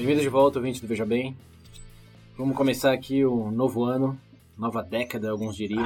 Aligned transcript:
Bem-vindo 0.00 0.22
de 0.22 0.30
volta, 0.30 0.58
ouvinte 0.58 0.80
do 0.80 0.86
Veja 0.86 1.04
Bem. 1.04 1.36
Vamos 2.34 2.56
começar 2.56 2.90
aqui 2.90 3.22
o 3.22 3.50
novo 3.50 3.84
ano, 3.84 4.18
nova 4.56 4.82
década, 4.82 5.30
alguns 5.30 5.54
diriam. 5.54 5.84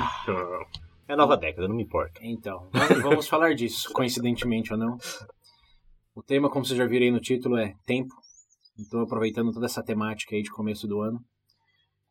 É 1.08 1.16
nova 1.16 1.36
década, 1.36 1.66
não 1.66 1.74
me 1.74 1.82
importa. 1.82 2.20
Então, 2.22 2.68
vamos- 3.02 3.26
falar 3.26 3.56
disso, 3.56 3.92
coincidentemente 3.92 4.72
ou 4.72 4.78
não. 4.78 4.96
O 6.14 6.22
tema, 6.22 6.48
como 6.48 6.64
vocês 6.64 6.78
já 6.78 6.86
viram 6.86 7.06
aí 7.06 7.10
no 7.10 7.18
título, 7.18 7.56
é 7.58 7.74
tempo. 7.84 8.14
Então, 8.78 9.00
aproveitando 9.00 9.50
toda 9.52 9.66
essa 9.66 9.82
temática 9.82 10.36
aí 10.36 10.42
de 10.42 10.50
começo 10.50 10.86
do 10.86 11.00
ano, 11.00 11.20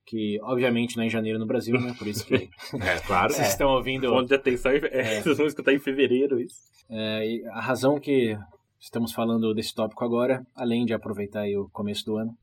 que 0.05 0.37
obviamente 0.43 0.97
não 0.97 1.03
é 1.03 1.07
em 1.07 1.09
janeiro 1.09 1.39
no 1.39 1.45
Brasil, 1.47 1.79
né? 1.79 1.95
Por 1.97 2.05
isso 2.07 2.25
que 2.25 2.35
É, 2.81 2.99
claro. 3.07 3.31
vocês 3.31 3.47
estão 3.47 3.69
ouvindo. 3.69 4.09
Ponto 4.09 4.27
de 4.27 4.35
atenção, 4.35 4.73
é, 4.73 5.21
vocês 5.23 5.37
vão 5.37 5.47
escutar 5.47 5.71
em 5.73 5.79
fevereiro 5.79 6.41
isso. 6.41 6.57
É, 6.89 7.25
e 7.25 7.45
a 7.47 7.61
razão 7.61 7.97
que 7.97 8.37
estamos 8.83 9.13
falando 9.13 9.53
desse 9.53 9.73
tópico 9.73 10.03
agora, 10.03 10.45
além 10.53 10.83
de 10.85 10.93
aproveitar 10.93 11.47
o 11.57 11.69
começo 11.69 12.03
do 12.03 12.17
ano, 12.17 12.37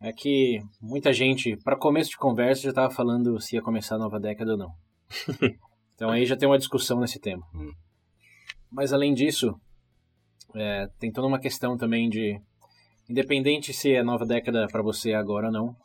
é 0.00 0.12
que 0.12 0.60
muita 0.80 1.12
gente, 1.12 1.56
para 1.64 1.76
começo 1.76 2.10
de 2.10 2.16
conversa, 2.16 2.62
já 2.62 2.68
estava 2.68 2.94
falando 2.94 3.40
se 3.40 3.56
ia 3.56 3.62
começar 3.62 3.96
a 3.96 3.98
nova 3.98 4.20
década 4.20 4.52
ou 4.52 4.56
não. 4.56 4.72
então 5.94 6.10
aí 6.10 6.24
já 6.24 6.36
tem 6.36 6.48
uma 6.48 6.58
discussão 6.58 7.00
nesse 7.00 7.18
tema. 7.18 7.44
Hum. 7.52 7.72
Mas 8.70 8.92
além 8.92 9.12
disso, 9.12 9.60
é, 10.54 10.86
tem 11.00 11.10
toda 11.10 11.26
uma 11.26 11.40
questão 11.40 11.76
também 11.76 12.08
de, 12.08 12.40
independente 13.10 13.72
se 13.72 13.92
é 13.92 14.02
nova 14.02 14.24
década 14.24 14.68
para 14.70 14.82
você 14.82 15.12
agora 15.12 15.48
ou 15.48 15.52
não, 15.52 15.76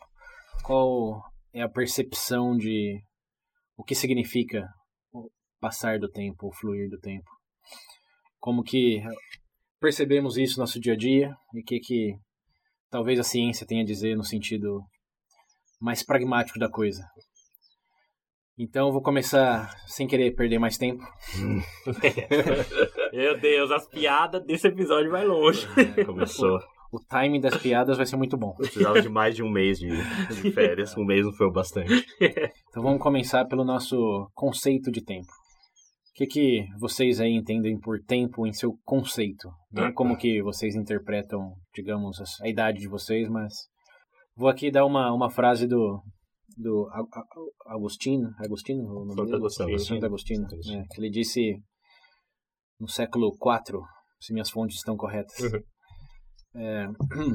qual 0.64 1.24
é 1.52 1.64
a 1.64 1.70
percepção 1.70 2.56
de 2.56 3.02
o 3.76 3.84
que 3.84 3.96
significa 3.96 4.70
o 5.12 5.32
passar 5.60 5.98
do 5.98 6.08
tempo, 6.08 6.48
o 6.48 6.54
fluir 6.54 6.92
do 6.92 7.00
tempo 7.00 7.34
como 8.44 8.62
que 8.62 9.02
percebemos 9.84 10.38
isso 10.38 10.58
no 10.58 10.62
nosso 10.62 10.80
dia 10.80 10.94
a 10.94 10.96
dia 10.96 11.36
e 11.54 11.60
o 11.60 11.64
que 11.66 11.78
que 11.78 12.16
talvez 12.90 13.20
a 13.20 13.24
ciência 13.24 13.68
tenha 13.68 13.84
a 13.84 13.86
dizer 13.86 14.16
no 14.16 14.24
sentido 14.24 14.80
mais 15.82 16.02
pragmático 16.02 16.58
da 16.58 16.70
coisa. 16.70 17.04
Então 18.58 18.88
eu 18.88 18.94
vou 18.94 19.02
começar 19.02 19.76
sem 19.86 20.08
querer 20.08 20.34
perder 20.36 20.58
mais 20.58 20.78
tempo. 20.78 21.04
Meu 23.12 23.38
Deus, 23.38 23.72
as 23.72 23.86
piadas 23.90 24.46
desse 24.46 24.70
episódio 24.70 25.12
vai 25.12 25.26
longe. 25.26 25.68
É, 25.98 26.06
começou. 26.06 26.60
O 26.90 27.00
timing 27.10 27.42
das 27.42 27.58
piadas 27.58 27.98
vai 27.98 28.06
ser 28.06 28.16
muito 28.16 28.38
bom. 28.38 28.54
Precisava 28.54 29.02
de 29.02 29.10
mais 29.10 29.36
de 29.36 29.44
um 29.44 29.50
mês 29.50 29.80
de, 29.80 29.90
de 29.90 30.52
férias. 30.52 30.96
Um 30.96 31.04
mês 31.04 31.26
não 31.26 31.34
foi 31.34 31.48
o 31.48 31.52
bastante. 31.52 32.06
Então 32.70 32.82
vamos 32.82 33.02
começar 33.02 33.44
pelo 33.46 33.66
nosso 33.66 34.30
conceito 34.34 34.90
de 34.90 35.04
tempo. 35.04 35.43
O 36.14 36.16
que, 36.16 36.28
que 36.28 36.68
vocês 36.80 37.20
aí 37.20 37.32
entendem 37.32 37.80
por 37.80 38.00
tempo 38.00 38.46
em 38.46 38.54
seu 38.54 38.78
conceito? 38.84 39.50
Não 39.72 39.92
como 39.94 40.16
que 40.16 40.44
vocês 40.44 40.76
interpretam, 40.76 41.56
digamos, 41.74 42.20
a 42.40 42.48
idade 42.48 42.80
de 42.80 42.88
vocês, 42.88 43.28
mas 43.28 43.52
vou 44.36 44.48
aqui 44.48 44.70
dar 44.70 44.86
uma, 44.86 45.12
uma 45.12 45.32
frase 45.32 45.66
do 45.68 46.00
do 46.56 46.88
Agostinho, 47.66 48.30
Agostinho, 48.38 48.84
o 48.84 49.06
nome 49.06 49.16
Santo 49.16 49.26
dele? 49.26 49.38
Agostinho. 49.38 49.80
Santo 49.80 50.06
Agostinho, 50.06 50.42
Santo 50.42 50.54
Agostinho. 50.54 50.82
é, 50.82 50.86
que 50.88 51.02
ele 51.02 51.10
disse 51.10 51.60
no 52.80 52.88
século 52.88 53.30
IV, 53.30 53.80
se 54.20 54.34
minhas 54.34 54.52
fontes 54.52 54.78
estão 54.78 54.96
corretas. 54.96 55.40
Uhum. 55.40 55.64
É, 56.56 56.88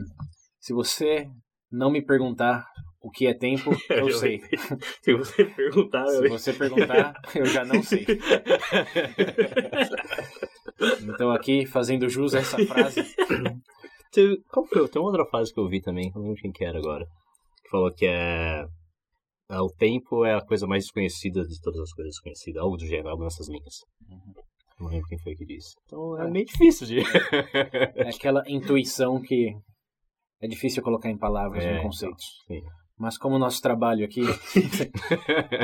se 0.61 0.73
você 0.73 1.29
não 1.71 1.91
me 1.91 2.01
perguntar 2.01 2.65
o 3.01 3.11
que 3.11 3.27
é 3.27 3.35
tempo, 3.35 3.71
eu 3.91 4.11
sei. 4.13 4.41
Se 5.03 5.15
você 5.15 5.45
perguntar, 5.45 6.07
Se 6.07 6.25
eu... 6.25 6.31
você 6.31 6.53
perguntar, 6.53 7.15
eu 7.35 7.47
já 7.47 7.65
não 7.65 7.83
sei. 7.83 8.05
Então 11.03 11.31
aqui, 11.33 11.67
fazendo 11.67 12.09
jus 12.09 12.35
a 12.35 12.39
essa 12.39 12.57
frase, 12.67 13.03
Qual 14.49 14.65
foi? 14.67 14.89
Tem 14.89 15.03
uma 15.03 15.09
outra 15.11 15.27
frase 15.27 15.53
que 15.53 15.59
eu 15.59 15.69
vi 15.69 15.81
também, 15.81 16.11
não 16.15 16.23
lembro 16.23 16.41
quem 16.41 16.53
que 16.53 16.65
era 16.65 16.79
agora. 16.79 17.05
Que 17.65 17.71
falou 17.71 17.93
que 17.93 18.07
é. 18.07 18.65
é, 19.51 19.61
O 19.61 19.69
tempo 19.69 20.25
é 20.25 20.35
a 20.35 20.41
coisa 20.41 20.67
mais 20.67 20.85
desconhecida 20.85 21.43
de 21.45 21.61
todas 21.61 21.81
as 21.81 21.93
coisas 21.93 22.19
conhecidas. 22.21 22.63
Algo 22.63 22.77
do 22.77 22.87
gênero, 22.87 23.09
algo 23.09 23.25
nessas 23.25 23.49
linhas. 23.49 23.75
Não 24.79 24.87
lembro 24.89 25.09
quem 25.09 25.19
foi 25.19 25.35
que 25.35 25.45
disse. 25.45 25.75
Então 25.85 26.17
é 26.23 26.31
meio 26.31 26.47
difícil 26.47 26.87
de. 26.87 27.01
é 27.01 28.09
aquela 28.09 28.45
intuição 28.47 29.21
que 29.21 29.53
é 30.41 30.47
difícil 30.47 30.81
colocar 30.83 31.11
em 31.11 31.19
palavras, 31.19 31.65
É, 31.65 31.79
em 31.79 31.83
conceitos. 31.83 32.25
sim. 32.47 32.63
Mas 32.99 33.17
como 33.17 33.37
o 33.37 33.39
nosso 33.39 33.63
trabalho 33.63 34.05
aqui 34.05 34.23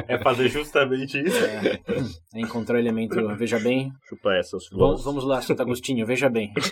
É 0.06 0.16
fazer 0.18 0.48
justamente 0.48 1.18
isso. 1.20 1.44
é, 1.44 1.80
é 2.34 2.40
encontrar 2.40 2.78
elemento, 2.78 3.16
veja 3.36 3.58
bem, 3.58 3.90
Chupa 4.08 4.34
essa, 4.34 4.56
os 4.56 4.68
vamos, 4.70 5.04
vamos 5.04 5.24
lá, 5.24 5.42
Santo 5.42 5.60
Agostinho, 5.62 6.06
veja 6.06 6.30
bem. 6.30 6.52
Aí, 6.56 6.62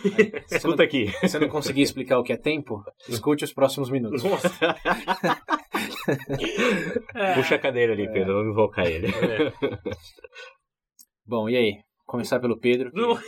você 0.46 0.54
não, 0.54 0.58
Escuta 0.58 0.82
aqui. 0.84 1.08
se 1.08 1.28
você 1.28 1.38
não 1.40 1.48
conseguir 1.48 1.82
explicar 1.82 2.18
o 2.18 2.22
que 2.22 2.32
é 2.32 2.36
tempo, 2.36 2.82
escute 3.08 3.44
os 3.44 3.52
próximos 3.52 3.90
minutos. 3.90 4.22
Nossa. 4.22 4.48
Puxa 7.34 7.56
a 7.56 7.58
cadeira 7.58 7.92
ali, 7.92 8.10
Pedro, 8.12 8.34
vamos 8.34 8.52
invocar 8.52 8.86
ele. 8.86 9.08
É. 9.08 9.52
Bom, 11.26 11.48
e 11.48 11.56
aí? 11.56 11.78
Começar 12.06 12.38
pelo 12.40 12.58
Pedro. 12.58 12.90
que. 12.94 13.18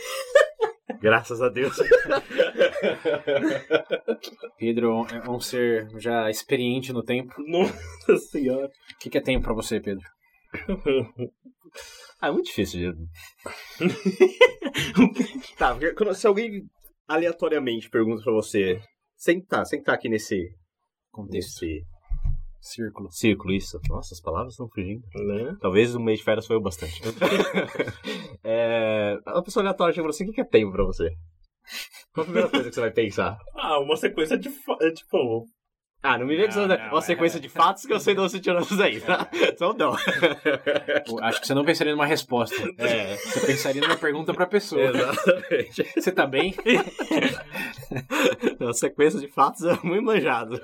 Graças 1.01 1.41
a 1.41 1.49
Deus. 1.49 1.77
Pedro 4.59 5.07
é 5.13 5.31
um 5.31 5.41
ser 5.41 5.89
já 5.99 6.31
experiente 6.31 6.93
no 6.93 7.03
tempo. 7.03 7.35
Nossa 7.47 8.17
senhora. 8.31 8.67
O 8.67 8.99
que 9.01 9.11
que 9.11 9.19
é 9.19 9.21
tempo 9.21 9.45
pra 9.45 9.55
você, 9.55 9.81
Pedro? 9.81 10.05
Ah, 12.21 12.29
é 12.29 12.31
muito 12.31 12.47
difícil 12.47 12.93
de. 12.93 12.99
tá, 15.59 15.73
porque 15.75 15.93
quando- 15.95 16.15
se 16.15 16.27
alguém 16.27 16.63
aleatoriamente 17.09 17.91
pergunta 17.91 18.23
pra 18.23 18.33
você, 18.33 18.81
sem 19.17 19.45
sem 19.65 19.83
tá 19.83 19.95
aqui 19.95 20.09
nesse, 20.09 20.49
Contexto. 21.11 21.65
nesse 21.65 21.85
Círculo. 22.67 23.11
círculo, 23.13 23.53
isso. 23.53 23.79
Nossa, 23.91 24.15
as 24.15 24.21
palavras 24.23 24.55
estão 24.55 24.67
fugindo. 24.69 25.03
Né? 25.15 25.55
Talvez 25.61 25.95
o 25.95 26.01
mês 26.01 26.19
de 26.21 26.25
férias 26.25 26.47
foi 26.47 26.57
o 26.57 26.63
bastante. 26.63 26.99
é, 28.43 29.19
uma 29.27 29.43
pessoa 29.43 29.63
aleatória 29.63 29.93
chega 29.93 30.01
e 30.01 30.05
fala 30.05 30.11
assim: 30.11 30.31
o 30.31 30.33
que 30.33 30.41
é 30.41 30.45
tempo 30.45 30.73
pra 30.73 30.85
você? 30.85 31.11
Qual 32.15 32.23
a 32.23 32.25
primeira 32.25 32.49
coisa 32.49 32.69
que 32.69 32.75
você 32.75 32.81
vai 32.81 32.91
pensar? 32.91 33.37
Ah, 33.55 33.79
uma 33.81 33.97
sequência 33.97 34.39
de... 34.39 34.49
é, 34.81 34.91
Tipo... 34.93 35.45
Ah, 36.03 36.19
não 36.19 36.27
me 36.27 36.37
vê 36.37 36.47
que 36.47 36.53
você 36.53 36.67
não, 36.67 36.77
uma 36.91 36.99
é- 36.99 37.03
sequência 37.03 37.41
de 37.41 37.49
fatos 37.49 37.87
que 37.87 37.93
eu 37.93 37.99
sei 37.99 38.13
de 38.15 38.21
onde 38.21 38.33
você 38.33 38.41
tirou 38.41 38.61
isso 38.61 38.83
aí, 38.83 39.01
tá? 39.01 39.27
Então 39.49 39.73
não. 39.73 39.95
Acho 41.23 41.41
que 41.41 41.47
você 41.47 41.55
não 41.55 41.65
pensaria 41.65 41.95
numa 41.95 42.05
resposta. 42.05 42.57
É, 42.79 43.17
Você 43.17 43.47
pensaria 43.47 43.81
numa 43.81 43.97
pergunta 43.97 44.35
pra 44.35 44.47
pessoa. 44.47 44.83
exatamente. 44.83 45.83
Você 45.99 46.13
tá 46.13 46.27
bem? 46.27 46.55
Uma 48.61 48.75
sequência 48.75 49.19
de 49.19 49.29
fatos 49.29 49.65
é 49.65 49.79
muito 49.83 50.05
manjado. 50.05 50.61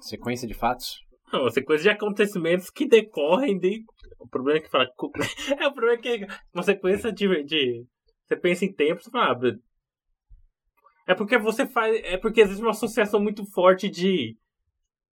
Sequência 0.00 0.46
de 0.46 0.54
fatos? 0.54 0.98
Não, 1.32 1.48
sequência 1.50 1.82
de 1.84 1.88
acontecimentos 1.90 2.70
que 2.70 2.86
decorrem 2.86 3.58
de... 3.58 3.82
O 4.18 4.28
problema 4.28 4.58
é 4.58 4.62
que 4.62 4.70
fala... 4.70 4.86
É, 5.58 5.66
o 5.66 5.72
problema 5.72 5.98
é 5.98 6.02
que 6.02 6.26
uma 6.52 6.62
sequência 6.62 7.12
de... 7.12 7.44
de... 7.44 7.84
Você 8.26 8.36
pensa 8.36 8.64
em 8.64 8.72
tempo, 8.72 9.02
você 9.02 9.10
fala... 9.10 9.32
Ah, 9.32 9.56
é 11.06 11.14
porque 11.14 11.38
você 11.38 11.66
faz... 11.66 12.00
É 12.04 12.16
porque 12.16 12.40
existe 12.40 12.62
uma 12.62 12.70
associação 12.70 13.20
muito 13.20 13.44
forte 13.52 13.88
de... 13.88 14.36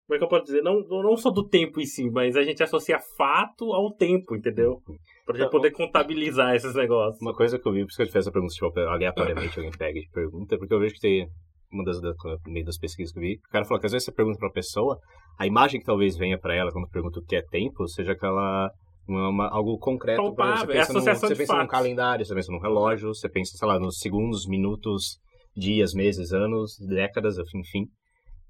Como 0.07 0.17
é 0.17 0.19
que 0.19 0.25
eu 0.25 0.29
posso 0.29 0.45
dizer? 0.45 0.63
Não, 0.63 0.81
não 0.81 1.17
só 1.17 1.31
do 1.31 1.49
tempo 1.49 1.81
em 1.81 1.87
si, 1.87 2.11
mas 2.11 2.37
a 2.37 2.43
gente 2.43 2.63
associa 2.63 2.99
fato 3.17 3.73
ao 3.73 3.95
tempo, 3.95 4.35
entendeu? 4.35 4.83
Pra 5.25 5.39
gente 5.39 5.51
poder 5.51 5.71
contabilizar 5.71 6.55
esses 6.57 6.75
negócios. 6.75 7.23
Uma 7.23 7.35
coisa 7.35 7.61
que 7.61 7.69
eu 7.69 7.73
vi, 7.73 7.83
por 7.83 7.91
isso 7.91 7.97
que 7.97 8.03
eu 8.03 8.07
te 8.07 8.13
fiz 8.13 8.23
essa 8.23 8.33
pergunta, 8.33 8.53
tipo, 8.53 8.81
aleatoriamente 8.81 9.57
alguém 9.57 9.71
pega 9.71 9.99
e 10.01 10.09
pergunta, 10.09 10.59
porque 10.59 10.75
eu 10.75 10.81
vejo 10.81 10.95
que 10.95 11.01
tem 11.01 11.29
uma 11.73 11.85
das, 11.85 12.01
da, 12.01 12.13
no 12.47 12.53
meio 12.53 12.65
das 12.67 12.79
pesquisas 12.79 13.13
que 13.13 13.19
eu 13.19 13.23
vi, 13.23 13.35
o 13.37 13.51
cara 13.51 13.65
falou 13.65 13.81
que 13.81 13.87
às 13.87 13.93
vezes 13.93 14.05
você 14.07 14.13
pergunta 14.13 14.39
pra 14.39 14.49
uma 14.49 14.53
pessoa, 14.53 14.99
a 15.39 15.47
imagem 15.47 15.81
que 15.81 15.87
talvez 15.87 16.17
venha 16.17 16.39
pra 16.39 16.55
ela 16.55 16.73
quando 16.73 16.89
pergunta 16.89 17.21
o 17.21 17.25
que 17.25 17.37
é 17.37 17.43
tempo, 17.43 17.87
seja 17.89 18.13
aquela 18.13 18.71
uma, 19.09 19.29
uma- 19.29 19.49
algo 19.49 19.79
concreto. 19.79 20.17
Palpável, 20.23 20.57
você 20.67 20.73
é 20.73 20.81
pensa, 20.81 20.93
num, 20.93 20.99
associação 20.99 21.29
você 21.29 21.37
pensa 21.37 21.57
num 21.57 21.67
calendário, 21.67 22.25
você 22.25 22.35
pensa 22.35 22.53
num 22.53 22.61
relógio, 22.61 23.09
você 23.15 23.29
pensa, 23.29 23.57
sei 23.57 23.67
lá, 23.69 23.79
nos 23.79 23.99
segundos, 23.99 24.47
minutos, 24.47 25.19
dias, 25.57 25.93
meses, 25.95 26.33
anos, 26.33 26.77
décadas, 26.79 27.37
enfim. 27.55 27.87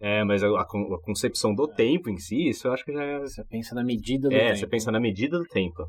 É, 0.03 0.25
mas 0.25 0.43
a, 0.43 0.49
a 0.49 0.63
a 0.63 0.67
concepção 1.03 1.55
do 1.55 1.69
tempo 1.69 2.09
em 2.09 2.17
si, 2.17 2.49
isso 2.49 2.67
eu 2.67 2.73
acho 2.73 2.85
que 2.85 2.93
já 2.93 3.03
é. 3.05 3.19
Você 3.21 3.45
pensa 3.45 3.75
na 3.75 3.85
medida 3.85 4.29
do 4.31 4.35
É, 4.35 4.47
tempo. 4.49 4.57
você 4.59 4.67
pensa 4.67 4.91
na 4.91 4.99
medida 5.01 5.39
do 5.39 5.45
tempo. 5.45 5.85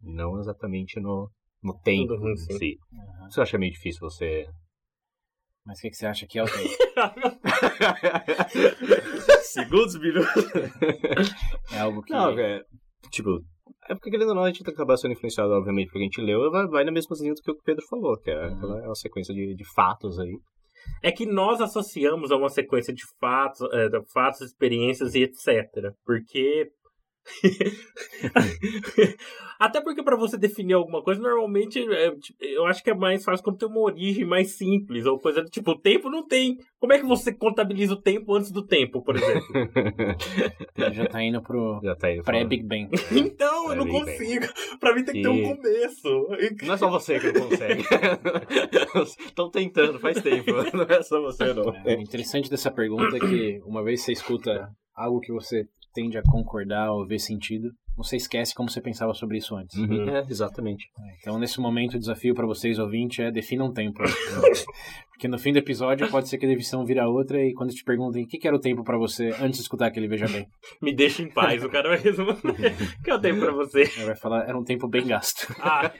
Não 0.00 0.38
exatamente 0.38 1.00
no, 1.00 1.28
no 1.62 1.76
tempo 1.80 2.12
Uhum, 2.14 2.30
em 2.30 2.36
si. 2.36 2.76
Aham. 2.94 3.30
Você 3.30 3.40
acha 3.40 3.58
meio 3.58 3.72
difícil 3.72 4.00
você. 4.00 4.46
Mas 5.68 5.78
o 5.78 5.82
que, 5.82 5.90
que 5.90 5.96
você 5.98 6.06
acha 6.06 6.26
que 6.26 6.38
é 6.38 6.42
o 6.42 6.46
tempo? 6.46 6.70
Segundos, 9.42 9.98
minutos. 10.00 10.44
É 11.72 11.80
algo 11.80 12.02
que. 12.02 12.10
Não, 12.12 12.30
é. 12.38 12.62
Tipo, 13.10 13.40
é 13.88 13.94
porque 13.94 14.10
querendo 14.10 14.30
ou 14.30 14.34
não, 14.34 14.44
a 14.44 14.50
gente 14.50 14.66
acaba 14.68 14.96
sendo 14.96 15.12
influenciado, 15.12 15.50
obviamente, 15.50 15.88
porque 15.88 15.98
a 15.98 16.02
gente 16.04 16.20
leu, 16.22 16.50
vai, 16.50 16.66
vai 16.68 16.84
na 16.84 16.90
mesma 16.92 17.14
linha 17.20 17.34
do 17.34 17.42
que 17.42 17.50
o 17.50 17.56
Pedro 17.62 17.84
falou, 17.88 18.18
que 18.18 18.30
é, 18.30 18.46
Uhum. 18.46 18.56
aquela- 18.56 18.78
é 18.82 18.86
uma 18.86 18.94
sequência 18.94 19.34
de, 19.34 19.54
de 19.54 19.64
fatos 19.74 20.18
aí. 20.18 20.32
É 21.02 21.12
que 21.12 21.26
nós 21.26 21.60
associamos 21.60 22.32
a 22.32 22.36
uma 22.36 22.48
sequência 22.48 22.94
de 22.94 23.02
fatos, 23.20 23.60
é, 23.74 23.88
de 23.90 24.00
fatos, 24.12 24.40
experiências 24.40 25.14
e 25.14 25.22
etc. 25.24 25.66
Porque. 26.04 26.70
Até 29.58 29.80
porque 29.80 30.02
pra 30.04 30.16
você 30.16 30.38
definir 30.38 30.74
alguma 30.74 31.02
coisa, 31.02 31.20
normalmente 31.20 31.80
é, 31.92 32.12
tipo, 32.14 32.38
eu 32.44 32.64
acho 32.66 32.82
que 32.82 32.90
é 32.90 32.94
mais 32.94 33.24
fácil 33.24 33.42
quando 33.42 33.58
tem 33.58 33.68
uma 33.68 33.80
origem 33.80 34.24
mais 34.24 34.52
simples, 34.52 35.04
ou 35.04 35.18
coisa 35.18 35.42
do 35.42 35.50
tipo, 35.50 35.72
o 35.72 35.78
tempo 35.78 36.08
não 36.08 36.24
tem. 36.24 36.56
Como 36.78 36.92
é 36.92 36.98
que 37.00 37.04
você 37.04 37.34
contabiliza 37.34 37.94
o 37.94 38.00
tempo 38.00 38.34
antes 38.34 38.52
do 38.52 38.64
tempo, 38.64 39.02
por 39.02 39.16
exemplo? 39.16 39.48
Ele 40.76 40.76
já 40.94 41.06
tá 41.06 41.20
indo 41.22 41.42
pro 41.42 41.80
tá 41.80 41.96
pré-Big 42.24 42.62
Bang. 42.62 42.88
Então, 43.10 43.70
eu 43.70 43.76
não 43.76 43.88
consigo. 43.88 44.46
Pra 44.78 44.94
mim 44.94 45.04
tem 45.04 45.14
que 45.16 45.22
ter 45.22 45.28
um 45.28 45.36
E- 45.36 45.56
começo. 45.56 46.28
Não 46.64 46.74
é 46.74 46.76
só 46.76 46.88
você 46.88 47.18
que 47.18 47.32
não 47.32 47.48
consegue. 47.48 47.82
Estão 49.26 49.50
tentando 49.50 49.98
faz 49.98 50.22
tempo. 50.22 50.52
Não 50.72 50.84
é 50.84 51.02
só 51.02 51.20
você, 51.20 51.52
não. 51.52 51.74
É, 51.84 51.96
o 51.96 52.00
interessante 52.00 52.48
dessa 52.48 52.70
pergunta 52.70 53.16
é 53.16 53.20
que 53.20 53.60
uma 53.64 53.82
vez 53.82 54.02
você 54.02 54.12
escuta 54.12 54.70
algo 54.94 55.20
que 55.20 55.32
você 55.32 55.66
tende 55.92 56.18
a 56.18 56.22
concordar 56.22 56.92
ou 56.92 57.06
ver 57.06 57.18
sentido, 57.18 57.70
você 57.96 58.16
esquece 58.16 58.54
como 58.54 58.70
você 58.70 58.80
pensava 58.80 59.12
sobre 59.12 59.38
isso 59.38 59.56
antes. 59.56 59.76
Uhum. 59.76 60.08
É, 60.08 60.24
exatamente. 60.28 60.86
Então, 61.20 61.38
nesse 61.38 61.60
momento, 61.60 61.94
o 61.94 61.98
desafio 61.98 62.34
para 62.34 62.46
vocês, 62.46 62.78
ouvintes, 62.78 63.18
é 63.18 63.30
definam 63.30 63.66
um 63.66 63.72
tempo. 63.72 64.02
Porque 65.18 65.26
no 65.26 65.36
fim 65.36 65.52
do 65.52 65.58
episódio 65.58 66.08
pode 66.08 66.28
ser 66.28 66.38
que 66.38 66.46
a 66.46 66.48
definição 66.48 66.84
vira 66.84 67.08
outra 67.08 67.44
e 67.44 67.52
quando 67.52 67.74
te 67.74 67.82
perguntem 67.82 68.22
o 68.22 68.26
que 68.28 68.38
que 68.38 68.46
era 68.46 68.56
o 68.56 68.60
tempo 68.60 68.84
para 68.84 68.96
você 68.96 69.30
antes 69.40 69.56
de 69.56 69.62
escutar 69.62 69.86
aquele 69.86 70.06
Veja 70.06 70.28
Bem, 70.28 70.46
Me 70.80 70.94
deixa 70.94 71.24
em 71.24 71.28
paz, 71.28 71.64
o 71.64 71.68
cara 71.68 71.88
vai 71.88 71.98
responder. 71.98 72.38
O 73.00 73.02
que 73.02 73.10
eu 73.10 73.20
tenho 73.20 73.40
pra 73.40 73.50
você? 73.50 73.80
ele 73.80 74.04
vai 74.04 74.14
falar 74.14 74.48
era 74.48 74.56
um 74.56 74.62
tempo 74.62 74.86
bem 74.86 75.04
gasto. 75.04 75.52
Ah, 75.60 75.92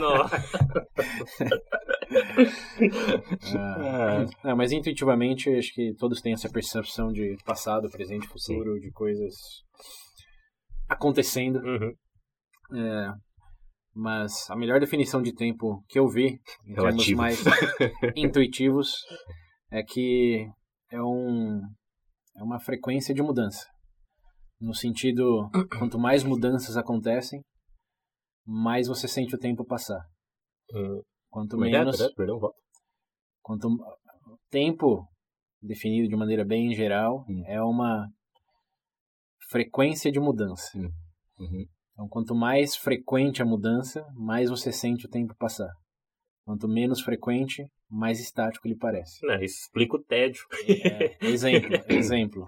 não. 0.00 0.24
Ah, 3.58 4.26
não, 4.42 4.56
mas 4.56 4.72
intuitivamente, 4.72 5.50
acho 5.50 5.74
que 5.74 5.92
todos 5.98 6.22
têm 6.22 6.32
essa 6.32 6.48
percepção 6.48 7.12
de 7.12 7.36
passado, 7.44 7.90
presente, 7.90 8.26
futuro, 8.26 8.80
de 8.80 8.90
coisas 8.90 9.34
acontecendo. 10.88 11.58
Uhum. 11.58 11.92
É, 12.74 13.12
mas 13.94 14.48
a 14.50 14.56
melhor 14.56 14.80
definição 14.80 15.20
de 15.22 15.34
tempo 15.34 15.82
que 15.88 15.98
eu 15.98 16.08
vi, 16.08 16.40
em 16.66 16.74
termos 16.74 17.06
Relativo. 17.06 17.18
mais 17.18 17.38
intuitivos, 18.16 18.94
é 19.70 19.82
que 19.82 20.46
é, 20.90 21.02
um, 21.02 21.60
é 22.36 22.42
uma 22.42 22.58
frequência 22.60 23.14
de 23.14 23.22
mudança. 23.22 23.66
No 24.60 24.74
sentido, 24.74 25.48
quanto 25.78 25.98
mais 25.98 26.22
mudanças 26.24 26.76
acontecem, 26.76 27.40
mais 28.46 28.88
você 28.88 29.06
sente 29.08 29.34
o 29.34 29.38
tempo 29.38 29.64
passar. 29.64 30.00
Uhum. 30.72 31.02
Quanto 31.30 31.62
é 31.64 31.68
é? 31.68 31.72
menos, 31.72 31.96
Perdão, 32.14 32.38
volta. 32.38 32.58
quanto 33.42 33.68
tempo 34.50 35.06
definido 35.60 36.08
de 36.08 36.16
maneira 36.16 36.44
bem 36.44 36.74
geral 36.74 37.24
Hum. 37.28 37.42
é 37.46 37.62
uma 37.62 38.08
frequência 39.50 40.10
de 40.10 40.18
mudança. 40.18 40.66
Uhum. 41.38 41.66
Então, 41.92 42.08
quanto 42.08 42.34
mais 42.34 42.74
frequente 42.74 43.42
a 43.42 43.44
mudança, 43.44 44.04
mais 44.14 44.48
você 44.48 44.72
sente 44.72 45.06
o 45.06 45.10
tempo 45.10 45.34
passar. 45.38 45.70
Quanto 46.44 46.66
menos 46.68 47.00
frequente, 47.00 47.64
mais 47.88 48.18
estático 48.18 48.66
ele 48.66 48.76
parece. 48.76 49.24
Não, 49.24 49.36
isso 49.36 49.60
explica 49.60 49.96
o 49.96 50.02
tédio. 50.02 50.42
É, 50.68 51.26
exemplo, 51.26 51.70
exemplo. 51.88 52.46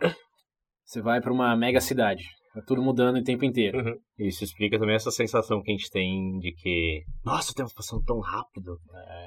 Você 0.85 1.01
vai 1.01 1.21
para 1.21 1.33
uma 1.33 1.57
mega 1.57 1.81
cidade, 1.81 2.25
tá 2.53 2.61
tudo 2.67 2.83
mudando 2.83 3.19
o 3.19 3.23
tempo 3.23 3.45
inteiro. 3.45 3.99
Isso 4.19 4.43
explica 4.43 4.79
também 4.79 4.97
essa 4.97 5.11
sensação 5.11 5.63
que 5.63 5.71
a 5.71 5.75
gente 5.75 5.91
tem 5.91 6.39
de 6.39 6.53
que, 6.53 7.05
nossa, 7.25 7.53
o 7.53 7.55
tempo 7.55 7.69
tá 7.69 7.77
passando 7.77 8.03
tão 8.05 8.19
rápido. 8.19 8.77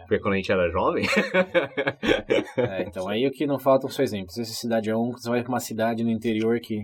Porque 0.01 0.19
quando 0.19 0.33
a 0.33 0.37
gente 0.37 0.51
era 0.51 0.69
jovem. 0.69 1.05
É, 2.57 2.83
então, 2.83 3.07
aí 3.07 3.25
o 3.25 3.31
que 3.31 3.47
não 3.47 3.59
faltam 3.59 3.89
são 3.89 4.03
exemplos. 4.03 4.37
Essa 4.37 4.53
cidade 4.53 4.89
é 4.89 4.95
um, 4.95 5.11
você 5.11 5.29
vai 5.29 5.41
para 5.41 5.51
uma 5.51 5.59
cidade 5.59 6.03
no 6.03 6.09
interior 6.09 6.59
que 6.59 6.83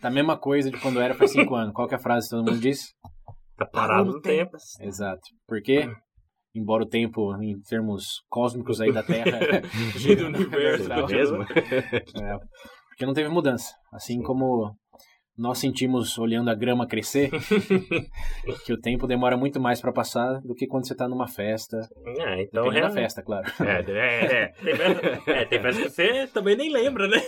tá 0.00 0.08
a 0.08 0.10
mesma 0.10 0.36
coisa 0.38 0.70
de 0.70 0.78
quando 0.78 1.00
era 1.00 1.14
faz 1.14 1.32
cinco 1.32 1.54
anos. 1.54 1.72
Qual 1.74 1.88
que 1.88 1.94
é 1.94 1.98
a 1.98 2.00
frase 2.00 2.28
que 2.28 2.36
todo 2.36 2.44
mundo 2.44 2.60
diz? 2.60 2.94
Tá 3.56 3.66
parado 3.66 4.12
no 4.12 4.20
tempo. 4.20 4.56
Exato. 4.80 5.22
Porque, 5.46 5.90
embora 6.54 6.84
o 6.84 6.88
tempo, 6.88 7.34
em 7.42 7.60
termos 7.68 8.22
cósmicos 8.28 8.80
aí 8.80 8.92
da 8.92 9.02
Terra, 9.02 9.38
E 10.08 10.14
do 10.16 10.26
universo. 10.26 10.88
Não. 10.88 11.06
mesmo? 11.06 11.38
É, 12.22 12.38
porque 12.88 13.06
não 13.06 13.14
teve 13.14 13.28
mudança. 13.28 13.72
Assim 13.92 14.20
como 14.22 14.74
nós 15.36 15.58
sentimos 15.58 16.18
olhando 16.18 16.50
a 16.50 16.54
grama 16.54 16.84
crescer, 16.86 17.30
que 18.66 18.72
o 18.72 18.80
tempo 18.80 19.06
demora 19.06 19.36
muito 19.36 19.60
mais 19.60 19.80
para 19.80 19.92
passar 19.92 20.40
do 20.40 20.52
que 20.52 20.66
quando 20.66 20.86
você 20.88 20.96
tá 20.96 21.08
numa 21.08 21.28
festa. 21.28 21.76
É, 22.04 22.42
então 22.42 22.64
Depende 22.64 22.80
da 22.80 22.88
realmente. 22.88 22.94
festa, 22.94 23.22
claro. 23.22 23.46
É, 23.60 23.84
é, 23.88 24.42
é. 24.42 24.48
Tem 24.48 24.74
festa, 24.76 25.30
é, 25.30 25.44
tem 25.44 25.60
festa 25.62 25.82
que 25.82 25.90
você 25.90 26.26
também 26.28 26.56
nem 26.56 26.72
lembra, 26.72 27.06
né? 27.06 27.22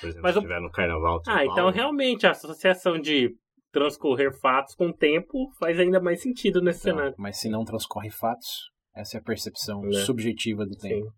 Por 0.00 0.08
exemplo, 0.08 0.22
Mas 0.22 0.32
se 0.32 0.38
o- 0.38 0.42
tiver 0.42 0.60
no 0.60 0.70
carnaval 0.70 1.20
Ah, 1.26 1.42
então 1.44 1.54
Paulo, 1.56 1.70
realmente 1.70 2.26
a 2.26 2.30
associação 2.32 2.98
de 3.00 3.34
transcorrer 3.72 4.32
fatos 4.40 4.74
com 4.74 4.86
o 4.88 4.92
tempo 4.92 5.50
faz 5.58 5.78
ainda 5.78 6.00
mais 6.00 6.22
sentido 6.22 6.60
nesse 6.62 6.80
Então, 6.88 6.96
cenário. 6.98 7.14
mas 7.18 7.38
se 7.38 7.48
não 7.48 7.64
transcorre 7.64 8.10
fatos, 8.10 8.48
essa 8.94 9.16
é 9.16 9.20
a 9.20 9.22
percepção 9.22 9.84
É. 9.86 9.92
subjetiva 10.04 10.64
do 10.64 10.76
tempo. 10.76 11.06
Sim. 11.06 11.12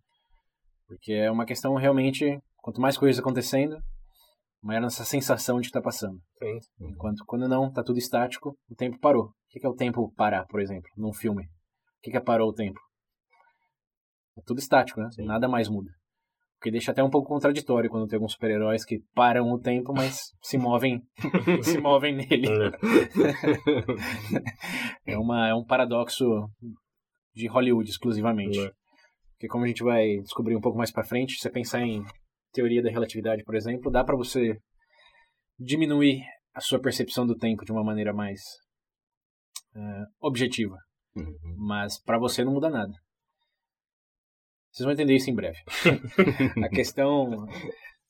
Porque 0.88 1.12
é 1.12 1.30
uma 1.30 1.46
questão 1.46 1.74
realmente, 1.76 2.38
quanto 2.56 2.80
mais 2.80 2.98
coisas 2.98 3.20
acontecendo, 3.20 3.78
maior 4.62 4.84
essa 4.84 5.04
sensação 5.04 5.60
de 5.60 5.68
que 5.68 5.72
tá 5.72 5.80
passando. 5.80 6.18
Sim. 6.42 6.58
Enquanto 6.80 7.24
quando 7.24 7.48
não, 7.48 7.72
tá 7.72 7.82
tudo 7.82 7.98
estático, 7.98 8.56
o 8.68 8.74
tempo 8.74 8.98
parou. 8.98 9.26
O 9.26 9.32
que 9.48 9.64
é 9.64 9.68
o 9.68 9.74
tempo 9.74 10.12
parar, 10.16 10.44
por 10.46 10.60
exemplo, 10.60 10.90
num 10.96 11.12
filme? 11.12 11.44
O 11.44 12.00
que 12.02 12.10
que 12.10 12.16
é 12.16 12.20
parou 12.20 12.48
o 12.50 12.54
tempo? 12.54 12.78
É 14.36 14.42
tudo 14.44 14.58
estático, 14.58 15.00
né? 15.00 15.08
Sim. 15.12 15.24
Nada 15.24 15.48
mais 15.48 15.68
muda. 15.68 15.90
Que 16.60 16.70
deixa 16.70 16.92
até 16.92 17.02
um 17.02 17.08
pouco 17.08 17.28
contraditório 17.28 17.88
quando 17.88 18.06
tem 18.06 18.16
alguns 18.16 18.32
super-heróis 18.32 18.84
que 18.84 19.00
param 19.14 19.50
o 19.50 19.58
tempo, 19.58 19.94
mas 19.94 20.18
se 20.42 20.58
movem, 20.58 21.00
se 21.62 21.78
movem 21.78 22.16
nele. 22.16 22.48
É, 25.06 25.18
uma, 25.18 25.48
é 25.48 25.54
um 25.54 25.64
paradoxo 25.64 26.24
de 27.34 27.48
Hollywood 27.48 27.90
exclusivamente. 27.90 28.60
É. 28.60 28.70
Porque 29.32 29.48
como 29.48 29.64
a 29.64 29.68
gente 29.68 29.82
vai 29.82 30.18
descobrir 30.18 30.54
um 30.54 30.60
pouco 30.60 30.76
mais 30.76 30.92
pra 30.92 31.02
frente, 31.02 31.34
se 31.34 31.40
você 31.40 31.50
pensar 31.50 31.80
em 31.80 32.04
teoria 32.52 32.82
da 32.82 32.90
relatividade, 32.90 33.42
por 33.42 33.54
exemplo, 33.54 33.90
dá 33.90 34.04
pra 34.04 34.16
você 34.16 34.56
diminuir 35.58 36.22
a 36.54 36.60
sua 36.60 36.80
percepção 36.80 37.26
do 37.26 37.36
tempo 37.36 37.64
de 37.64 37.72
uma 37.72 37.82
maneira 37.82 38.12
mais 38.12 38.40
eh, 39.74 40.04
objetiva. 40.20 40.76
Uhum. 41.16 41.56
Mas 41.56 42.00
pra 42.02 42.18
você 42.18 42.44
não 42.44 42.52
muda 42.52 42.68
nada. 42.70 42.92
Vocês 44.70 44.84
vão 44.84 44.92
entender 44.92 45.16
isso 45.16 45.30
em 45.30 45.34
breve. 45.34 45.58
a 46.64 46.68
questão 46.68 47.46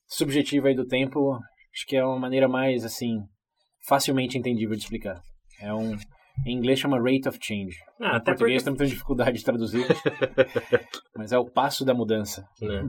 subjetiva 0.06 0.68
aí 0.68 0.74
do 0.74 0.86
tempo, 0.86 1.34
acho 1.72 1.86
que 1.86 1.96
é 1.96 2.04
uma 2.04 2.18
maneira 2.18 2.48
mais 2.48 2.84
assim 2.84 3.18
facilmente 3.86 4.36
entendível 4.36 4.76
de 4.76 4.82
explicar. 4.82 5.20
É 5.60 5.72
um 5.72 5.96
em 6.46 6.56
inglês 6.56 6.78
chama 6.78 6.98
rate 6.98 7.28
of 7.28 7.38
change. 7.42 7.76
Ah, 8.00 8.14
em 8.14 8.16
até 8.16 8.32
português 8.32 8.36
porque... 8.36 8.56
estamos 8.56 8.78
tendo 8.78 8.88
dificuldade 8.88 9.38
de 9.38 9.44
traduzir. 9.44 9.86
mas 11.16 11.32
é 11.32 11.38
o 11.38 11.50
passo 11.50 11.84
da 11.84 11.94
mudança. 11.94 12.46
né? 12.60 12.88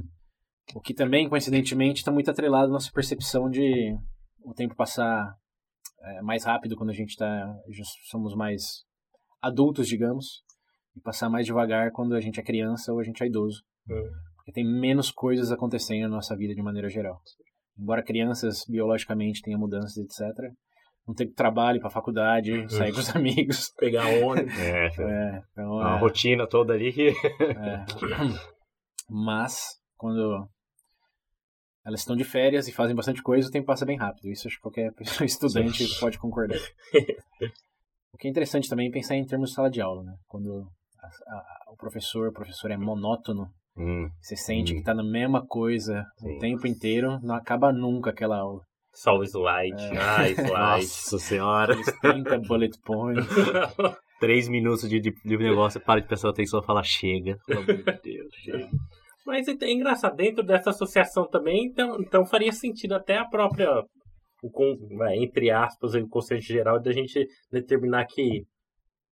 O 0.74 0.80
que 0.80 0.94
também, 0.94 1.28
coincidentemente, 1.28 2.00
está 2.00 2.12
muito 2.12 2.32
atrelado 2.32 2.68
à 2.68 2.74
nossa 2.74 2.90
percepção 2.94 3.50
de 3.50 3.94
o 4.44 4.54
tempo 4.54 4.76
passar 4.76 5.36
é, 6.02 6.22
mais 6.22 6.46
rápido 6.46 6.76
quando 6.76 6.92
a 6.92 6.94
gente 6.94 7.16
tá, 7.16 7.54
já 7.70 7.84
somos 8.10 8.36
mais 8.36 8.84
adultos, 9.42 9.88
digamos, 9.88 10.44
e 10.96 11.02
passar 11.02 11.30
mais 11.30 11.46
devagar 11.46 11.92
quando 11.92 12.16
a 12.16 12.22
gente 12.22 12.40
é 12.40 12.44
criança 12.44 12.92
ou 12.92 13.00
a 13.00 13.04
gente 13.04 13.24
é 13.24 13.28
idoso. 13.28 13.64
Hum. 13.90 14.10
Porque 14.36 14.52
tem 14.52 14.66
menos 14.66 15.12
coisas 15.12 15.52
acontecendo 15.52 16.10
na 16.10 16.16
nossa 16.16 16.36
vida 16.36 16.54
de 16.54 16.62
maneira 16.62 16.90
geral. 16.90 17.22
Embora 17.78 18.04
crianças 18.04 18.66
biologicamente 18.68 19.42
tenham 19.42 19.60
mudanças, 19.60 19.98
etc., 19.98 20.52
não 21.08 21.16
tem 21.16 21.32
trabalho 21.32 21.80
para 21.80 21.90
faculdade, 21.90 22.70
sair 22.70 22.94
com 22.94 23.00
os 23.00 23.10
amigos. 23.16 23.72
Pegar 23.78 24.08
ônibus. 24.08 24.58
É, 24.58 24.86
É, 24.86 25.44
então, 25.52 25.80
a 25.80 25.96
é, 25.96 26.00
rotina 26.00 26.48
toda 26.48 26.74
ali 26.74 26.94
que. 26.94 27.10
é. 27.10 27.86
Mas, 29.10 29.80
quando 29.98 30.48
elas 31.86 32.02
estão 32.02 32.16
de 32.16 32.24
férias 32.24 32.68
e 32.68 32.72
fazem 32.72 32.96
bastante 32.96 33.22
coisa, 33.22 33.48
o 33.48 33.52
tempo 33.52 33.66
passa 33.66 33.86
bem 33.86 33.98
rápido. 33.98 34.30
Isso 34.30 34.48
acho 34.48 34.58
que 34.58 34.62
qualquer 34.62 34.94
pessoa 34.94 35.26
estudante 35.28 35.84
pode 36.00 36.18
concordar. 36.18 36.60
O 38.14 38.18
que 38.18 38.28
é 38.28 38.30
interessante 38.30 38.70
também 38.70 38.90
é 38.90 38.92
pensar 38.92 39.16
em 39.16 39.26
termos 39.26 39.50
de 39.50 39.56
sala 39.56 39.70
de 39.70 39.82
aula, 39.82 40.04
né? 40.04 40.14
Quando 40.28 40.70
a- 41.04 41.36
a- 41.36 41.72
o 41.72 41.76
professor, 41.78 42.28
o 42.30 42.34
professor 42.34 42.72
é 42.72 42.78
monótono, 42.78 43.48
Hum, 43.78 44.10
você 44.22 44.36
sente 44.36 44.74
Hum. 44.74 44.78
que 44.78 44.84
tá 44.84 44.94
na 44.94 45.04
mesma 45.04 45.46
coisa 45.48 46.06
Sim. 46.18 46.36
o 46.36 46.40
tempo 46.40 46.68
inteiro, 46.68 47.18
não 47.24 47.36
acaba 47.36 47.72
nunca 47.72 48.10
aquela 48.10 48.38
aula. 48.38 48.62
Só 48.94 49.16
o 49.18 49.24
slide. 49.24 49.82
Ah, 49.98 50.28
slide. 50.30 50.52
Nossa 50.52 51.18
senhora. 51.20 51.72
Aqueles 51.74 52.00
30 52.02 52.38
bullet 52.40 52.78
points. 52.84 53.26
três 54.20 54.50
minutos 54.50 54.90
de, 54.90 55.00
de, 55.00 55.12
de 55.24 55.38
negócio, 55.38 55.80
para 55.80 56.02
de 56.02 56.08
prestar 56.08 56.30
atenção 56.30 56.60
e 56.60 56.66
fala, 56.66 56.84
chega. 56.84 57.38
Pelo 57.48 57.62
amor 57.62 57.76
de 57.78 58.02
Deus, 58.04 58.34
chega. 58.36 58.70
Mas 59.26 59.48
é 59.48 59.56
é 59.62 59.72
engraçado, 59.72 60.16
dentro 60.18 60.44
dessa 60.44 60.72
associação 60.72 61.26
também, 61.30 61.66
então, 61.68 62.02
então 62.02 62.26
faria 62.26 62.52
sentido 62.52 62.94
até 62.94 63.18
a 63.18 63.26
própria, 63.26 63.70
o, 64.44 64.98
vai, 64.98 65.16
entre 65.18 65.50
aspas, 65.50 65.94
o 65.96 66.08
conceito 66.10 66.44
geral 66.44 66.82
da 66.82 66.92
gente 66.92 67.26
determinar 67.52 68.06
que 68.06 68.44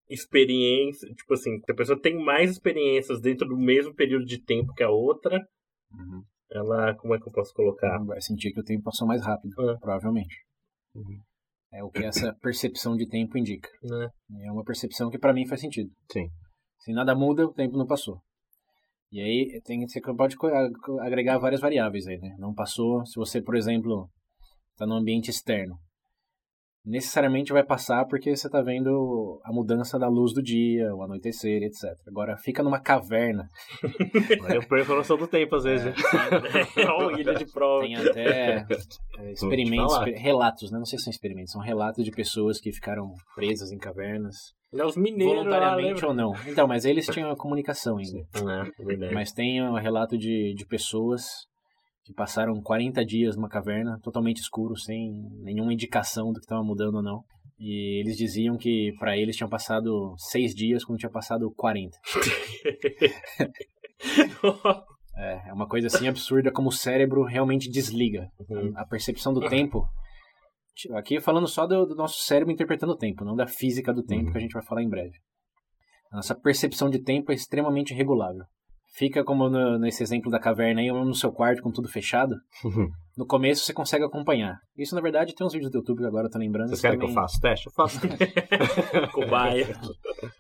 experiência, 0.09 1.09
tipo 1.15 1.35
assim, 1.35 1.61
que 1.61 1.73
a 1.73 1.75
pessoa 1.75 2.01
tem 2.01 2.17
mais 2.17 2.51
experiências 2.51 3.21
dentro 3.21 3.47
do 3.49 3.57
mesmo 3.57 3.95
período 3.95 4.25
de 4.25 4.43
tempo 4.43 4.73
que 4.75 4.83
a 4.83 4.91
outra, 4.91 5.39
Uhum. 5.93 6.23
ela, 6.51 6.95
como 6.97 7.15
é 7.15 7.19
que 7.19 7.29
eu 7.29 7.33
posso 7.33 7.53
colocar? 7.55 7.99
Vai 8.05 8.21
sentir 8.21 8.53
que 8.53 8.61
o 8.61 8.65
tempo 8.65 8.83
passou 8.85 9.07
mais 9.07 9.25
rápido, 9.25 9.53
É. 9.71 9.77
provavelmente. 9.79 10.35
Uhum. 10.95 11.21
É 11.73 11.85
o 11.85 11.91
que 11.91 12.03
essa 12.05 12.35
percepção 12.41 12.97
de 12.97 13.07
tempo 13.07 13.37
indica. 13.37 13.69
Né? 13.83 14.09
É 14.47 14.51
uma 14.53 14.65
percepção 14.65 15.11
que 15.11 15.19
pra 15.19 15.35
mim 15.35 15.47
faz 15.47 15.61
sentido. 15.61 15.91
Sim. 16.11 16.29
Se 16.81 16.93
nada 16.93 17.15
muda, 17.15 17.45
o 17.47 17.53
tempo 17.53 17.77
não 17.77 17.87
passou. 17.87 18.21
E 19.13 19.21
aí 19.21 19.61
tem, 19.65 19.87
você 19.87 20.01
pode 20.01 20.37
agregar 21.01 21.39
várias 21.39 21.61
variáveis 21.61 22.07
aí, 22.07 22.19
né? 22.19 22.35
Não 22.39 22.55
passou, 22.55 23.05
se 23.07 23.17
você, 23.17 23.43
por 23.43 23.57
exemplo, 23.57 24.09
está 24.73 24.87
num 24.87 24.97
ambiente 24.97 25.29
externo. 25.31 25.77
Necessariamente 26.89 27.53
vai 27.53 27.63
passar 27.63 28.07
porque 28.07 28.35
você 28.35 28.47
está 28.47 28.63
vendo 28.63 29.41
a 29.45 29.53
mudança 29.53 29.99
da 29.99 30.09
luz 30.09 30.33
do 30.33 30.43
dia, 30.43 30.95
o 30.95 31.03
anoitecer, 31.03 31.63
etc. 31.63 31.85
Agora, 32.07 32.37
fica 32.39 32.63
numa 32.63 32.81
caverna. 32.81 33.47
Eu 34.55 34.67
perco 34.67 34.93
a 34.93 34.97
noção 34.97 35.19
do 35.19 35.27
tempo, 35.27 35.57
às 35.57 35.65
vezes. 35.65 35.85
né? 35.85 35.95
Ó, 36.89 37.11
ilha 37.11 37.35
de 37.35 37.45
prova. 37.53 37.83
Tem 37.83 37.95
até 37.97 38.67
é, 39.19 39.33
experimentos, 39.33 39.99
relatos, 40.17 40.71
né? 40.71 40.79
Não 40.79 40.87
sei 40.87 40.99
se 40.99 41.05
são 41.05 41.11
experimentos, 41.11 41.53
são 41.53 41.61
relatos 41.61 42.05
de 42.05 42.11
pessoas 42.11 42.59
que 42.61 42.73
ficaram 42.73 43.13
presas 43.35 43.71
em 43.71 43.79
cavernas, 43.79 44.37
Né, 44.73 44.85
Os 44.85 44.97
mineiros 44.97 45.37
voluntariamente 45.37 46.05
ou 46.05 46.15
não. 46.15 46.33
Então, 46.47 46.67
mas 46.67 46.85
eles 46.85 47.07
tinham 47.07 47.31
a 47.31 47.37
comunicação 47.37 47.99
ainda. 47.99 48.19
É, 48.79 48.85
verdade. 48.85 49.15
Mas 49.15 49.33
tem 49.33 49.63
um 49.63 49.75
relato 49.77 50.17
de, 50.17 50.55
de 50.55 50.67
pessoas 50.67 51.23
que 52.09 52.15
passaram 52.15 52.59
40 52.63 53.05
dias 53.05 53.37
numa 53.37 53.51
caverna, 53.51 54.01
totalmente 54.03 54.39
escuro, 54.39 54.75
sem 54.79 55.13
nenhuma 55.43 55.75
indicação 55.75 56.33
do 56.33 56.41
que 56.41 56.47
estava 56.47 56.65
mudando 56.65 56.95
ou 56.95 57.03
não. 57.03 57.23
E 57.59 58.01
eles 58.01 58.17
diziam 58.17 58.57
que 58.57 58.95
para 58.99 59.15
eles 59.15 59.37
tinham 59.37 59.51
passado 59.51 60.15
seis 60.17 60.55
dias 60.55 60.83
quando 60.85 60.99
tinha 60.99 61.11
passado 61.11 61.53
40. 61.55 61.99
É, 65.21 65.49
é 65.49 65.53
uma 65.53 65.67
coisa 65.67 65.89
assim 65.89 66.07
absurda 66.07 66.53
como 66.53 66.69
o 66.69 66.73
cérebro 66.73 67.25
realmente 67.25 67.69
desliga. 67.69 68.29
Uhum. 68.49 68.73
A 68.77 68.87
percepção 68.87 69.35
do 69.35 69.41
tempo. 69.49 69.85
Aqui 70.95 71.21
falando 71.21 71.49
só 71.49 71.67
do, 71.67 71.85
do 71.85 71.97
nosso 71.97 72.21
cérebro 72.21 72.53
interpretando 72.53 72.93
o 72.93 72.97
tempo, 72.97 73.25
não 73.25 73.35
da 73.35 73.49
física 73.49 73.93
do 73.93 74.05
tempo 74.05 74.27
Uhum. 74.27 74.33
que 74.33 74.39
a 74.39 74.41
gente 74.41 74.53
vai 74.53 74.63
falar 74.63 74.85
em 74.85 74.89
breve. 74.89 75.17
A 76.13 76.17
nossa 76.17 76.37
percepção 76.37 76.89
de 76.89 77.03
tempo 77.03 77.33
é 77.33 77.35
extremamente 77.35 77.93
regulável. 77.93 78.45
Fica 78.99 79.23
como 79.23 79.49
no- 79.49 79.79
nesse 79.79 80.03
exemplo 80.03 80.29
da 80.31 80.41
caverna 80.41 80.81
aí, 80.81 80.91
ou 80.91 81.05
no 81.05 81.15
seu 81.15 81.31
quarto 81.31 81.63
com 81.63 81.71
tudo 81.71 81.89
fechado. 81.89 82.35
No 83.17 83.25
começo 83.27 83.65
você 83.65 83.73
consegue 83.73 84.05
acompanhar. 84.05 84.57
Isso 84.77 84.95
na 84.95 85.01
verdade 85.01 85.35
tem 85.37 85.47
uns 85.47 85.53
vídeos 85.53 85.71
do 85.71 85.79
YouTube 85.79 85.99
que 85.99 86.07
agora 86.07 86.27
eu 86.27 86.31
tô 86.31 86.39
lembrando. 86.39 86.69
Vocês 86.69 86.81
que 86.81 86.87
querem 86.87 86.99
que 86.99 87.05
eu 87.05 87.09
também- 87.09 87.23
faça 87.23 87.39
teste? 87.41 87.67
Eu 87.67 87.73
faço. 87.73 88.01
Cobaia. 89.13 89.67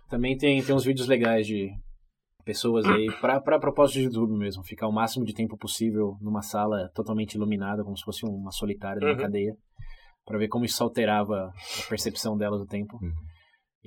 Também 0.08 0.36
tem, 0.36 0.62
tem 0.62 0.74
uns 0.74 0.84
vídeos 0.84 1.06
legais 1.06 1.46
de 1.46 1.68
pessoas 2.44 2.86
aí, 2.86 3.06
pra, 3.20 3.40
pra 3.40 3.58
propósito 3.58 3.98
de 3.98 4.04
YouTube 4.06 4.36
mesmo, 4.38 4.64
ficar 4.64 4.88
o 4.88 4.92
máximo 4.92 5.24
de 5.24 5.34
tempo 5.34 5.56
possível 5.58 6.16
numa 6.20 6.40
sala 6.42 6.88
totalmente 6.94 7.34
iluminada, 7.34 7.84
como 7.84 7.96
se 7.96 8.02
fosse 8.04 8.24
uma 8.24 8.50
solitária 8.50 9.00
numa 9.00 9.12
Uhum. 9.12 9.18
cadeia, 9.18 9.52
pra 10.24 10.38
ver 10.38 10.48
como 10.48 10.64
isso 10.64 10.82
alterava 10.82 11.34
a 11.36 11.88
percepção 11.88 12.36
dela 12.38 12.56
do 12.56 12.64
tempo. 12.66 12.96
Uhum. 13.02 13.12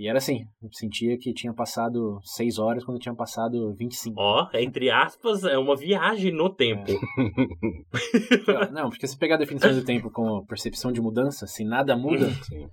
E 0.01 0.07
era 0.07 0.17
assim, 0.17 0.47
eu 0.63 0.69
sentia 0.73 1.15
que 1.15 1.31
tinha 1.31 1.53
passado 1.53 2.19
6 2.23 2.57
horas 2.57 2.83
quando 2.83 2.97
tinha 2.97 3.13
passado 3.13 3.71
25. 3.77 4.15
Ó, 4.19 4.49
entre 4.55 4.89
aspas, 4.89 5.43
é 5.43 5.59
uma 5.59 5.75
viagem 5.75 6.31
no 6.33 6.51
tempo. 6.51 6.91
Não, 8.73 8.89
porque 8.89 9.05
se 9.05 9.15
pegar 9.15 9.35
a 9.35 9.37
definição 9.37 9.71
do 9.71 9.85
tempo 9.85 10.09
como 10.09 10.43
percepção 10.47 10.91
de 10.91 10.99
mudança, 10.99 11.45
se 11.45 11.63
nada 11.63 11.95
muda, 11.95 12.31
Sim. 12.31 12.67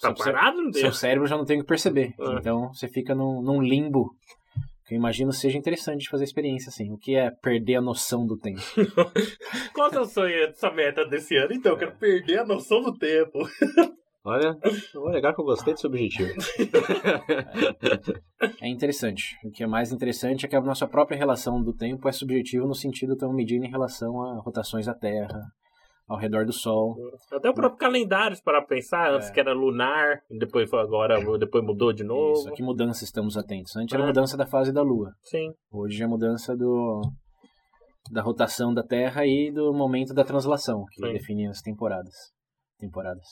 Tá 0.00 0.12
seu- 0.12 0.24
parado, 0.24 0.60
não 0.60 0.72
seu 0.72 0.92
cérebro 0.92 1.28
já 1.28 1.36
não 1.36 1.44
tem 1.44 1.58
o 1.58 1.60
que 1.60 1.68
perceber. 1.68 2.14
Ah. 2.18 2.38
Então 2.40 2.74
você 2.74 2.88
fica 2.88 3.14
num, 3.14 3.40
num 3.40 3.62
limbo 3.62 4.10
que 4.84 4.94
eu 4.94 4.98
imagino 4.98 5.32
seja 5.32 5.56
interessante 5.56 6.08
fazer 6.10 6.24
a 6.24 6.26
experiência 6.26 6.68
assim. 6.68 6.90
O 6.90 6.98
que 6.98 7.14
é 7.14 7.30
perder 7.30 7.76
a 7.76 7.80
noção 7.80 8.26
do 8.26 8.36
tempo? 8.36 8.60
Qual 9.72 9.88
é 9.88 10.00
o 10.00 10.04
sonho 10.04 10.48
dessa 10.48 10.68
meta 10.72 11.04
desse 11.04 11.36
ano? 11.36 11.52
Então, 11.52 11.72
eu 11.72 11.78
quero 11.78 11.96
perder 11.96 12.40
a 12.40 12.44
noção 12.44 12.82
do 12.82 12.92
tempo. 12.98 13.38
Olha, 14.24 14.56
é 14.64 15.10
legal 15.10 15.34
que 15.34 15.40
eu 15.40 15.44
gostei 15.44 15.74
desse 15.74 15.86
objetivo. 15.86 16.30
É 18.60 18.68
interessante. 18.68 19.36
O 19.44 19.50
que 19.50 19.62
é 19.64 19.66
mais 19.66 19.90
interessante 19.92 20.46
é 20.46 20.48
que 20.48 20.54
a 20.56 20.60
nossa 20.60 20.86
própria 20.86 21.16
relação 21.18 21.62
do 21.62 21.72
tempo 21.74 22.08
é 22.08 22.12
subjetiva 22.12 22.66
no 22.66 22.74
sentido 22.74 23.16
tão 23.16 23.32
medido 23.32 23.64
em 23.64 23.70
relação 23.70 24.22
a 24.22 24.40
rotações 24.40 24.86
da 24.86 24.94
Terra, 24.94 25.40
ao 26.08 26.16
redor 26.16 26.44
do 26.46 26.52
Sol. 26.52 26.94
Até 27.32 27.50
o 27.50 27.54
próprio 27.54 27.78
calendário, 27.78 28.36
se 28.36 28.42
parar 28.42 28.60
pra 28.60 28.68
pensar, 28.76 29.12
antes 29.12 29.28
É. 29.28 29.32
que 29.32 29.40
era 29.40 29.52
lunar, 29.52 30.20
depois 30.30 30.70
foi 30.70 30.80
agora, 30.80 31.18
depois 31.38 31.64
mudou 31.64 31.92
de 31.92 32.04
novo. 32.04 32.32
Isso, 32.34 32.48
a 32.48 32.52
que 32.52 32.62
mudança 32.62 33.02
estamos 33.04 33.36
atentos. 33.36 33.74
Antes 33.76 33.92
era 33.92 34.02
É. 34.02 34.04
a 34.04 34.08
mudança 34.08 34.36
da 34.36 34.46
fase 34.46 34.72
da 34.72 34.82
Lua. 34.82 35.12
Sim. 35.24 35.52
Hoje 35.72 36.00
é 36.00 36.04
a 36.04 36.08
mudança 36.08 36.56
do, 36.56 37.00
da 38.12 38.22
rotação 38.22 38.72
da 38.72 38.84
Terra 38.84 39.26
e 39.26 39.50
do 39.50 39.72
momento 39.72 40.14
da 40.14 40.22
translação, 40.22 40.84
que 40.92 41.04
Sim. 41.04 41.12
define 41.12 41.48
as 41.48 41.60
temporadas. 41.60 42.14
Temporadas. 42.82 43.24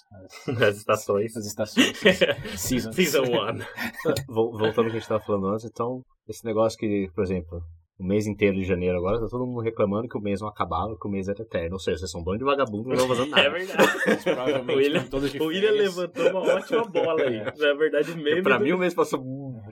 As, 0.49 0.49
As 0.63 0.77
estações. 0.77 1.37
as 1.37 1.45
estações. 1.47 1.99
Seasons. 2.57 2.95
Season 2.95 3.23
1. 3.25 3.25
Vol- 4.33 4.53
Voltando 4.57 4.79
ao 4.79 4.85
que 4.85 4.91
a 4.91 4.93
gente 4.93 5.03
estava 5.03 5.21
falando 5.25 5.49
antes, 5.49 5.65
então, 5.65 6.03
esse 6.29 6.45
negócio 6.45 6.79
que, 6.79 7.11
por 7.15 7.25
exemplo, 7.25 7.61
o 8.01 8.05
mês 8.05 8.27
inteiro 8.27 8.57
de 8.57 8.65
janeiro 8.65 8.97
agora, 8.97 9.21
tá 9.21 9.27
todo 9.29 9.47
mundo 9.47 9.61
reclamando 9.61 10.09
que 10.09 10.17
o 10.17 10.21
mês 10.21 10.41
não 10.41 10.49
acabava, 10.49 10.97
que 10.99 11.07
o 11.07 11.11
mês 11.11 11.29
era 11.29 11.43
eterno. 11.43 11.75
Ou 11.75 11.79
seja, 11.79 11.99
vocês 11.99 12.11
são 12.11 12.21
um 12.23 12.25
bando 12.25 12.39
de 12.39 12.45
vagabundo, 12.45 12.89
não 12.89 12.95
estão 12.95 13.09
fazendo 13.09 13.31
nada. 13.31 13.43
É 13.43 13.51
verdade. 13.51 13.81
O 14.71 14.77
William, 14.77 15.05
o 15.41 15.45
William 15.47 15.71
levantou 15.73 16.31
uma 16.31 16.41
ótima 16.41 16.85
bola 16.85 17.23
aí. 17.23 17.39
Na 17.45 17.75
verdade, 17.75 18.13
o 18.13 18.17
meme. 18.17 18.43
pra 18.43 18.57
do- 18.59 18.65
mim 18.65 18.73
o 18.73 18.79
mês 18.79 18.95
passou 18.95 19.21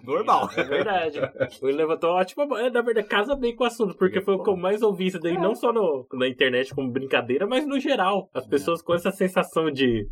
normal. 0.05 0.51
É 0.57 0.65
verdade. 0.65 1.19
O 1.63 1.67
William 1.67 1.79
levantou 1.79 2.11
uma 2.11 2.21
ótima 2.21 2.47
bola. 2.47 2.61
É, 2.67 2.71
Na 2.71 2.83
verdade, 2.83 3.09
casa 3.09 3.35
bem 3.35 3.55
com 3.57 3.65
o 3.65 3.67
assunto, 3.67 3.97
porque 3.97 4.21
foi 4.21 4.35
o 4.35 4.43
que 4.43 4.51
eu 4.51 4.57
mais 4.57 4.83
ouvi 4.83 5.07
isso 5.07 5.19
daí, 5.19 5.35
não 5.39 5.55
só 5.55 5.73
no, 5.73 6.07
na 6.13 6.29
internet 6.29 6.75
como 6.75 6.91
brincadeira, 6.91 7.47
mas 7.47 7.67
no 7.67 7.81
geral. 7.81 8.29
As 8.35 8.47
pessoas 8.47 8.83
com 8.83 8.95
essa 8.95 9.11
sensação 9.11 9.71
de 9.71 10.07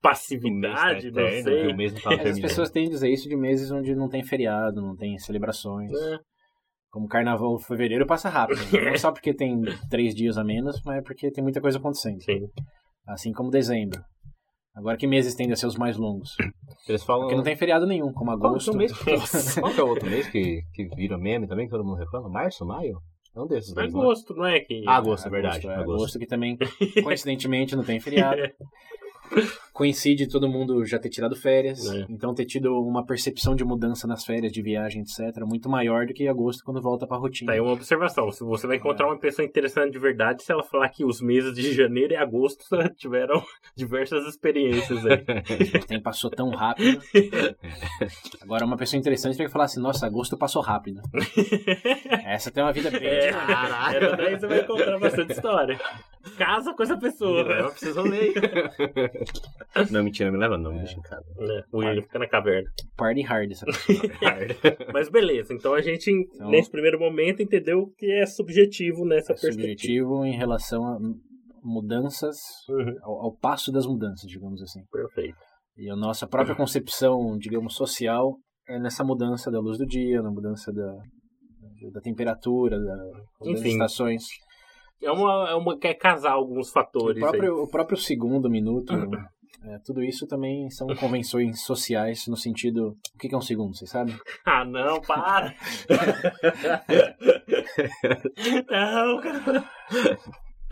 passividade, 0.00 1.08
O 1.10 1.12
mês 1.12 1.14
tá 1.14 1.20
não 1.20 1.28
eterno, 1.28 1.44
sei. 1.44 1.64
não 1.64 2.16
Mas 2.16 2.26
as 2.30 2.40
pessoas 2.40 2.70
tendem 2.70 2.88
a 2.90 2.92
dizer 2.92 3.10
isso 3.10 3.28
de 3.28 3.36
meses 3.36 3.70
onde 3.70 3.94
não 3.94 4.08
tem 4.08 4.22
feriado, 4.22 4.80
não 4.80 4.96
tem 4.96 5.18
celebrações. 5.18 5.92
É. 5.92 6.18
Como 6.90 7.06
carnaval, 7.06 7.58
fevereiro 7.58 8.06
passa 8.06 8.28
rápido. 8.28 8.58
Não 8.84 8.98
só 8.98 9.12
porque 9.12 9.32
tem 9.32 9.62
três 9.88 10.14
dias 10.14 10.36
a 10.36 10.44
menos, 10.44 10.82
mas 10.84 11.02
porque 11.04 11.30
tem 11.30 11.42
muita 11.42 11.60
coisa 11.60 11.78
acontecendo. 11.78 12.20
Sim. 12.22 12.48
Assim 13.06 13.32
como 13.32 13.50
dezembro. 13.50 14.02
Agora 14.74 14.96
que 14.96 15.06
meses 15.06 15.34
tendem 15.34 15.52
a 15.52 15.56
ser 15.56 15.66
os 15.66 15.76
mais 15.76 15.96
longos? 15.96 16.36
Eles 16.88 17.02
falam. 17.02 17.22
Porque 17.22 17.36
não 17.36 17.42
tem 17.42 17.56
feriado 17.56 17.86
nenhum, 17.86 18.12
como 18.12 18.30
Qual 18.30 18.38
que 18.38 18.46
é 18.46 18.48
agosto. 18.48 18.72
o 18.72 18.76
mês 18.76 18.92
que... 18.92 19.60
Qual 19.60 19.72
que 19.72 19.80
é 19.80 19.84
o 19.84 19.88
outro 19.88 20.08
mês 20.08 20.28
que, 20.28 20.62
que 20.72 20.88
vira 20.96 21.18
meme 21.18 21.46
também, 21.46 21.66
que 21.66 21.72
todo 21.72 21.84
mundo 21.84 21.98
reclama? 21.98 22.28
Março, 22.28 22.64
maio? 22.64 22.98
É 23.34 23.40
um 23.40 23.46
desses 23.46 23.76
é? 23.76 23.82
Agosto, 23.82 24.34
não 24.34 24.46
é 24.46 24.60
que. 24.60 24.82
Ah, 24.86 24.96
agosto, 24.96 25.26
é 25.26 25.30
verdade. 25.30 25.66
É, 25.66 25.74
agosto. 25.74 25.92
agosto 25.92 26.18
que 26.18 26.26
também, 26.26 26.58
coincidentemente, 27.02 27.76
não 27.76 27.84
tem 27.84 28.00
feriado. 28.00 28.40
Coincide 29.72 30.28
todo 30.28 30.48
mundo 30.48 30.84
já 30.84 30.98
ter 30.98 31.08
tirado 31.08 31.34
férias. 31.34 31.86
É. 31.86 32.06
Então 32.08 32.34
ter 32.34 32.44
tido 32.44 32.72
uma 32.82 33.04
percepção 33.04 33.54
de 33.54 33.64
mudança 33.64 34.06
nas 34.06 34.24
férias, 34.24 34.52
de 34.52 34.60
viagem, 34.60 35.02
etc. 35.02 35.42
Muito 35.46 35.68
maior 35.68 36.06
do 36.06 36.12
que 36.12 36.28
agosto 36.28 36.64
quando 36.64 36.82
volta 36.82 37.06
pra 37.06 37.16
rotina. 37.16 37.46
Tá 37.50 37.54
aí 37.54 37.60
uma 37.60 37.72
observação. 37.72 38.30
Se 38.30 38.44
você 38.44 38.66
vai 38.66 38.76
encontrar 38.76 39.06
uma 39.06 39.18
pessoa 39.18 39.46
interessante 39.46 39.92
de 39.92 39.98
verdade, 39.98 40.42
se 40.42 40.52
ela 40.52 40.62
falar 40.62 40.88
que 40.90 41.04
os 41.04 41.20
meses 41.20 41.54
de 41.54 41.72
janeiro 41.72 42.12
e 42.12 42.16
agosto 42.16 42.64
tiveram 42.96 43.42
diversas 43.74 44.26
experiências 44.26 45.04
aí. 45.06 45.20
O 45.80 45.86
tempo 45.86 46.04
passou 46.04 46.30
tão 46.30 46.50
rápido. 46.50 47.00
Agora, 48.42 48.64
uma 48.64 48.76
pessoa 48.76 48.98
interessante 48.98 49.36
vai 49.36 49.48
falar 49.48 49.64
assim: 49.64 49.80
Nossa, 49.80 50.06
agosto 50.06 50.36
passou 50.36 50.62
rápido. 50.62 51.00
Essa 52.24 52.50
tem 52.50 52.62
uma 52.62 52.72
vida 52.72 52.90
bem. 52.90 53.02
É, 53.02 53.30
dinâmica. 53.30 54.06
essa 54.06 54.16
daí 54.16 54.38
você 54.38 54.46
vai 54.46 54.60
encontrar 54.60 54.98
bastante 54.98 55.32
história. 55.32 55.78
Casa 56.36 56.74
com 56.74 56.82
essa 56.82 56.98
pessoa. 56.98 57.42
Me 57.42 57.48
leva, 57.48 57.70
precisa 57.70 58.02
ler. 58.02 58.32
não, 59.90 60.04
mentira, 60.04 60.30
me 60.30 60.38
leva 60.38 60.58
não, 60.58 60.72
me 60.72 60.78
deixa 60.78 60.98
em 60.98 61.02
casa. 61.02 61.24
É, 61.38 61.62
o 61.72 61.78
William 61.78 62.02
fica 62.02 62.18
na 62.18 62.28
caverna. 62.28 62.68
Party 62.96 63.22
hard 63.22 63.50
essa 63.52 63.64
pessoa. 63.66 64.02
Mas 64.92 65.08
beleza, 65.08 65.54
então 65.54 65.72
a 65.74 65.80
gente, 65.80 66.10
Então- 66.10 66.50
nesse 66.50 66.70
primeiro 66.70 66.98
momento, 66.98 67.42
entendeu 67.42 67.86
que 67.96 68.06
é 68.10 68.26
subjetivo 68.26 69.04
nessa 69.06 69.32
É 69.32 69.36
perspectiva. 69.36 69.68
subjetivo 69.68 70.24
em 70.24 70.36
relação 70.36 70.84
a 70.84 70.98
mudanças, 71.62 72.36
Uhum, 72.68 72.94
ao, 73.02 73.24
ao 73.26 73.36
passo 73.36 73.70
das 73.72 73.86
mudanças, 73.86 74.28
digamos 74.30 74.62
assim. 74.62 74.80
perfeito. 74.90 75.36
E 75.76 75.90
a 75.90 75.96
nossa 75.96 76.26
própria 76.26 76.54
concepção, 76.54 77.36
digamos, 77.38 77.74
social 77.74 78.36
é 78.68 78.78
nessa 78.78 79.02
mudança 79.04 79.50
da 79.50 79.58
luz 79.60 79.78
do 79.78 79.86
dia, 79.86 80.20
na 80.22 80.30
mudança 80.30 80.70
da, 80.72 80.92
da 81.92 82.00
temperatura, 82.00 82.78
da, 82.78 82.94
das 83.40 83.58
Enfim. 83.60 83.70
estações. 83.70 84.24
É 85.02 85.10
uma, 85.10 85.50
é 85.50 85.54
uma 85.54 85.78
quer 85.78 85.94
casar 85.94 86.32
alguns 86.32 86.68
O 86.68 86.72
fatores 86.72 87.16
aí. 87.16 87.20
próprio, 87.20 87.62
o 87.62 87.68
próprio 87.68 87.96
segundo, 87.96 88.50
minuto, 88.50 88.92
É, 89.62 89.78
tudo 89.84 90.02
isso 90.02 90.26
também 90.26 90.70
são 90.70 90.86
convenções 90.96 91.62
sociais 91.62 92.26
no 92.26 92.36
sentido. 92.36 92.96
O 93.14 93.18
que 93.18 93.34
é 93.34 93.36
um 93.36 93.42
segundo, 93.42 93.76
vocês 93.76 93.90
sabem? 93.90 94.16
Ah, 94.46 94.64
não, 94.64 95.00
para! 95.02 95.54
não, 98.70 99.20
cara. 99.20 99.64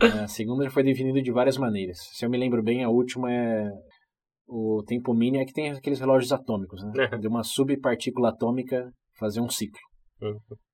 É, 0.01 0.27
segundo 0.27 0.63
já 0.63 0.69
foi 0.71 0.83
definido 0.83 1.21
de 1.21 1.31
várias 1.31 1.57
maneiras. 1.57 1.97
Se 2.13 2.25
eu 2.25 2.29
me 2.29 2.37
lembro 2.37 2.63
bem, 2.63 2.83
a 2.83 2.89
última 2.89 3.31
é 3.31 3.69
o 4.47 4.81
tempo 4.87 5.13
mínimo, 5.13 5.43
é 5.43 5.45
que 5.45 5.53
tem 5.53 5.71
aqueles 5.71 5.99
relógios 5.99 6.31
atômicos, 6.31 6.81
né? 6.83 7.09
É. 7.11 7.17
De 7.17 7.27
uma 7.27 7.43
subpartícula 7.43 8.29
atômica 8.29 8.89
fazer 9.19 9.41
um 9.41 9.49
ciclo. 9.49 9.79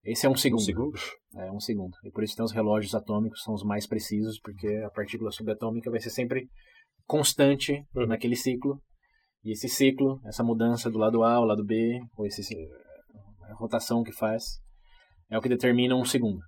Esse 0.03 0.25
é 0.25 0.29
um 0.29 0.35
segundo. 0.35 0.59
Um 0.59 0.63
segundo? 0.63 0.99
É 1.37 1.51
um 1.51 1.59
segundo. 1.59 1.93
E 2.03 2.11
por 2.11 2.23
isso 2.23 2.35
tem 2.35 2.43
os 2.45 2.51
relógios 2.51 2.93
atômicos, 2.95 3.41
são 3.43 3.53
os 3.53 3.63
mais 3.63 3.85
precisos, 3.87 4.39
porque 4.39 4.67
a 4.85 4.89
partícula 4.89 5.31
subatômica 5.31 5.89
vai 5.91 5.99
ser 5.99 6.09
sempre 6.09 6.47
constante 7.05 7.83
Uhum. 7.95 8.07
naquele 8.07 8.35
ciclo. 8.35 8.79
E 9.43 9.51
esse 9.51 9.69
ciclo, 9.69 10.19
essa 10.25 10.43
mudança 10.43 10.89
do 10.89 10.97
lado 10.97 11.23
A 11.23 11.33
ao 11.35 11.45
lado 11.45 11.63
B, 11.63 11.99
ou 12.17 12.25
esse, 12.25 12.41
a 13.49 13.53
rotação 13.55 14.01
que 14.03 14.11
faz, 14.11 14.59
é 15.29 15.37
o 15.37 15.41
que 15.41 15.49
determina 15.49 15.95
um 15.95 16.03
segundo. 16.05 16.39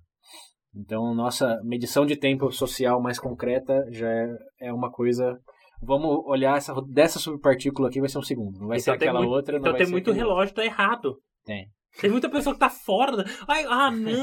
Então, 0.74 1.14
nossa 1.14 1.60
medição 1.64 2.04
de 2.04 2.16
tempo 2.16 2.50
social 2.50 3.00
mais 3.00 3.18
concreta 3.18 3.84
já 3.90 4.08
é, 4.10 4.26
é 4.62 4.72
uma 4.72 4.90
coisa. 4.90 5.38
Vamos 5.80 6.10
olhar 6.26 6.56
essa, 6.56 6.74
dessa 6.92 7.18
subpartícula 7.20 7.88
aqui, 7.88 8.00
vai 8.00 8.08
ser 8.08 8.18
um 8.18 8.22
segundo. 8.22 8.58
Não 8.58 8.66
vai 8.66 8.80
ser 8.80 8.90
Então 8.90 8.98
tem 8.98 9.08
aquela 9.08 9.20
muito- 9.24 9.34
outra. 9.36 9.52
não 9.54 9.60
Então 9.60 9.72
vai 9.72 9.78
tem 9.78 9.86
ser 9.86 9.92
muito 9.92 10.12
relógio 10.12 10.54
tá 10.54 10.64
errado. 10.64 11.16
Tem. 11.44 11.68
Tem 12.00 12.10
muita 12.10 12.28
pessoa 12.28 12.54
que 12.54 12.60
tá 12.60 12.70
fora. 12.70 13.24
Ai, 13.46 13.64
ah, 13.68 13.90
não! 13.90 14.22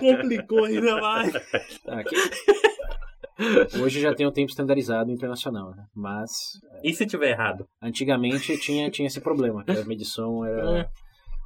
Complicou 0.00 0.64
ainda 0.64 1.00
mais. 1.00 1.34
Aqui. 1.86 2.16
Hoje 3.82 4.00
já 4.00 4.14
tem 4.14 4.26
o 4.26 4.32
tempo 4.32 4.48
standardizado 4.50 5.10
internacional, 5.10 5.70
né? 5.74 5.84
Mas 5.94 6.30
E 6.82 6.92
se 6.94 7.04
tiver 7.06 7.30
errado? 7.30 7.66
antigamente 7.82 8.56
tinha, 8.58 8.90
tinha 8.90 9.06
esse 9.08 9.20
problema, 9.20 9.62
que 9.64 9.72
a 9.72 9.84
medição 9.84 10.44
era. 10.44 10.78
É. 10.80 10.88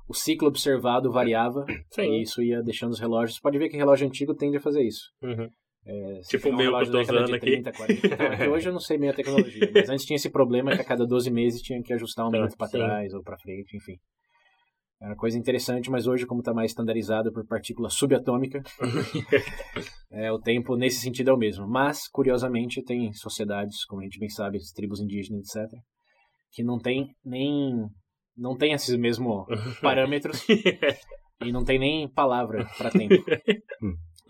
O 0.08 0.14
ciclo 0.14 0.48
observado 0.48 1.10
variava 1.12 1.64
Sim. 1.90 2.02
e 2.02 2.22
isso 2.22 2.42
ia 2.42 2.62
deixando 2.62 2.90
os 2.92 3.00
relógios. 3.00 3.38
Pode 3.40 3.58
ver 3.58 3.68
que 3.68 3.76
relógio 3.76 4.06
antigo 4.06 4.34
tende 4.34 4.56
a 4.56 4.60
fazer 4.60 4.82
isso. 4.82 5.04
Uhum. 5.22 5.48
É, 5.86 6.20
se 6.22 6.30
Tipo 6.36 6.48
o 6.48 6.52
meu 6.52 6.58
que 6.58 6.62
eu 6.62 6.70
relógio 6.72 6.92
tô 6.92 7.00
usando 7.00 7.32
de 7.32 7.38
30, 7.38 7.72
40, 7.72 8.06
então, 8.06 8.26
é 8.26 8.48
hoje 8.48 8.68
eu 8.68 8.72
não 8.72 8.80
sei 8.80 8.98
meio 8.98 9.12
a 9.12 9.14
tecnologia, 9.14 9.70
mas 9.72 9.88
antes 9.88 10.04
tinha 10.04 10.16
esse 10.16 10.28
problema 10.28 10.74
que 10.74 10.80
a 10.82 10.84
cada 10.84 11.06
12 11.06 11.30
meses 11.30 11.62
tinha 11.62 11.80
que 11.82 11.92
ajustar 11.92 12.26
um 12.26 12.30
Tá, 12.30 12.36
minuto 12.38 12.56
para 12.56 12.68
trás 12.68 13.14
ou 13.14 13.22
para 13.22 13.38
frente, 13.38 13.76
enfim. 13.76 13.96
Era 15.00 15.16
coisa 15.16 15.38
interessante, 15.38 15.90
mas 15.90 16.06
hoje, 16.06 16.26
como 16.26 16.40
está 16.40 16.52
mais 16.52 16.72
estandarizado 16.72 17.32
por 17.32 17.46
partícula 17.46 17.88
subatômica, 17.88 18.62
é, 20.12 20.30
o 20.30 20.38
tempo 20.38 20.76
nesse 20.76 21.00
sentido 21.00 21.30
é 21.30 21.32
o 21.32 21.38
mesmo. 21.38 21.66
Mas, 21.66 22.06
curiosamente, 22.06 22.82
tem 22.82 23.10
sociedades, 23.14 23.84
como 23.86 24.02
a 24.02 24.04
gente 24.04 24.18
bem 24.18 24.28
sabe, 24.28 24.58
tribos 24.74 25.00
indígenas, 25.00 25.48
etc., 25.48 25.70
que 26.52 26.62
não 26.62 26.78
tem 26.78 27.14
nem. 27.24 27.88
não 28.36 28.56
tem 28.56 28.72
esses 28.72 28.94
mesmos 28.96 29.46
parâmetros 29.80 30.44
e 31.40 31.50
não 31.50 31.64
tem 31.64 31.78
nem 31.78 32.08
palavra 32.08 32.68
para 32.76 32.90
tempo. 32.90 33.14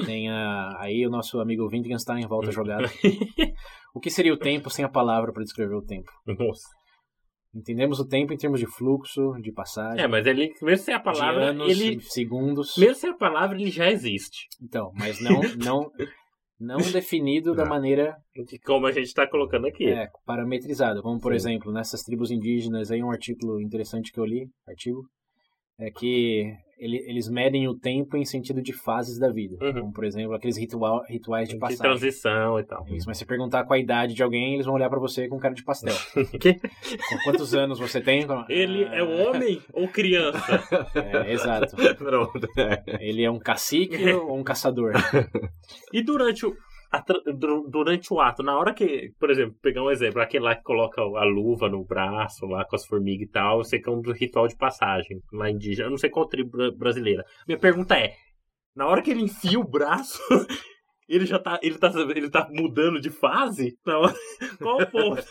Tem 0.04 0.30
a, 0.30 0.76
aí 0.78 1.04
o 1.04 1.10
nosso 1.10 1.40
amigo 1.40 1.66
Wittgenstein 1.66 2.26
volta 2.26 2.50
a 2.50 2.52
jogada. 2.52 2.88
O 3.92 3.98
que 3.98 4.08
seria 4.08 4.32
o 4.32 4.38
tempo 4.38 4.70
sem 4.70 4.84
a 4.84 4.88
palavra 4.88 5.32
para 5.32 5.42
descrever 5.42 5.74
o 5.74 5.82
tempo? 5.82 6.08
Nossa. 6.24 6.68
Entendemos 7.54 7.98
o 7.98 8.06
tempo 8.06 8.32
em 8.32 8.36
termos 8.36 8.60
de 8.60 8.66
fluxo, 8.66 9.32
de 9.42 9.50
passagem, 9.52 10.04
É, 10.04 10.06
mas 10.06 10.24
ele, 10.26 10.52
mesmo 10.62 10.84
sem 10.84 10.94
a 10.94 10.98
de 10.98 11.04
palavra, 11.04 11.50
anos, 11.50 11.68
ele. 11.68 12.00
segundos. 12.00 12.76
Mesmo 12.76 12.94
sem 12.94 13.10
a 13.10 13.14
palavra, 13.14 13.58
ele 13.60 13.70
já 13.70 13.90
existe. 13.90 14.46
Então, 14.62 14.92
mas 14.96 15.20
não 15.20 15.40
não 15.58 15.90
não 16.60 16.76
definido 16.92 17.54
da 17.54 17.62
Não. 17.64 17.70
maneira 17.70 18.16
Como 18.66 18.86
a 18.86 18.92
gente 18.92 19.12
tá 19.14 19.26
colocando 19.26 19.66
aqui. 19.66 19.86
é, 19.88 20.08
parametrizado. 20.26 21.02
Como, 21.02 21.18
por 21.18 21.32
Sim. 21.32 21.36
exemplo, 21.36 21.72
nessas 21.72 22.02
tribos 22.02 22.30
indígenas, 22.30 22.90
aí 22.90 23.02
um 23.02 23.10
artigo 23.10 23.58
interessante 23.60 24.12
que 24.12 24.20
eu 24.20 24.24
li, 24.26 24.46
artigo, 24.68 25.00
é 25.80 25.90
que 25.90 26.52
ele- 26.78 27.04
eles 27.06 27.28
medem 27.28 27.68
o 27.68 27.74
tempo 27.74 28.16
em 28.16 28.24
sentido 28.24 28.62
de 28.62 28.72
fases 28.72 29.18
da 29.18 29.28
vida. 29.30 29.56
Uhum. 29.62 29.72
Como, 29.80 29.92
por 29.92 30.02
exemplo, 30.04 30.32
aqueles 30.34 30.56
ritual, 30.56 31.04
rituais 31.06 31.46
de 31.48 31.54
de 31.54 31.60
passagem. 31.60 31.82
transição 31.82 32.58
e 32.58 32.64
tal. 32.64 32.86
Isso, 32.88 33.06
mas 33.06 33.18
se 33.18 33.26
perguntar 33.26 33.64
qual 33.64 33.76
a 33.76 33.78
idade 33.78 34.14
de 34.14 34.22
alguém, 34.22 34.54
eles 34.54 34.64
vão 34.64 34.74
olhar 34.76 34.88
pra 34.88 34.98
você 34.98 35.28
com 35.28 35.38
cara 35.38 35.52
de 35.54 35.62
pastel. 35.62 35.94
Que? 36.40 36.54
Com 36.54 37.18
quantos 37.24 37.54
anos 37.54 37.78
você 37.78 38.00
tem? 38.00 38.26
Ele 38.48 38.84
Ah, 38.84 38.94
é 38.96 39.02
um 39.02 39.28
homem 39.28 39.60
ou 39.74 39.88
criança? 39.88 40.40
É, 40.94 41.32
exato. 41.32 41.76
Pronto. 41.98 42.48
Ele 42.98 43.22
é 43.24 43.30
um 43.30 43.38
cacique 43.38 44.12
ou 44.14 44.38
um 44.38 44.42
caçador? 44.42 44.92
E 45.92 46.02
durante 46.02 46.46
o, 46.46 46.54
durante 47.68 48.12
o 48.12 48.20
ato, 48.20 48.42
na 48.42 48.58
hora 48.58 48.74
que, 48.74 49.12
por 49.18 49.30
exemplo, 49.30 49.56
pegar 49.62 49.82
um 49.82 49.90
exemplo, 49.90 50.20
aquele 50.20 50.44
lá 50.44 50.56
que 50.56 50.62
coloca 50.62 51.00
a 51.00 51.24
luva 51.24 51.68
no 51.68 51.84
braço, 51.84 52.46
lá 52.46 52.64
com 52.64 52.76
as 52.76 52.84
formigas 52.86 53.28
e 53.28 53.30
tal, 53.30 53.58
eu 53.58 53.64
sei 53.64 53.80
que 53.80 53.88
é 53.88 53.92
um 53.92 54.00
ritual 54.00 54.48
de 54.48 54.56
passagem 54.56 55.20
lá 55.32 55.50
indígena, 55.50 55.86
eu 55.86 55.90
não 55.90 55.98
sei 55.98 56.10
qual 56.10 56.26
tribo 56.28 56.50
bra- 56.50 56.70
brasileira. 56.72 57.24
Minha 57.46 57.58
pergunta 57.58 57.96
é, 57.96 58.14
na 58.74 58.86
hora 58.86 59.02
que 59.02 59.10
ele 59.10 59.22
enfia 59.22 59.58
o 59.58 59.64
braço, 59.68 60.18
ele 61.08 61.26
já 61.26 61.38
tá, 61.38 61.58
ele 61.62 61.78
tá, 61.78 61.92
ele 62.14 62.30
tá 62.30 62.48
mudando 62.50 63.00
de 63.00 63.10
fase? 63.10 63.76
Hora, 63.86 64.14
qual 64.58 64.80
o 64.80 64.86
ponto? 64.86 65.24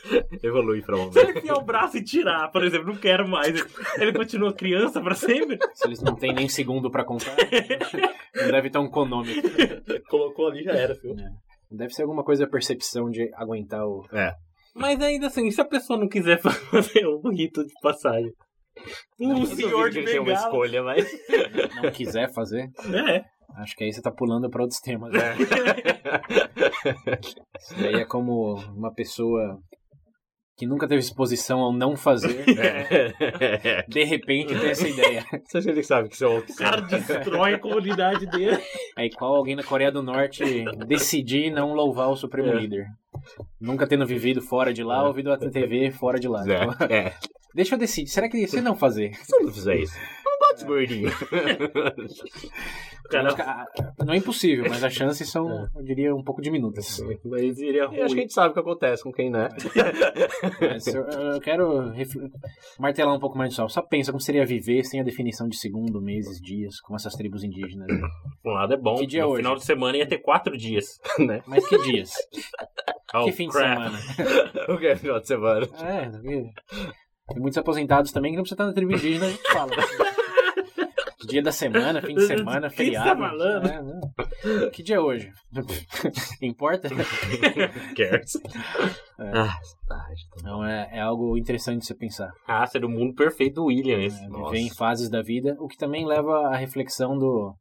Evolui 0.43 0.81
pra 0.81 0.95
um. 0.97 1.11
Se 1.11 1.19
ele 1.19 1.39
enfiar 1.39 1.55
o 1.57 1.61
braço 1.63 1.97
e 1.97 2.03
tirar, 2.03 2.49
por 2.51 2.63
exemplo, 2.63 2.87
não 2.87 2.95
quero 2.97 3.27
mais, 3.27 3.53
ele 3.97 4.13
continua 4.13 4.53
criança 4.53 5.01
pra 5.01 5.15
sempre? 5.15 5.57
Se 5.73 5.87
eles 5.87 6.01
não 6.01 6.15
têm 6.15 6.33
nem 6.33 6.47
segundo 6.47 6.89
pra 6.91 7.03
contar, 7.03 7.35
deve 8.33 8.69
ter 8.69 8.77
um 8.77 8.89
cronômetro. 8.89 9.41
Colocou 10.09 10.47
ali 10.47 10.63
já 10.63 10.71
era, 10.73 10.95
filho. 10.95 11.15
Deve 11.71 11.93
ser 11.93 12.03
alguma 12.03 12.23
coisa 12.23 12.45
da 12.45 12.49
percepção 12.51 13.09
de 13.09 13.29
aguentar 13.35 13.85
o. 13.85 14.05
É. 14.11 14.33
Mas 14.75 14.99
ainda 15.01 15.27
assim, 15.27 15.49
se 15.51 15.59
a 15.61 15.65
pessoa 15.65 15.99
não 15.99 16.07
quiser 16.07 16.39
fazer 16.41 17.05
um 17.07 17.29
rito 17.31 17.63
de 17.65 17.73
passagem. 17.81 18.31
Um 19.19 19.45
senhor 19.45 19.89
de 19.89 19.95
que 19.95 19.99
ele 20.05 20.11
tem 20.11 20.19
uma 20.19 20.33
escolha, 20.33 20.83
mas. 20.83 21.05
não 21.83 21.91
quiser 21.91 22.31
fazer, 22.33 22.69
É. 22.93 23.23
acho 23.61 23.75
que 23.75 23.83
aí 23.83 23.91
você 23.91 24.01
tá 24.01 24.11
pulando 24.11 24.49
pra 24.49 24.61
outros 24.61 24.79
temas. 24.79 25.11
né? 25.11 25.35
Isso 27.59 27.75
daí 27.81 27.95
é 27.95 28.05
como 28.05 28.53
uma 28.75 28.93
pessoa 28.93 29.59
que 30.59 30.67
nunca 30.67 30.85
teve 30.89 30.99
exposição 30.99 31.59
ao 31.61 31.71
não 31.71 31.95
fazer, 31.95 32.43
de 33.87 34.03
repente 34.03 34.53
tem 34.59 34.69
essa 34.69 34.87
ideia. 34.87 35.23
Você 35.45 35.57
acha 35.57 35.67
que 35.67 35.71
ele 35.71 35.83
sabe 35.83 36.09
que 36.09 36.15
isso 36.15 36.25
é 36.25 36.27
O 36.27 36.37
opção? 36.39 36.55
cara 36.57 36.81
destrói 36.81 37.53
a 37.53 37.59
comunidade 37.59 38.25
dele. 38.25 38.61
É 38.97 39.05
igual 39.05 39.35
alguém 39.35 39.55
na 39.55 39.63
Coreia 39.63 39.89
do 39.91 40.03
Norte 40.03 40.65
decidir 40.85 41.49
não 41.49 41.73
louvar 41.73 42.09
o 42.09 42.15
Supremo 42.17 42.49
É. 42.49 42.55
Líder. 42.55 42.85
Nunca 43.59 43.87
tendo 43.87 44.05
vivido 44.05 44.41
fora 44.41 44.73
de 44.73 44.83
lá, 44.83 45.07
ouvido 45.07 45.31
a 45.31 45.37
TV 45.37 45.91
fora 45.91 46.19
de 46.19 46.27
lá. 46.27 46.43
Então, 46.43 46.87
É. 46.89 47.07
é. 47.07 47.13
deixa 47.55 47.75
eu 47.75 47.79
decidir. 47.79 48.09
Será 48.09 48.27
que 48.29 48.45
se 48.47 48.59
não 48.61 48.75
fazer? 48.75 49.13
Se 49.15 49.35
eu 49.35 49.43
não 49.45 49.51
fizer 49.53 49.77
isso, 49.77 49.93
não. 50.65 51.09
O 53.05 53.35
cara, 53.35 53.65
Não 54.05 54.13
é 54.13 54.17
impossível, 54.17 54.65
mas 54.69 54.83
as 54.83 54.93
chances 54.93 55.29
são, 55.29 55.67
eu 55.75 55.83
diria, 55.83 56.13
um 56.15 56.23
pouco 56.23 56.41
diminutas. 56.41 57.01
mas 57.25 57.57
iria 57.59 57.81
Eu 57.81 57.85
acho 57.87 57.95
que 57.95 58.01
a 58.01 58.05
ruim. 58.07 58.15
gente 58.17 58.33
sabe 58.33 58.49
o 58.51 58.53
que 58.53 58.59
acontece 58.59 59.03
com 59.03 59.11
quem, 59.11 59.29
né? 59.31 59.49
Mas 60.61 60.85
eu, 60.87 61.03
eu 61.03 61.39
quero 61.41 61.89
refl- 61.89 62.27
martelar 62.79 63.15
um 63.15 63.19
pouco 63.19 63.37
mais 63.37 63.49
disso. 63.49 63.67
Só 63.69 63.81
pensa 63.81 64.11
como 64.11 64.21
seria 64.21 64.45
viver 64.45 64.83
sem 64.83 64.99
a 64.99 65.03
definição 65.03 65.47
de 65.47 65.57
segundo, 65.57 66.01
meses, 66.01 66.39
dias, 66.39 66.79
como 66.81 66.97
essas 66.97 67.13
tribos 67.15 67.43
indígenas. 67.43 67.87
né? 67.87 68.07
Um 68.45 68.51
lado 68.51 68.73
é 68.73 68.77
bom. 68.77 68.95
Que 68.95 69.07
dia 69.07 69.21
é 69.21 69.23
no 69.23 69.29
hoje? 69.31 69.37
final 69.41 69.55
de 69.55 69.65
semana 69.65 69.97
ia 69.97 70.07
ter 70.07 70.19
quatro 70.19 70.55
dias. 70.57 70.99
né? 71.19 71.41
Mas 71.47 71.67
que 71.67 71.77
dias? 71.79 72.11
Oh, 73.15 73.25
que 73.25 73.31
fim 73.31 73.47
de 73.47 73.53
crap. 73.53 73.75
semana? 73.77 73.99
O 74.69 74.77
que 74.77 74.85
é 74.87 74.95
final 74.95 75.19
de 75.19 75.27
semana? 75.27 75.67
É, 75.81 76.09
tem 76.11 77.41
muitos 77.41 77.57
aposentados 77.57 78.11
também 78.11 78.31
que 78.31 78.37
não 78.37 78.43
precisa 78.43 78.55
estar 78.55 78.65
na 78.67 78.73
tribo 78.73 78.91
indígena, 78.93 79.25
a 79.25 79.29
gente 79.29 79.51
fala. 79.51 79.71
Dia 81.29 81.41
da 81.41 81.51
semana, 81.51 82.01
fim 82.01 82.15
de 82.15 82.21
semana, 82.27 82.69
Que 82.69 82.75
que 82.75 82.85
você 82.85 82.91
tá 82.93 83.03
feriado. 83.03 83.19
falando? 83.21 83.67
É, 83.67 83.81
não. 83.81 84.69
Que 84.71 84.83
dia 84.83 84.95
é 84.97 84.99
hoje? 84.99 85.31
Importa? 86.41 86.89
Cares. 87.95 88.35
É. 89.19 89.31
Ah, 89.33 89.53
Não, 90.43 90.63
é, 90.65 90.89
é 90.93 90.99
algo 91.01 91.37
interessante 91.37 91.79
de 91.79 91.85
você 91.85 91.95
pensar. 91.95 92.29
Ah, 92.47 92.65
seria 92.65 92.87
o 92.87 92.91
mundo 92.91 93.13
perfeito 93.13 93.55
do 93.55 93.65
William 93.65 93.99
esse. 94.01 94.23
É, 94.23 94.27
Nossa. 94.27 94.51
viver 94.51 94.65
em 94.65 94.69
fases 94.73 95.09
da 95.09 95.21
vida, 95.21 95.55
o 95.59 95.67
que 95.67 95.77
também 95.77 96.05
leva 96.05 96.47
à 96.49 96.55
reflexão 96.55 97.17
do. 97.17 97.53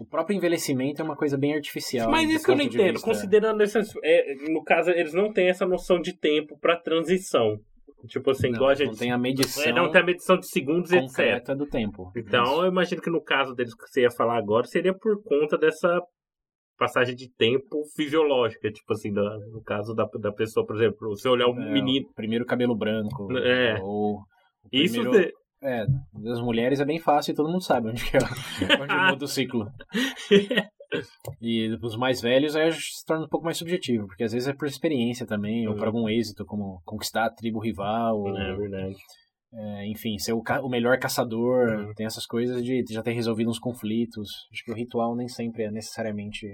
O 0.00 0.04
próprio 0.04 0.36
envelhecimento 0.36 1.00
é 1.00 1.04
uma 1.04 1.16
coisa 1.16 1.38
bem 1.38 1.54
artificial. 1.54 2.10
Mas 2.10 2.26
do 2.28 2.34
isso 2.34 2.44
que 2.44 2.50
eu 2.50 2.56
não 2.56 2.64
entendo. 2.64 2.92
vista- 2.94 3.06
Considerando 3.06 3.62
essas. 3.62 3.88
é, 4.02 4.34
no 4.50 4.62
caso, 4.62 4.90
eles 4.90 5.14
não 5.14 5.32
têm 5.32 5.48
essa 5.48 5.64
noção 5.64 6.00
de 6.00 6.12
tempo 6.12 6.58
pra 6.60 6.76
transição. 6.76 7.56
Tipo 8.08 8.30
assim, 8.30 8.50
não, 8.50 8.60
não 8.60 8.94
tem 8.94 9.10
a 9.10 9.18
medição 9.18 9.62
É, 9.66 9.72
não 9.72 9.90
tem 9.90 10.00
a 10.00 10.04
medição 10.04 10.36
de 10.38 10.46
segundos, 10.48 10.92
etc. 10.92 11.54
do 11.56 11.66
tempo. 11.66 12.12
Então, 12.16 12.62
eu 12.62 12.68
imagino 12.70 13.00
que 13.02 13.10
no 13.10 13.22
caso 13.22 13.54
deles 13.54 13.74
que 13.74 13.86
você 13.88 14.02
ia 14.02 14.10
falar 14.10 14.36
agora, 14.38 14.66
seria 14.66 14.94
por 14.94 15.22
conta 15.24 15.56
dessa 15.58 16.00
passagem 16.78 17.16
de 17.16 17.28
tempo 17.36 17.82
fisiológica, 17.96 18.70
tipo 18.70 18.92
assim, 18.92 19.10
da- 19.12 19.38
no 19.50 19.62
caso 19.62 19.94
da, 19.94 20.04
da 20.20 20.30
pessoa, 20.30 20.64
por 20.66 20.76
exemplo, 20.76 21.08
você 21.08 21.26
olhar 21.28 21.48
um 21.48 21.58
É, 21.60 21.72
menino. 21.72 22.06
Primeiro 22.14 22.44
cabelo 22.44 22.76
branco. 22.76 23.32
É. 23.38 23.78
Ou. 23.82 24.16
o 24.18 24.22
Isso 24.70 25.00
primeiro- 25.00 25.26
de- 25.28 25.32
É, 25.62 25.86
das 26.22 26.38
mulheres 26.40 26.78
é 26.80 26.84
bem 26.84 27.00
fácil 27.00 27.32
e 27.32 27.34
todo 27.34 27.48
mundo 27.50 27.62
sabe 27.64 27.88
onde, 27.88 28.04
que 28.04 28.16
é, 28.16 28.20
onde 28.82 29.10
muda 29.10 29.24
o 29.24 29.28
ciclo. 29.28 29.66
E 31.40 31.68
os 31.82 31.96
mais 31.96 32.20
velhos 32.20 32.56
aí 32.56 32.72
se 32.72 33.04
torna 33.06 33.24
um 33.26 33.28
pouco 33.28 33.44
mais 33.44 33.56
subjetivo, 33.58 34.06
porque 34.06 34.24
às 34.24 34.32
vezes 34.32 34.48
é 34.48 34.54
por 34.54 34.66
experiência 34.66 35.26
também, 35.26 35.66
ou 35.68 35.74
por 35.74 35.82
Uhum. 35.82 35.86
algum 35.88 36.08
êxito, 36.08 36.44
como 36.44 36.80
conquistar 36.84 37.26
a 37.26 37.30
tribo 37.30 37.58
rival, 37.58 38.18
ou, 38.18 38.36
É 38.36 38.54
verdade. 38.56 38.96
é, 39.52 39.86
enfim, 39.86 40.18
ser 40.18 40.32
o, 40.32 40.42
o 40.62 40.68
melhor 40.68 40.98
caçador, 40.98 41.68
Uhum. 41.68 41.94
tem 41.94 42.06
essas 42.06 42.26
coisas 42.26 42.62
de 42.62 42.84
já 42.90 43.02
ter 43.02 43.12
resolvido 43.12 43.50
uns 43.50 43.58
conflitos. 43.58 44.30
Acho 44.52 44.64
que 44.64 44.72
o 44.72 44.74
ritual 44.74 45.14
nem 45.14 45.28
sempre 45.28 45.64
é 45.64 45.70
necessariamente. 45.70 46.46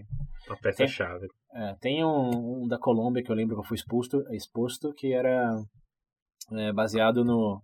Uma 0.49 0.57
peça-chave. 0.59 1.27
É, 1.55 1.75
tem 1.81 2.05
um, 2.05 2.63
um 2.65 2.67
da 2.69 2.79
Colômbia 2.79 3.23
que 3.23 3.31
eu 3.31 3.37
lembro 3.37 3.55
que 3.57 3.61
eu 3.61 3.67
fui 3.69 3.77
exposto, 3.77 4.23
exposto 4.33 4.93
que 4.95 5.13
era 5.13 5.55
é, 6.53 6.73
baseado 6.73 7.25
no. 7.25 7.63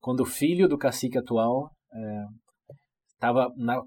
Quando 0.00 0.20
o 0.20 0.26
filho 0.26 0.68
do 0.68 0.76
cacique 0.78 1.16
atual 1.18 1.70
estava 3.14 3.52
na, 3.56 3.80
ver- 3.80 3.86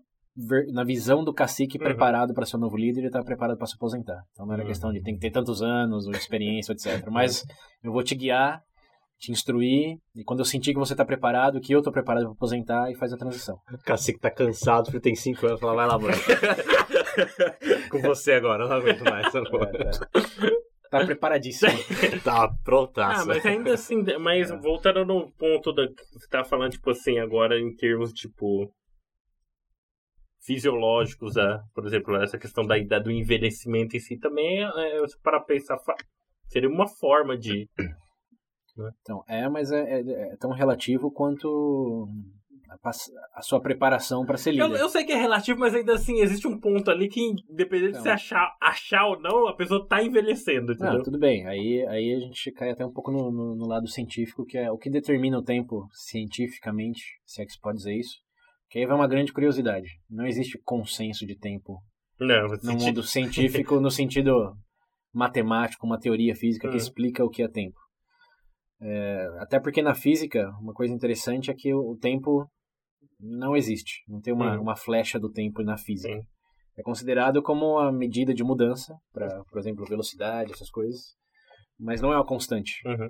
na 0.73 0.83
visão 0.83 1.23
do 1.23 1.33
cacique 1.33 1.77
Uhum. 1.77 1.83
preparado 1.85 2.33
para 2.33 2.45
ser 2.45 2.57
o 2.57 2.59
novo 2.59 2.75
líder, 2.77 2.99
ele 2.99 3.07
estava 3.07 3.23
preparado 3.25 3.57
para 3.57 3.67
se 3.67 3.75
aposentar. 3.75 4.21
Então 4.33 4.45
não 4.45 4.53
era 4.53 4.63
Uhum. 4.63 4.67
questão 4.69 4.91
de 4.91 5.01
tem 5.01 5.13
que 5.15 5.21
ter 5.21 5.31
tantos 5.31 5.61
anos, 5.61 6.05
ou 6.07 6.11
experiência, 6.13 6.73
etc. 6.73 7.05
Mas 7.11 7.43
eu 7.83 7.91
vou 7.91 8.03
te 8.03 8.15
guiar, 8.15 8.61
te 9.17 9.31
instruir, 9.31 9.95
e 10.13 10.23
quando 10.25 10.39
eu 10.39 10.45
sentir 10.45 10.73
que 10.73 10.79
você 10.79 10.93
está 10.93 11.05
preparado, 11.05 11.61
que 11.61 11.73
eu 11.73 11.79
estou 11.79 11.93
preparado 11.93 12.23
para 12.23 12.33
aposentar, 12.33 12.91
e 12.91 12.95
faz 12.95 13.13
a 13.13 13.17
transição. 13.17 13.57
O 13.71 13.77
cacique 13.77 14.19
tá 14.19 14.29
cansado, 14.29 14.85
porque 14.85 14.99
tem 14.99 15.15
5 15.15 15.45
anos, 15.47 15.59
fala, 15.61 15.73
vai 15.75 15.87
lá, 15.87 15.97
mano. 15.97 16.13
Com 17.89 18.01
você 18.01 18.33
agora, 18.33 18.63
eu 18.65 18.69
não 18.69 18.75
aguento 18.75 19.03
mais. 19.05 19.31
tá 19.31 19.41
bom. 19.49 19.59
Tá 20.91 21.05
preparadíssimo. 21.05 21.71
Tá 22.23 22.49
prontaço. 22.63 23.21
Ah, 23.21 23.25
mas 23.25 23.45
ainda 23.45 23.73
assim, 23.73 24.03
mas 24.19 24.51
É. 24.51 24.57
voltando 24.57 25.05
no 25.05 25.31
ponto 25.37 25.71
da 25.73 25.87
que 25.87 25.93
você 26.13 26.27
tá 26.29 26.43
falando, 26.43 26.71
tipo 26.71 26.89
assim, 26.89 27.19
agora 27.19 27.59
em 27.59 27.73
termos, 27.75 28.11
tipo, 28.11 28.69
fisiológicos, 30.45 31.37
ah, 31.37 31.63
por 31.73 31.85
exemplo, 31.85 32.15
essa 32.21 32.37
questão 32.37 32.65
da 32.65 32.77
idade 32.77 33.05
do 33.05 33.11
envelhecimento 33.11 33.95
em 33.95 33.99
si 33.99 34.17
também, 34.17 34.63
é, 34.63 35.07
se 35.07 35.19
para 35.21 35.39
pensar, 35.39 35.77
seria 36.47 36.69
uma 36.69 36.87
forma 36.87 37.37
de... 37.37 37.67
Então, 39.01 39.23
é, 39.27 39.47
mas 39.47 39.71
é, 39.71 40.01
é- 40.01 40.33
é 40.33 40.37
tão 40.37 40.51
relativo 40.51 41.09
quanto 41.09 42.09
a, 43.33 43.41
sua 43.41 43.61
preparação 43.61 44.25
para 44.25 44.37
ser 44.37 44.51
líder. 44.51 44.63
Eu, 44.65 44.75
eu 44.75 44.89
sei 44.89 45.03
que 45.05 45.13
é 45.13 45.15
relativo, 45.15 45.59
mas 45.59 45.73
ainda 45.73 45.93
assim, 45.93 46.19
existe 46.19 46.45
um 46.47 46.59
ponto 46.59 46.91
ali 46.91 47.07
que, 47.07 47.21
independente 47.49 47.91
de 47.93 47.99
Então. 47.99 48.01
você 48.03 48.09
achar, 48.09 48.53
achar 48.61 49.05
ou 49.07 49.19
não, 49.19 49.47
a 49.47 49.55
pessoa 49.55 49.87
tá 49.87 50.03
envelhecendo, 50.03 50.73
entendeu? 50.73 50.95
Não, 50.95 51.03
tudo 51.03 51.17
bem. 51.17 51.47
Aí, 51.47 51.85
aí 51.87 52.13
a 52.15 52.19
gente 52.19 52.51
cai 52.51 52.71
até 52.71 52.85
um 52.85 52.91
pouco 52.91 53.11
no, 53.11 53.31
no, 53.31 53.55
no 53.55 53.65
lado 53.67 53.87
científico, 53.87 54.45
que 54.45 54.57
é 54.57 54.69
o 54.69 54.77
que 54.77 54.89
determina 54.89 55.37
o 55.37 55.43
tempo 55.43 55.87
cientificamente, 55.93 57.01
se 57.25 57.41
é 57.41 57.45
que 57.45 57.53
se 57.53 57.59
pode 57.61 57.77
dizer 57.77 57.95
isso. 57.95 58.24
Que 58.75 58.79
aí 58.79 58.85
vai 58.85 58.97
uma 58.97 59.07
grande 59.07 59.31
curiosidade. 59.31 59.87
Não 60.09 60.27
existe 60.27 60.59
consenso 60.65 61.25
de 61.25 61.33
tempo 61.37 61.81
Não, 62.19 62.49
no 62.49 62.57
senti- 62.59 62.85
mundo 62.85 63.03
científico, 63.03 63.79
no 63.79 63.89
sentido 63.89 64.53
matemático, 65.13 65.85
uma 65.87 65.97
teoria 65.97 66.35
física 66.35 66.67
que 66.67 66.73
Hum. 66.73 66.77
explica 66.77 67.23
o 67.23 67.29
que 67.29 67.41
é 67.41 67.47
tempo. 67.47 67.77
É, 68.81 69.27
até 69.39 69.61
porque 69.61 69.81
na 69.81 69.95
física, 69.95 70.49
uma 70.59 70.73
coisa 70.73 70.93
interessante 70.93 71.49
é 71.49 71.53
que 71.53 71.73
o, 71.73 71.95
tempo 71.95 72.45
não 73.17 73.55
existe. 73.55 74.03
Não 74.09 74.19
tem 74.19 74.33
uma, 74.33 74.57
Uhum. 74.57 74.63
uma 74.63 74.75
flecha 74.75 75.17
do 75.17 75.31
tempo 75.31 75.63
na 75.63 75.77
física. 75.77 76.13
Sim. 76.13 76.21
É 76.77 76.83
considerado 76.83 77.41
como 77.41 77.77
uma 77.77 77.93
medida 77.93 78.33
de 78.33 78.43
mudança, 78.43 78.93
para, 79.13 79.41
por 79.45 79.57
exemplo, 79.57 79.85
velocidade, 79.85 80.51
essas 80.51 80.69
coisas. 80.69 81.15
Mas 81.79 82.01
não 82.01 82.11
é 82.11 82.17
uma 82.17 82.25
constante. 82.25 82.85
Uhum. 82.85 83.09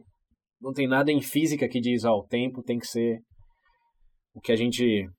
Não 0.62 0.74
tem 0.74 0.88
nada 0.88 1.12
em 1.12 1.24
física 1.24 1.68
que 1.68 1.82
diz, 1.82 2.06
ó, 2.06 2.20
o 2.20 2.28
tempo 2.28 2.62
tem 2.62 2.78
que 2.78 2.86
ser 2.86 3.18
o 4.36 4.40
que 4.40 4.52
a 4.52 4.56
gente 4.56 5.10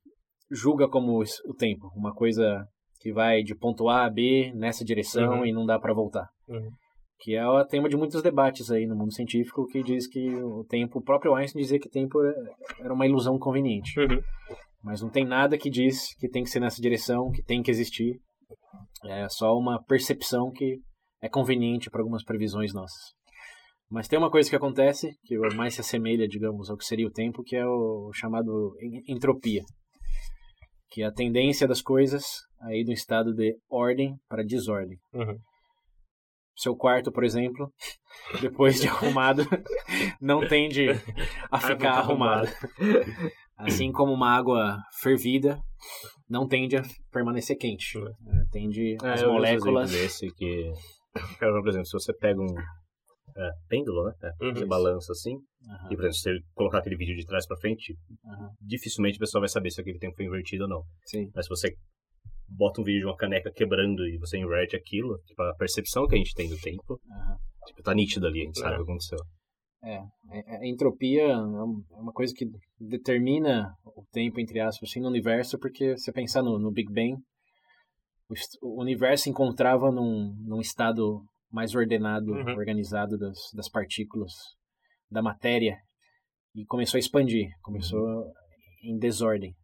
julga 0.51 0.89
como 0.89 1.21
o 1.21 1.55
tempo. 1.55 1.91
Uma 1.95 2.15
coisa 2.15 2.67
que 3.01 3.13
vai 3.13 3.43
de 3.43 3.55
ponto 3.55 3.89
A 3.89 4.07
a 4.07 4.11
B 4.11 4.53
nessa 4.55 4.85
direção 4.85 5.39
Uhum. 5.41 5.47
e 5.47 5.53
não 5.53 5.65
dá 5.67 5.79
para 5.79 5.95
voltar. 5.95 6.27
Uhum. 6.49 6.69
Que 7.19 7.35
é 7.35 7.47
o 7.47 7.65
tema 7.65 7.89
de 7.89 7.97
muitos 7.97 8.23
debates 8.23 8.71
aí 8.71 8.87
no 8.87 8.95
mundo 8.97 9.13
científico 9.13 9.67
que 9.67 9.83
diz 9.83 10.07
que 10.07 10.29
o 10.43 10.65
tempo, 10.69 10.99
o 10.99 11.03
próprio 11.03 11.35
Einstein 11.35 11.63
dizia 11.63 11.79
que 11.79 11.89
o 11.89 11.91
tempo 11.91 12.19
era 12.81 12.93
uma 12.93 13.07
ilusão 13.07 13.39
conveniente. 13.39 13.99
Uhum. 13.99 14.21
Mas 14.83 15.01
não 15.03 15.11
tem 15.11 15.25
nada 15.25 15.57
que 15.59 15.71
diz 15.71 16.15
que 16.19 16.29
tem 16.29 16.43
que 16.43 16.51
ser 16.51 16.61
nessa 16.61 16.81
direção, 16.81 17.31
que 17.31 17.43
tem 17.43 17.63
que 17.63 17.71
existir. 17.71 18.21
É 19.05 19.29
só 19.29 19.57
uma 19.57 19.83
percepção 19.83 20.51
que 20.53 20.79
é 21.23 21.29
conveniente 21.29 21.91
para 21.91 22.01
algumas 22.03 22.23
previsões 22.23 22.73
nossas. 22.75 23.15
Mas 23.91 24.09
tem 24.09 24.19
uma 24.19 24.31
coisa 24.31 24.51
que 24.51 24.57
acontece, 24.57 25.11
que 25.25 25.37
mais 25.55 25.75
se 25.75 25.81
assemelha, 25.81 26.27
digamos, 26.29 26.69
ao 26.71 26.77
que 26.77 26.85
seria 26.85 27.07
o 27.07 27.11
tempo, 27.13 27.43
que 27.43 27.57
é 27.57 27.65
o 27.67 28.11
chamado 28.13 28.75
en- 28.81 29.15
entropia. 29.15 29.63
Que 30.91 31.03
é 31.03 31.07
a 31.07 31.13
tendência 31.13 31.67
das 31.67 31.83
coisas 31.83 32.25
aí 32.63 32.85
do 32.85 32.93
estado 32.93 33.35
de 33.35 33.57
ordem 33.69 34.17
para 34.29 34.45
desordem. 34.45 34.99
Uhum. 35.13 35.37
Seu 36.57 36.75
quarto, 36.75 37.13
por 37.13 37.23
exemplo, 37.25 37.71
depois 38.41 38.81
de 38.81 38.89
arrumado, 38.89 39.43
não 40.21 40.47
tende 40.49 40.89
a 41.51 41.59
ficar 41.61 41.75
muito 41.75 41.87
arrumado. 41.87 42.49
Assim 43.59 43.91
como 43.93 44.13
uma 44.13 44.31
água 44.35 44.79
fervida 45.01 45.59
não 46.29 46.47
tende 46.47 46.77
a 46.77 46.83
permanecer 47.13 47.57
quente. 47.57 47.99
É. 47.99 48.01
É, 48.03 48.45
Tende 48.51 48.97
É, 49.03 49.13
as 49.13 49.23
moléculas. 49.23 49.91
desse 49.91 50.29
que. 50.35 50.73
Por 51.39 51.69
exemplo, 51.69 51.87
se 51.87 51.93
você 51.93 52.13
pega 52.15 52.41
um 52.41 52.55
é, 53.37 53.51
pêndulo, 53.69 54.05
né? 54.05 54.13
É, 54.23 54.45
Uhum. 54.45 54.55
Você 54.55 54.65
balança 54.67 55.13
assim, 55.13 55.37
Aham, 55.69 55.89
e 55.93 55.97
por 55.97 56.05
exemplo, 56.05 56.15
se 56.15 56.23
você 56.23 56.39
colocar 56.55 56.79
aquele 56.79 56.97
vídeo 56.97 57.17
de 57.17 57.25
trás 57.27 57.47
pra 57.47 57.57
frente, 57.59 57.95
aham, 58.27 58.51
dificilmente 58.61 59.17
a 59.17 59.21
pessoa 59.21 59.41
vai 59.41 59.49
saber 59.49 59.71
se 59.71 59.81
aquele 59.81 59.99
tempo 59.99 60.17
foi 60.17 60.25
invertido 60.27 60.65
ou 60.65 60.69
não. 60.71 60.83
sim. 61.07 61.31
Mas 61.35 61.47
se 61.47 61.49
você 61.51 61.75
bota 62.49 62.81
um 62.81 62.85
vídeo 62.85 63.01
de 63.01 63.07
uma 63.07 63.17
caneca 63.17 63.51
quebrando 63.53 64.07
e 64.07 64.19
você 64.19 64.39
inverte 64.39 64.77
aquilo, 64.77 65.19
tipo, 65.27 65.43
a 65.43 65.55
percepção 65.57 66.07
que 66.07 66.15
a 66.15 66.19
gente 66.19 66.33
tem 66.35 66.49
do 66.49 66.57
tempo, 66.59 66.99
tipo, 67.67 67.83
tá 67.83 67.93
nítido 67.95 68.27
ali, 68.27 68.43
a 68.43 68.45
gente 68.45 68.59
É. 68.59 68.63
sabe 68.63 68.75
o 68.75 68.77
que 68.79 68.83
aconteceu. 68.85 69.19
É, 69.83 69.97
é- 70.31 70.57
a 70.59 70.67
entropia 70.67 71.23
é 71.23 71.37
um- 71.37 71.83
é 71.93 71.97
uma 72.01 72.13
coisa 72.13 72.33
que 72.35 72.47
determina 72.81 73.73
o 73.85 74.05
tempo, 74.13 74.41
entre 74.41 74.59
aspas, 74.61 74.89
assim, 74.89 75.01
no 75.01 75.09
universo, 75.09 75.59
porque 75.59 75.97
se 75.97 76.05
você 76.05 76.13
pensar 76.13 76.43
no, 76.43 76.59
no 76.59 76.71
Big 76.73 76.93
Bang, 76.93 77.17
o, 78.29 78.35
o 78.63 78.81
universo 78.81 79.29
encontrava 79.29 79.91
num, 79.91 80.35
num 80.45 80.61
estado 80.61 81.23
mais 81.57 81.75
ordenado, 81.75 82.31
Uhum. 82.33 82.55
organizado 82.55 83.17
das, 83.19 83.39
das 83.55 83.69
partículas, 83.69 84.33
da 85.11 85.23
matéria, 85.23 85.75
e 86.55 86.65
começou 86.67 86.99
a 86.99 87.01
expandir, 87.01 87.49
começou 87.63 88.07
em 88.85 88.99
desordem. 88.99 89.55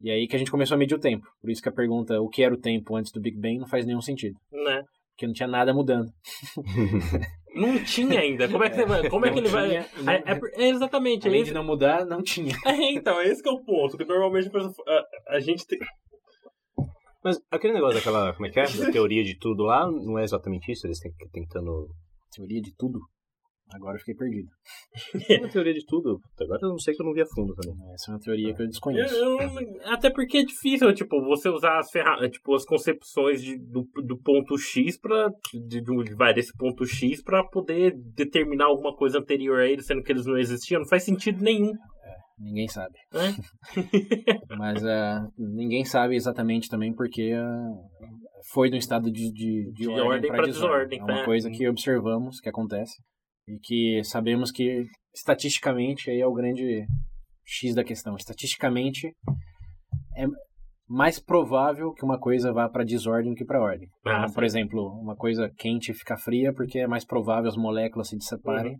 E 0.00 0.10
aí 0.10 0.26
que 0.26 0.34
a 0.34 0.38
gente 0.38 0.50
começou 0.50 0.76
a 0.76 0.78
medir 0.78 0.94
o 0.94 0.98
tempo. 1.00 1.26
Por 1.42 1.50
isso 1.50 1.60
que 1.62 1.68
a 1.68 1.72
pergunta, 1.72 2.18
o 2.20 2.28
que 2.28 2.42
era 2.42 2.54
o 2.54 2.60
tempo 2.60 2.96
antes 2.96 3.12
do 3.12 3.20
Big 3.20 3.38
Bang, 3.38 3.58
não 3.58 3.66
faz 3.66 3.84
nenhum 3.84 4.00
sentido. 4.00 4.36
Né? 4.50 4.82
Porque 5.12 5.26
não 5.26 5.34
tinha 5.34 5.48
nada 5.48 5.74
mudando. 5.74 6.08
Não 7.54 7.82
tinha 7.82 8.20
ainda. 8.20 8.46
Como 8.48 8.62
é 8.62 8.70
que, 8.70 8.84
vai, 8.84 9.08
como 9.10 9.26
é 9.26 9.32
que 9.32 9.38
ele 9.40 9.48
vai. 9.48 9.68
tinha, 9.68 9.86
não- 10.04 10.12
É, 10.12 10.22
é 10.26 10.64
é 10.64 10.68
exatamente. 10.68 11.26
É 11.26 11.28
Além 11.28 11.40
esse, 11.40 11.50
de 11.50 11.54
não 11.54 11.64
mudar, 11.64 12.04
não 12.06 12.22
tinha. 12.22 12.54
é, 12.64 12.92
então, 12.92 13.20
esse 13.22 13.42
que 13.42 13.48
é 13.48 13.52
o 13.52 13.64
ponto. 13.64 13.96
Que 13.96 14.04
normalmente 14.04 14.48
a- 14.86 15.04
a 15.34 15.40
gente 15.40 15.66
tem. 15.66 15.78
Mas 17.28 17.38
aquele 17.50 17.74
negócio 17.74 17.96
daquela, 17.98 18.32
como 18.34 18.46
é 18.46 18.50
que 18.50 18.58
é? 18.60 18.64
Da 18.64 18.90
teoria 18.92 19.22
de 19.22 19.36
tudo 19.38 19.64
lá, 19.64 19.90
não 19.90 20.18
é 20.18 20.24
exatamente 20.24 20.72
isso? 20.72 20.86
Eles 20.86 20.98
têm 20.98 21.12
que 21.12 21.28
tentando. 21.30 21.88
Teoria 22.34 22.60
de 22.60 22.74
tudo. 22.76 22.98
Agora 23.70 23.96
eu 23.96 23.98
fiquei 24.00 24.14
perdido. 24.14 24.48
É 25.28 25.36
uma 25.44 25.48
teoria 25.50 25.74
de 25.74 25.84
tudo. 25.86 26.18
Agora 26.40 26.58
eu 26.62 26.68
não 26.70 26.78
sei 26.78 26.94
que 26.94 27.02
eu 27.02 27.06
não 27.06 27.12
vi 27.12 27.20
a 27.20 27.26
fundo 27.26 27.54
também. 27.54 27.76
Essa 27.92 28.10
é 28.10 28.14
uma 28.14 28.20
teoria 28.20 28.54
que 28.54 28.62
eu 28.62 28.64
Eu- 28.64 28.70
desconheço. 28.70 29.14
eu- 29.14 29.38
até 29.92 30.08
porque 30.10 30.38
é 30.38 30.42
difícil, 30.42 30.94
tipo, 30.94 31.20
você 31.22 31.50
usar 31.50 31.78
as 31.78 31.90
ferramentas, 31.90 32.30
tipo, 32.30 32.54
as 32.54 32.64
concepções 32.64 33.42
de- 33.42 33.58
do, 33.58 33.86
do 34.06 34.16
ponto 34.22 34.56
X 34.56 34.98
pra. 34.98 35.28
De, 35.52 35.82
de- 35.82 36.14
vai, 36.14 36.32
desse 36.32 36.56
ponto 36.56 36.86
X 36.86 37.22
pra 37.22 37.44
poder 37.44 37.92
determinar 38.14 38.66
alguma 38.66 38.96
coisa 38.96 39.18
anterior 39.18 39.60
a 39.60 39.66
ele, 39.68 39.82
sendo 39.82 40.02
que 40.02 40.12
eles 40.12 40.24
não 40.24 40.38
existiam. 40.38 40.80
Não 40.80 40.88
faz 40.88 41.04
sentido 41.04 41.42
nenhum. 41.42 41.72
Ninguém 42.38 42.68
sabe. 42.68 42.94
né? 43.12 43.34
Mas 44.58 44.84
ah, 44.84 45.26
ninguém 45.36 45.84
sabe 45.84 46.14
exatamente 46.14 46.68
também 46.68 46.94
porque 46.94 47.32
ah, 47.36 47.70
foi 48.52 48.68
de 48.70 48.76
um 48.76 48.78
estado 48.78 49.10
de, 49.10 49.32
de, 49.32 49.72
de, 49.72 49.72
De 49.72 49.88
ordem, 49.88 50.06
ordem 50.08 50.30
para 50.30 50.44
desordem. 50.46 50.88
desordem, 50.88 51.00
É 51.00 51.02
uma 51.02 51.20
né? 51.20 51.24
coisa 51.24 51.50
que 51.50 51.68
observamos 51.68 52.40
que 52.40 52.48
acontece 52.48 52.94
e 53.48 53.58
que 53.58 54.02
sabemos 54.04 54.50
que 54.52 54.84
estatisticamente 55.14 56.10
aí 56.10 56.20
é 56.20 56.26
o 56.26 56.32
grande 56.34 56.84
X 57.44 57.74
da 57.74 57.82
questão. 57.82 58.14
Estatisticamente 58.14 59.12
é 60.16 60.26
mais 60.88 61.18
provável 61.20 61.92
que 61.92 62.04
uma 62.04 62.18
coisa 62.18 62.52
vá 62.52 62.68
para 62.68 62.84
desordem 62.84 63.30
do 63.32 63.36
que 63.36 63.44
para 63.44 63.60
ordem. 63.60 63.88
Ah, 64.06 64.20
Então, 64.22 64.32
por 64.34 64.44
exemplo, 64.44 64.86
uma 65.02 65.16
coisa 65.16 65.50
quente 65.58 65.92
ficar 65.92 66.16
fria 66.18 66.52
porque 66.54 66.78
é 66.78 66.86
mais 66.86 67.04
provável 67.04 67.48
as 67.48 67.56
moléculas 67.56 68.08
se 68.08 68.16
disseparem 68.16 68.72
Uhum. 68.74 68.78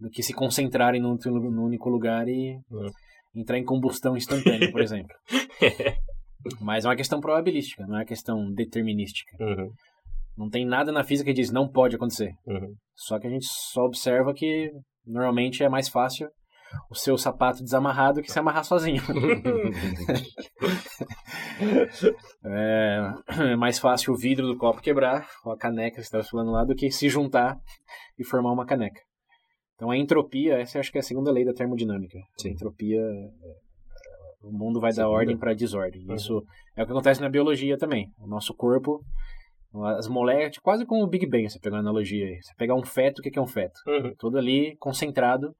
Do 0.00 0.08
que 0.10 0.22
se 0.22 0.32
concentrarem 0.32 1.00
num, 1.00 1.16
num 1.24 1.64
único 1.64 1.88
lugar 1.88 2.28
e 2.28 2.56
Uhum. 2.70 2.90
entrar 3.34 3.58
em 3.58 3.64
combustão 3.64 4.16
instantânea, 4.16 4.70
por 4.70 4.80
exemplo. 4.80 5.14
Mas 6.60 6.84
é 6.84 6.88
uma 6.88 6.96
questão 6.96 7.20
probabilística, 7.20 7.86
não 7.86 7.96
é 7.96 7.98
uma 8.00 8.04
questão 8.04 8.52
determinística. 8.52 9.34
Uhum, 9.42 9.70
Não 10.36 10.50
tem 10.50 10.66
nada 10.66 10.92
na 10.92 11.02
física 11.02 11.30
que 11.30 11.34
diz 11.40 11.50
não 11.50 11.66
pode 11.68 11.96
acontecer. 11.96 12.32
uhum. 12.46 12.74
Só 12.94 13.18
que 13.18 13.26
a 13.26 13.30
gente 13.30 13.46
só 13.46 13.82
observa 13.84 14.32
que 14.34 14.70
normalmente 15.06 15.62
é 15.64 15.68
mais 15.68 15.88
fácil 15.88 16.28
o 16.90 16.94
seu 16.94 17.16
sapato 17.16 17.62
desamarrado 17.62 18.20
que 18.20 18.30
se 18.32 18.38
amarrar 18.38 18.64
sozinho. 18.64 19.02
É, 22.44 23.00
é 23.52 23.56
mais 23.56 23.78
fácil 23.78 24.12
o 24.12 24.16
vidro 24.16 24.46
do 24.46 24.56
copo 24.56 24.80
quebrar, 24.80 25.26
ou 25.44 25.52
a 25.52 25.56
caneca 25.56 25.90
que 25.96 26.02
você 26.02 26.06
estava 26.06 26.24
falando 26.24 26.50
lá, 26.50 26.64
do 26.64 26.74
que 26.74 26.90
se 26.90 27.08
juntar 27.08 27.56
e 28.18 28.24
formar 28.24 28.52
uma 28.52 28.66
caneca. 28.66 29.00
Então 29.74 29.90
a 29.90 29.96
entropia, 29.96 30.54
essa 30.58 30.78
acho 30.78 30.90
que 30.90 30.98
é 30.98 31.00
a 31.00 31.04
segunda 31.04 31.30
lei 31.32 31.44
da 31.44 31.52
termodinâmica. 31.52 32.18
A 32.44 32.48
entropia, 32.48 33.00
é, 33.00 33.30
o 34.42 34.52
mundo 34.52 34.80
vai 34.80 34.92
Segunda. 34.92 35.10
da 35.10 35.18
ordem 35.18 35.36
para 35.36 35.50
a 35.50 35.54
desordem. 35.54 36.04
Uhum. 36.06 36.14
Isso 36.14 36.42
é 36.76 36.82
o 36.82 36.86
que 36.86 36.92
acontece 36.92 37.20
na 37.20 37.28
biologia 37.28 37.76
também. 37.76 38.08
O 38.18 38.26
nosso 38.26 38.54
corpo, 38.54 39.00
as 39.96 40.06
moléculas, 40.06 40.58
quase 40.58 40.86
como 40.86 41.02
o 41.02 41.08
Big 41.08 41.26
Bang, 41.26 41.48
você 41.48 41.58
pegar 41.58 41.78
a 41.78 41.80
analogia 41.80 42.26
aí. 42.26 42.38
Você 42.42 42.54
pegar 42.56 42.74
um 42.74 42.84
feto, 42.84 43.18
o 43.18 43.22
que 43.22 43.38
é 43.38 43.42
um 43.42 43.46
feto? 43.46 43.80
Uhum. 43.86 44.14
Todo 44.18 44.38
ali 44.38 44.76
concentrado, 44.78 45.54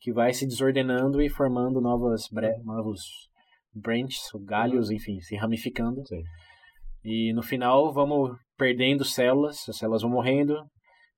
que 0.00 0.12
vai 0.12 0.32
se 0.32 0.46
desordenando 0.46 1.22
e 1.22 1.28
formando 1.28 1.80
novas 1.80 2.26
bre 2.32 2.56
novos 2.64 3.02
branches, 3.72 4.22
galhos, 4.44 4.90
enfim, 4.90 5.20
se 5.20 5.36
ramificando. 5.36 6.04
Sim. 6.06 6.22
E 7.04 7.32
no 7.32 7.42
final 7.42 7.92
vamos 7.92 8.36
perdendo 8.56 9.04
células, 9.04 9.68
as 9.68 9.76
células 9.76 10.02
vão 10.02 10.10
morrendo, 10.10 10.54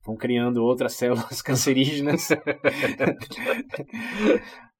vão 0.04 0.16
criando 0.16 0.64
outras 0.64 0.94
células 0.94 1.40
cancerígenas. 1.42 2.28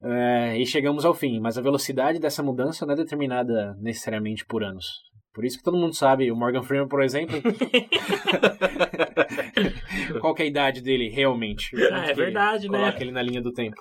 É, 0.02 0.58
e 0.58 0.66
chegamos 0.66 1.04
ao 1.04 1.14
fim. 1.14 1.38
Mas 1.40 1.56
a 1.56 1.62
velocidade 1.62 2.18
dessa 2.18 2.42
mudança 2.42 2.84
não 2.86 2.94
é 2.94 2.96
determinada 2.96 3.76
necessariamente 3.80 4.44
por 4.44 4.64
anos. 4.64 4.86
Por 5.34 5.46
isso 5.46 5.56
que 5.56 5.64
todo 5.64 5.78
mundo 5.78 5.94
sabe, 5.94 6.30
o 6.30 6.36
Morgan 6.36 6.62
Freeman, 6.62 6.88
por 6.88 7.02
exemplo, 7.02 7.40
qual 10.20 10.34
que 10.34 10.42
é 10.42 10.44
a 10.44 10.48
idade 10.48 10.82
dele 10.82 11.08
realmente? 11.08 11.70
Ah, 11.90 12.10
é 12.10 12.12
verdade, 12.12 12.68
né? 12.68 12.78
Coloca 12.78 13.02
ele 13.02 13.12
na 13.12 13.22
linha 13.22 13.40
do 13.40 13.50
tempo. 13.50 13.76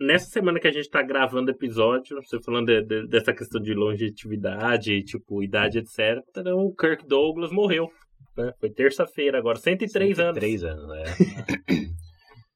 Nessa 0.00 0.26
semana 0.26 0.60
que 0.60 0.68
a 0.68 0.72
gente 0.72 0.88
tá 0.88 1.02
gravando 1.02 1.50
episódio, 1.50 2.16
você 2.22 2.40
falando 2.44 2.66
de- 2.66 2.82
de- 2.84 3.08
dessa 3.08 3.32
questão 3.32 3.60
de 3.60 3.74
longevidade, 3.74 5.02
tipo, 5.02 5.42
idade, 5.42 5.78
etc. 5.78 6.22
O 6.54 6.72
Kirk 6.76 7.08
Douglas 7.08 7.50
morreu. 7.50 7.88
Né? 8.36 8.52
Foi 8.60 8.70
terça-feira 8.70 9.38
agora, 9.38 9.58
103 9.58 10.18
anos. 10.18 10.34
103 10.40 10.64
anos, 10.64 10.88
né? 10.88 11.02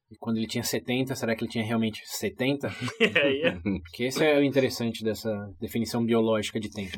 E 0.09 0.15
quando 0.19 0.37
ele 0.37 0.47
tinha 0.47 0.63
70, 0.63 1.13
será 1.15 1.35
que 1.35 1.43
ele 1.43 1.51
tinha 1.51 1.65
realmente 1.65 2.01
70? 2.05 2.67
Aí 2.67 3.41
é- 3.43 3.59
Porque 3.59 4.05
esse 4.05 4.23
é 4.25 4.37
o 4.37 4.43
interessante 4.43 5.03
dessa 5.03 5.29
definição 5.59 6.05
biológica 6.05 6.59
de 6.59 6.71
tempo. 6.71 6.97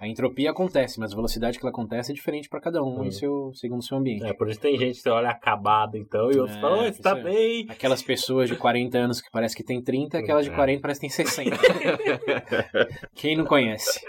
A 0.00 0.06
entropia 0.06 0.50
acontece, 0.52 1.00
mas 1.00 1.12
a 1.12 1.16
velocidade 1.16 1.58
que 1.58 1.64
ela 1.64 1.72
acontece 1.72 2.12
é 2.12 2.14
diferente 2.14 2.48
para 2.48 2.60
cada 2.60 2.80
um, 2.84 2.98
Uhum. 2.98 3.04
em 3.06 3.10
seu, 3.10 3.50
segundo 3.52 3.80
o 3.80 3.82
seu 3.82 3.98
ambiente. 3.98 4.24
é, 4.24 4.32
por 4.32 4.48
isso 4.48 4.60
tem 4.60 4.78
gente 4.78 5.02
que 5.02 5.08
olha 5.08 5.28
acabado, 5.30 5.96
então, 5.96 6.30
e 6.30 6.38
outros 6.38 6.56
É, 6.56 6.60
falam, 6.60 6.78
"Oi, 6.84 6.92
você 6.92 7.02
tá 7.02 7.18
isso 7.18 7.26
é. 7.26 7.30
bem. 7.30 7.66
Aquelas 7.68 8.00
pessoas 8.00 8.48
de 8.48 8.54
40 8.54 8.96
anos 8.96 9.20
que 9.20 9.28
parece 9.32 9.56
que 9.56 9.64
tem 9.64 9.82
30, 9.82 10.18
aquelas 10.18 10.44
de 10.44 10.52
É. 10.52 10.54
40 10.54 10.80
parece 10.80 11.00
que 11.00 11.08
tem 11.08 11.10
60. 11.10 11.56
Quem 13.14 13.36
não 13.36 13.44
conhece? 13.44 14.00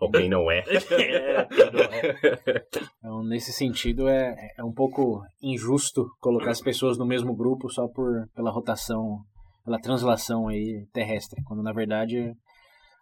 Ou 0.00 0.10
quem 0.10 0.28
não 0.28 0.50
é. 0.50 0.62
É, 0.92 1.48
não 1.72 1.80
é. 1.82 2.64
Então, 2.98 3.22
nesse 3.24 3.52
sentido, 3.52 4.08
é, 4.08 4.34
é 4.56 4.64
um 4.64 4.72
pouco 4.72 5.22
injusto 5.42 6.06
colocar 6.20 6.50
as 6.50 6.60
pessoas 6.60 6.96
no 6.96 7.04
mesmo 7.04 7.34
grupo 7.34 7.68
só 7.70 7.86
por, 7.88 8.26
pela 8.34 8.50
rotação, 8.50 9.18
pela 9.64 9.78
translação 9.80 10.48
aí 10.48 10.86
terrestre, 10.92 11.42
quando 11.44 11.62
na 11.62 11.72
verdade 11.72 12.32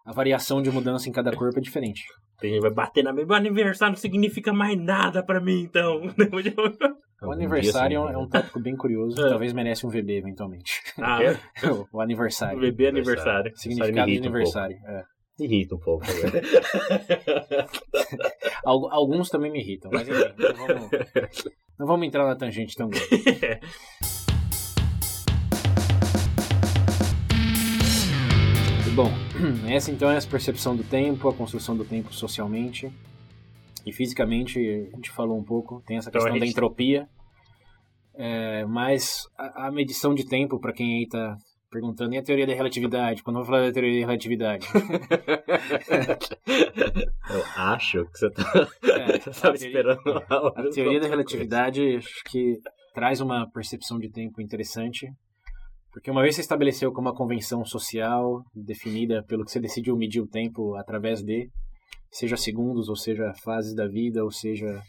a 0.06 0.12
variação 0.12 0.60
de 0.62 0.70
mudança 0.70 1.08
em 1.08 1.12
cada 1.12 1.32
corpo 1.32 1.58
é 1.58 1.62
diferente. 1.62 2.02
Tem 2.40 2.50
gente 2.50 2.60
que 2.62 2.68
vai 2.68 2.74
bater 2.74 3.04
na 3.04 3.12
mesma 3.12 3.36
aniversário, 3.36 3.92
não 3.92 4.00
significa 4.00 4.52
mais 4.52 4.76
nada 4.78 5.22
pra 5.22 5.40
mim, 5.40 5.62
então. 5.62 6.00
O 7.22 7.30
aniversário 7.32 7.96
é 7.96 8.00
um- 8.00 8.04
assim, 8.06 8.14
é 8.14 8.18
um 8.18 8.26
tópico 8.26 8.58
bem 8.58 8.74
curioso, 8.74 9.20
É. 9.26 9.28
talvez 9.28 9.52
merece 9.52 9.86
um 9.86 9.90
VB 9.90 10.16
eventualmente. 10.16 10.72
ah, 10.98 11.18
o 11.92 12.00
aniversário. 12.00 12.58
bebê 12.58 12.86
aniversário. 12.88 13.52
Significado 13.54 14.06
de 14.06 14.12
irrita 14.12 14.26
um 14.26 14.30
aniversário. 14.30 14.76
é. 14.86 15.02
Irrita 15.38 15.74
um 15.74 15.78
pouco. 15.78 16.06
Né? 16.06 16.40
Al- 18.64 18.90
Alguns 18.92 19.28
também 19.28 19.50
me 19.52 19.60
irritam, 19.60 19.90
mas 19.92 20.08
enfim, 20.08 20.18
não 20.38 20.66
vamos, 20.66 20.90
não 21.78 21.86
vamos 21.86 22.06
entrar 22.06 22.24
na 22.26 22.36
tangente 22.36 22.74
tão 22.74 22.88
Bom, 28.94 29.10
essa 29.70 29.90
então 29.90 30.10
é 30.10 30.18
a 30.18 30.22
percepção 30.22 30.76
do 30.76 30.82
tempo, 30.84 31.28
a 31.28 31.34
construção 31.34 31.76
do 31.76 31.84
tempo 31.84 32.12
socialmente 32.12 32.90
e 33.86 33.92
fisicamente, 33.92 34.58
a 34.92 34.96
gente 34.96 35.10
falou 35.10 35.38
um 35.38 35.44
pouco, 35.44 35.82
tem 35.86 35.96
essa 35.96 36.08
Então, 36.10 36.20
a 36.20 36.24
questão 36.24 36.38
da 36.38 36.44
gente- 36.44 36.52
entropia, 36.54 37.08
é, 38.14 38.64
mas 38.66 39.22
a, 39.38 39.68
a 39.68 39.72
medição 39.72 40.14
de 40.14 40.26
tempo, 40.26 40.58
para 40.60 40.72
quem 40.72 40.96
aí 40.98 41.02
está 41.04 41.36
perguntando, 41.70 42.14
e 42.14 42.18
a 42.18 42.22
teoria 42.22 42.46
da 42.46 42.52
relatividade? 42.52 43.22
Quando 43.22 43.38
eu 43.38 43.44
vou 43.44 43.52
falar 43.54 43.66
da 43.68 43.72
teoria 43.72 44.00
da 44.00 44.06
relatividade? 44.08 44.66
Eu 47.30 47.44
acho 47.56 48.04
que 48.06 48.18
você 48.18 48.30
tá, 48.30 48.68
É, 48.82 49.18
você 49.32 49.40
tava 49.40 49.54
a 49.54 49.58
teoria- 49.58 49.66
esperando 49.68 50.00
A 50.56 50.70
teoria 50.74 51.00
da 51.00 51.06
relatividade 51.06 51.96
acho 51.96 52.24
que 52.24 52.56
traz 52.92 53.20
uma 53.20 53.48
percepção 53.52 54.00
de 54.00 54.10
tempo 54.10 54.42
interessante, 54.42 55.06
porque 55.92 56.10
uma 56.10 56.22
vez 56.22 56.34
você 56.34 56.40
estabeleceu 56.40 56.92
como 56.92 57.08
uma 57.08 57.16
convenção 57.16 57.64
social 57.64 58.42
definida 58.54 59.24
pelo 59.26 59.44
que 59.44 59.50
você 59.50 59.60
decidiu 59.60 59.96
medir 59.96 60.20
o 60.20 60.28
tempo 60.28 60.74
através 60.76 61.22
de, 61.22 61.48
seja 62.10 62.36
segundos, 62.36 62.88
ou 62.88 62.96
seja 62.96 63.32
fases 63.42 63.74
da 63.74 63.86
vida, 63.86 64.22
ou 64.24 64.30
seja 64.30 64.82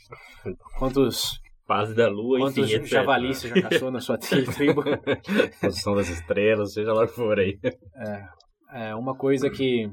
quantos, 0.77 1.39
Fase 1.67 1.95
da 1.95 2.09
lua, 2.09 2.39
quantos 2.39 2.69
enfim, 2.69 2.85
javalis 2.85 3.37
você 3.37 3.47
já 3.47 3.61
caçou 3.61 3.91
na 3.91 4.01
sua 4.01 4.17
tri- 4.19 4.43
tribo. 4.45 4.83
Posição 5.61 5.95
das 5.95 6.09
estrelas, 6.09 6.73
seja 6.73 6.91
lá 6.91 7.03
o 7.03 7.07
que 7.07 7.13
for 7.13 7.39
aí. 7.39 7.57
É, 8.73 8.93
uma 8.95 9.15
coisa 9.15 9.49
que 9.49 9.87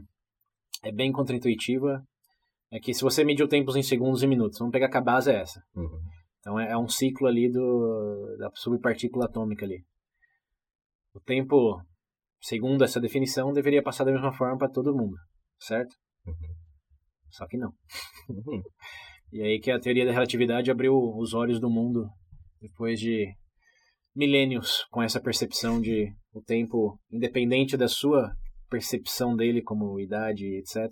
é 0.83 0.91
bem 0.91 1.13
contraintuitiva 1.13 2.03
é 2.73 2.81
que 2.81 2.93
se 2.93 3.03
você 3.03 3.23
medir 3.25 3.45
o 3.45 3.49
tempo 3.49 3.77
em 3.77 3.83
segundos 3.83 4.23
e 4.23 4.27
minutos, 4.27 4.59
vamos 4.59 4.73
pegar 4.73 4.89
que 4.89 4.97
a 4.97 5.01
base 5.01 5.31
é 5.31 5.41
essa. 5.41 5.61
Uhum. 5.77 6.01
Então 6.41 6.59
é, 6.59 6.73
é 6.73 6.77
um 6.77 6.89
ciclo 6.89 7.29
ali 7.29 7.51
do, 7.51 8.37
da 8.39 8.51
subpartícula 8.55 9.27
atômica 9.27 9.65
ali. 9.65 9.79
O 11.19 11.21
tempo, 11.21 11.83
segundo 12.41 12.85
essa 12.85 13.01
definição, 13.01 13.53
deveria 13.53 13.83
passar 13.83 14.05
da 14.05 14.13
mesma 14.13 14.33
forma 14.33 14.57
para 14.57 14.71
todo 14.71 14.95
mundo, 14.95 15.17
certo? 15.59 15.93
Uhum. 16.25 16.55
Só 17.29 17.45
que 17.49 17.59
não. 17.59 17.73
Uhum. 18.29 18.63
E 19.31 19.43
aí 19.43 19.61
que 19.61 19.71
a 19.71 19.79
teoria 19.79 20.07
da 20.07 20.13
relatividade 20.13 20.71
abriu 20.71 20.95
os 20.97 21.35
olhos 21.35 21.61
do 21.61 21.69
mundo 21.69 22.09
depois 22.63 22.99
de 22.99 23.27
milênios 24.17 24.87
com 24.91 25.03
essa 25.03 25.21
percepção 25.21 25.83
de 25.83 26.11
o 26.33 26.41
tempo, 26.41 26.99
independente 27.13 27.77
da 27.77 27.89
sua 27.89 28.33
percepção 28.71 29.37
dele 29.37 29.61
como 29.61 30.01
idade, 30.01 30.47
etc. 30.57 30.91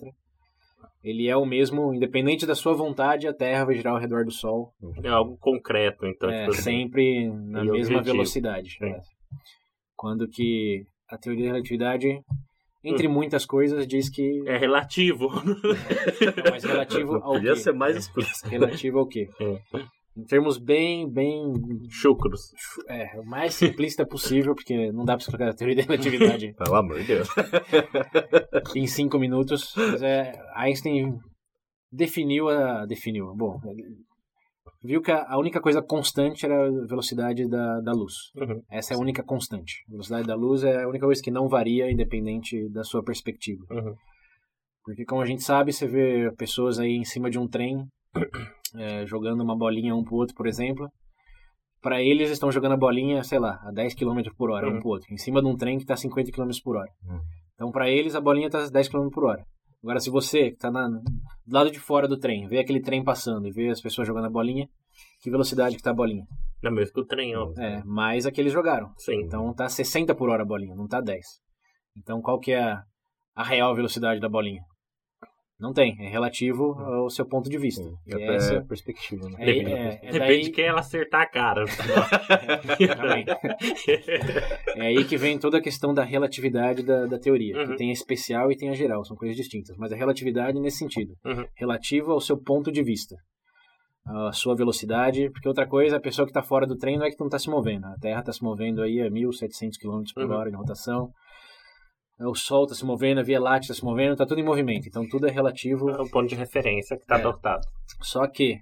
Ele 1.02 1.28
é 1.28 1.34
o 1.34 1.46
mesmo, 1.46 1.94
independente 1.94 2.44
da 2.44 2.54
sua 2.54 2.74
vontade, 2.74 3.26
a 3.26 3.32
Terra 3.32 3.64
vai 3.64 3.74
girar 3.74 3.94
ao 3.94 3.98
redor 3.98 4.22
do 4.22 4.30
Sol 4.30 4.74
É 5.02 5.08
algo 5.08 5.38
concreto, 5.38 6.04
então. 6.04 6.28
é, 6.28 6.40
tipo 6.40 6.50
assim. 6.50 6.62
sempre 6.62 7.30
na 7.30 7.64
mesma 7.64 7.96
objetivo. 7.96 8.02
velocidade. 8.04 8.76
É. 8.82 9.00
Quando 9.96 10.28
que 10.28 10.84
a 11.10 11.16
teoria 11.18 11.46
da 11.46 11.52
relatividade, 11.54 12.06
Hum. 12.84 12.90
entre 12.90 13.08
muitas 13.08 13.44
coisas, 13.46 13.86
diz 13.86 14.08
que 14.08 14.42
É 14.46 14.56
relativo. 14.58 15.28
é 16.46 16.50
mais 16.50 16.62
relativo 16.62 17.14
ao 17.16 17.32
podia 17.32 17.54
quê? 17.54 17.60
ser 17.60 17.72
mais 17.72 17.96
explícito. 17.96 18.48
Relativo 18.48 18.98
ao 19.00 19.06
quê? 19.08 19.28
É. 19.40 19.58
Em 20.18 20.24
termos 20.24 20.56
bem, 20.56 21.10
bem, 21.10 21.52
Chucros. 21.90 22.40
é, 22.88 23.18
o 23.20 23.24
mais 23.24 23.52
simplista 23.54 24.06
possível, 24.06 24.54
porque 24.54 24.90
não 24.92 25.04
dá 25.04 25.14
pra 25.14 25.22
explicar 25.22 25.48
a 25.50 25.54
teoria 25.54 25.76
da 25.76 25.82
relatividade 25.82 26.54
Pelo 26.54 26.74
amor 26.76 27.00
de 27.00 27.06
Deus. 27.06 27.28
em 28.74 28.86
cinco 28.86 29.18
minutos. 29.18 29.74
Mas 29.76 30.02
é, 30.02 30.32
Einstein 30.54 31.18
definiu 31.92 32.48
a. 32.48 32.86
definiu. 32.86 33.34
Bom, 33.34 33.60
viu 34.82 35.00
que 35.02 35.10
a 35.10 35.38
única 35.38 35.60
coisa 35.60 35.82
constante 35.82 36.44
era 36.44 36.66
a 36.68 36.86
velocidade 36.86 37.48
da, 37.48 37.80
da 37.80 37.92
luz. 37.92 38.14
Uhum. 38.36 38.62
Essa 38.70 38.94
é 38.94 38.96
a 38.96 39.00
única 39.00 39.22
constante. 39.22 39.82
A 39.88 39.92
velocidade 39.92 40.26
da 40.26 40.34
luz 40.34 40.64
é 40.64 40.82
a 40.82 40.88
única 40.88 41.06
coisa 41.06 41.22
que 41.22 41.30
não 41.30 41.48
varia, 41.48 41.90
independente 41.90 42.68
da 42.70 42.84
sua 42.84 43.02
perspectiva. 43.02 43.64
Uhum. 43.70 43.94
Porque, 44.84 45.04
como 45.04 45.20
a 45.20 45.26
gente 45.26 45.42
sabe, 45.42 45.72
você 45.72 45.86
vê 45.86 46.30
pessoas 46.36 46.78
aí 46.78 46.92
em 46.96 47.04
cima 47.04 47.28
de 47.28 47.38
um 47.38 47.48
trem 47.48 47.84
é, 48.76 49.04
jogando 49.06 49.42
uma 49.42 49.56
bolinha 49.56 49.94
um 49.94 50.04
pro 50.04 50.16
outro, 50.16 50.34
por 50.34 50.46
exemplo. 50.46 50.88
Para 51.82 52.00
eles, 52.02 52.30
estão 52.30 52.50
jogando 52.50 52.72
a 52.72 52.76
bolinha, 52.76 53.22
sei 53.22 53.38
lá, 53.38 53.60
a 53.62 53.70
10 53.72 53.94
km 53.94 54.22
por 54.36 54.50
hora, 54.50 54.68
um 54.68 54.74
Uhum. 54.74 54.80
pro 54.80 54.90
outro. 54.90 55.12
Em 55.12 55.18
cima 55.18 55.40
de 55.40 55.48
um 55.48 55.56
trem 55.56 55.76
que 55.76 55.84
está 55.84 55.94
a 55.94 55.96
50 55.96 56.30
km 56.32 56.50
por 56.64 56.76
hora. 56.76 56.90
Uhum. 57.04 57.20
Então, 57.54 57.70
para 57.70 57.88
eles, 57.88 58.14
a 58.14 58.20
bolinha 58.20 58.46
está 58.46 58.64
a 58.64 58.68
10 58.68 58.88
km 58.88 59.08
por 59.10 59.24
hora. 59.24 59.44
Agora, 59.82 60.00
se 60.00 60.10
você, 60.10 60.50
que 60.50 60.56
está 60.56 60.70
do 60.70 61.02
lado 61.54 61.70
de 61.70 61.78
fora 61.78 62.08
do 62.08 62.18
trem, 62.18 62.48
vê 62.48 62.58
aquele 62.58 62.80
trem 62.80 63.04
passando 63.04 63.46
e 63.46 63.52
vê 63.52 63.68
as 63.68 63.80
pessoas 63.80 64.06
jogando 64.06 64.26
a 64.26 64.30
bolinha, 64.30 64.68
que 65.20 65.30
velocidade 65.30 65.76
que 65.76 65.82
tá 65.82 65.90
a 65.90 65.94
bolinha? 65.94 66.24
Na 66.62 66.70
mesma 66.70 66.92
que 66.92 67.00
o 67.00 67.04
trem, 67.04 67.36
ó. 67.36 67.52
É, 67.58 67.82
mais 67.84 68.26
a 68.26 68.32
que 68.32 68.40
eles 68.40 68.52
jogaram. 68.52 68.92
Sim. 68.96 69.22
Então 69.22 69.52
tá 69.54 69.68
60 69.68 70.14
por 70.14 70.28
hora 70.30 70.42
a 70.42 70.46
bolinha, 70.46 70.74
não 70.74 70.88
tá 70.88 71.00
10. 71.00 71.24
Então 71.96 72.20
qual 72.20 72.40
que 72.40 72.52
é 72.52 72.62
a, 72.62 72.82
a 73.34 73.44
real 73.44 73.74
velocidade 73.74 74.20
da 74.20 74.28
bolinha? 74.28 74.62
Não 75.58 75.72
tem, 75.72 75.96
é 76.00 76.08
relativo 76.10 76.74
ao 76.78 77.08
seu 77.08 77.24
ponto 77.26 77.48
de 77.48 77.56
vista. 77.56 77.82
Sim, 77.82 77.94
E 78.06 78.14
é 78.14 78.34
essa- 78.36 78.56
essa 78.56 78.64
perspectiva, 78.66 79.26
né? 79.30 79.36
é, 79.38 79.46
Depende, 79.46 79.72
é, 79.72 79.78
é 79.78 79.90
depende 80.12 80.18
daí- 80.18 80.40
de 80.42 80.50
quem 80.50 80.66
ela 80.66 80.80
acertar 80.80 81.22
a 81.22 81.26
cara. 81.26 81.64
É 84.76 84.80
aí 84.82 85.04
que 85.04 85.16
vem 85.16 85.38
toda 85.38 85.58
a 85.58 85.62
questão 85.62 85.94
da 85.94 86.04
relatividade 86.04 86.82
da, 86.82 87.06
da 87.06 87.18
teoria. 87.18 87.56
Uhum. 87.56 87.66
Que 87.68 87.76
tem 87.76 87.90
a 87.90 87.92
especial 87.92 88.50
e 88.52 88.56
tem 88.56 88.68
a 88.68 88.74
geral, 88.74 89.04
são 89.04 89.16
coisas 89.16 89.36
distintas. 89.36 89.76
Mas 89.78 89.92
a 89.92 89.96
relatividade 89.96 90.60
nesse 90.60 90.78
sentido. 90.78 91.14
Uhum. 91.24 91.44
Relativo 91.56 92.12
ao 92.12 92.20
seu 92.20 92.36
ponto 92.36 92.70
de 92.70 92.82
vista. 92.82 93.16
A 94.06 94.30
sua 94.32 94.54
velocidade, 94.54 95.30
porque 95.32 95.48
outra 95.48 95.66
coisa, 95.66 95.96
a 95.96 96.00
pessoa 96.00 96.26
que 96.26 96.30
está 96.30 96.42
fora 96.42 96.66
do 96.66 96.76
trem 96.76 96.96
não 96.96 97.06
é 97.06 97.10
que 97.10 97.18
não 97.18 97.26
está 97.26 97.38
se 97.38 97.50
movendo. 97.50 97.86
A 97.86 97.96
Terra 98.00 98.20
está 98.20 98.32
se 98.32 98.42
movendo 98.42 98.82
aí 98.82 99.00
a 99.00 99.10
1.700 99.10 99.78
km 99.80 100.02
por 100.14 100.24
Uhum. 100.24 100.32
hora 100.36 100.50
de 100.50 100.56
rotação. 100.56 101.08
O 102.20 102.34
Sol 102.34 102.64
está 102.64 102.74
se 102.74 102.84
movendo, 102.84 103.20
a 103.20 103.22
Via 103.22 103.38
Láctea 103.38 103.72
está 103.72 103.74
se 103.74 103.84
movendo, 103.84 104.12
está 104.12 104.24
tudo 104.26 104.40
em 104.40 104.44
movimento. 104.44 104.86
Então 104.88 105.06
tudo 105.08 105.26
é 105.26 105.30
relativo 105.30 105.90
É 105.90 106.00
o 106.00 106.08
ponto 106.10 106.28
de 106.28 106.34
referência 106.34 106.96
que 106.96 107.02
está 107.02 107.16
É. 107.16 107.20
adotado. 107.20 107.62
só 108.02 108.26
que, 108.26 108.58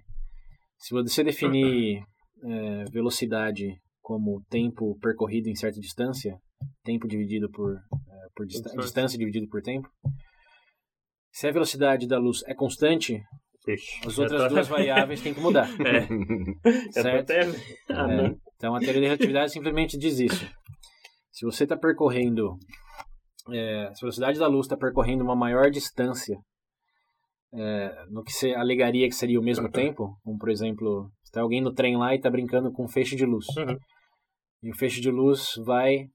se 0.79 0.93
você 0.93 1.23
definir 1.25 2.03
eh, 2.47 2.85
velocidade 2.93 3.75
como 4.03 4.43
tempo 4.51 4.99
percorrido 5.01 5.49
em 5.49 5.55
certa 5.55 5.81
distância, 5.81 6.37
tempo 6.83 7.07
dividido 7.09 7.49
por, 7.51 7.73
eh, 7.75 7.79
por 8.35 8.45
dista- 8.47 8.65
Distância. 8.65 8.83
distância 8.83 9.19
dividido 9.19 9.49
por 9.49 9.63
tempo, 9.63 9.89
se 11.33 11.47
a 11.49 11.53
velocidade 11.53 12.07
da 12.07 12.19
luz 12.19 12.43
é 12.47 12.55
constante, 12.55 13.23
Ixi, 13.67 14.07
as 14.07 14.19
outras 14.19 14.43
tô- 14.43 14.49
duas 14.51 14.69
variáveis 14.69 15.23
têm 15.23 15.33
que 15.33 15.41
mudar. 15.41 15.67
É, 15.87 16.93
certo? 16.93 17.31
até... 17.31 17.41
Ah, 17.89 18.13
É, 18.13 18.35
então 18.57 18.75
a 18.75 18.81
teoria 18.81 19.01
da 19.01 19.07
relatividade 19.09 19.53
simplesmente 19.53 19.97
diz 19.97 20.19
isso. 20.21 20.47
Se 21.33 21.45
você 21.47 21.65
está 21.65 21.77
percorrendo, 21.77 22.59
é, 23.51 23.91
se 23.95 23.99
a 23.99 24.01
velocidade 24.01 24.39
da 24.39 24.47
luz 24.47 24.67
está 24.67 24.77
percorrendo 24.77 25.25
uma 25.25 25.37
maior 25.37 25.71
distância 25.71 26.37
é, 27.53 28.05
no 28.11 28.23
que 28.23 28.33
você 28.33 28.53
alegaria 28.53 29.09
que 29.09 29.15
seria 29.15 29.39
o 29.39 29.45
mesmo 29.45 29.71
tempo, 29.71 30.17
como 30.25 30.39
por 30.39 30.51
exemplo, 30.51 31.09
está 31.23 31.41
alguém 31.41 31.61
no 31.61 31.73
trem 31.73 31.97
lá 31.97 32.13
e 32.13 32.17
está 32.17 32.31
brincando 32.31 32.73
com 32.73 32.85
um 32.85 32.89
feixe 32.89 33.15
de 33.15 33.25
luz. 33.25 33.47
Uhum. 33.57 33.77
E 34.63 34.71
o 34.71 34.77
feixe 34.77 35.01
de 35.01 35.11
luz 35.11 35.55
vai 35.65 36.07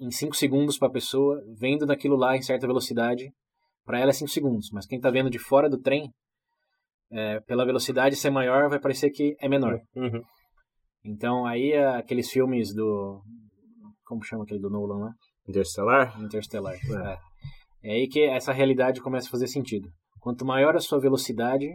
em 0.00 0.10
5 0.10 0.36
segundos 0.36 0.78
para 0.78 0.88
a 0.88 0.92
pessoa, 0.92 1.42
vendo 1.58 1.84
daquilo 1.84 2.16
lá 2.16 2.36
em 2.36 2.42
certa 2.42 2.66
velocidade, 2.66 3.32
para 3.84 3.98
ela 3.98 4.10
é 4.10 4.12
5 4.12 4.30
segundos, 4.30 4.70
mas 4.72 4.86
quem 4.86 4.98
está 4.98 5.10
vendo 5.10 5.28
de 5.28 5.38
fora 5.38 5.68
do 5.68 5.80
trem, 5.80 6.08
é, 7.10 7.40
pela 7.40 7.66
velocidade 7.66 8.14
ser 8.14 8.30
maior, 8.30 8.68
vai 8.68 8.78
parecer 8.78 9.10
que 9.10 9.34
é 9.40 9.48
menor. 9.48 9.80
Uhum. 9.96 10.22
Então 11.04 11.46
aí 11.46 11.72
é 11.72 11.86
aqueles 11.96 12.30
filmes 12.30 12.72
do. 12.72 13.20
Como 14.04 14.22
chama 14.22 14.44
aquele 14.44 14.60
do 14.60 14.70
Nolan 14.70 15.06
lá? 15.06 15.12
Interstellar? 15.48 16.20
Interstellar. 16.20 16.74
É. 16.74 17.18
é 17.90 17.92
aí 17.92 18.08
que 18.08 18.20
essa 18.24 18.52
realidade 18.52 19.00
começa 19.00 19.28
a 19.28 19.30
fazer 19.30 19.46
sentido. 19.46 19.88
Quanto 20.20 20.44
maior 20.44 20.74
a 20.76 20.80
sua 20.80 21.00
velocidade, 21.00 21.66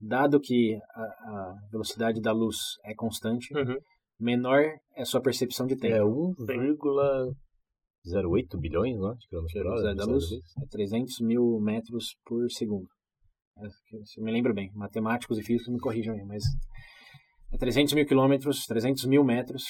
dado 0.00 0.40
que 0.40 0.76
a, 0.94 1.02
a 1.02 1.54
velocidade 1.70 2.20
da 2.20 2.32
luz 2.32 2.56
é 2.84 2.92
constante, 2.94 3.54
Uhum. 3.56 3.78
menor 4.20 4.62
é 4.96 5.02
a 5.02 5.06
sua 5.06 5.20
percepção 5.22 5.66
de 5.66 5.76
tempo. 5.76 5.94
É 5.94 6.00
1,08 6.00 8.58
bilhões, 8.60 8.98
né? 9.00 9.14
De 9.18 9.26
quilômetros 9.28 9.62
por 9.62 9.66
hora. 9.66 9.94
da 9.94 10.04
luz 10.04 10.24
é 10.32 10.66
300 10.70 11.20
mil 11.20 11.58
metros 11.60 12.14
por 12.24 12.50
segundo. 12.50 12.86
É, 13.58 13.68
se 14.04 14.20
eu 14.20 14.24
me 14.24 14.32
lembro 14.32 14.52
bem, 14.52 14.70
matemáticos 14.74 15.38
e 15.38 15.42
físicos 15.42 15.72
me 15.72 15.78
corrijam 15.80 16.14
aí, 16.14 16.24
mas 16.24 16.42
é 17.52 17.56
300 17.56 17.94
mil 17.94 18.04
quilômetros, 18.04 18.66
300 18.66 19.06
mil 19.06 19.24
metros, 19.24 19.62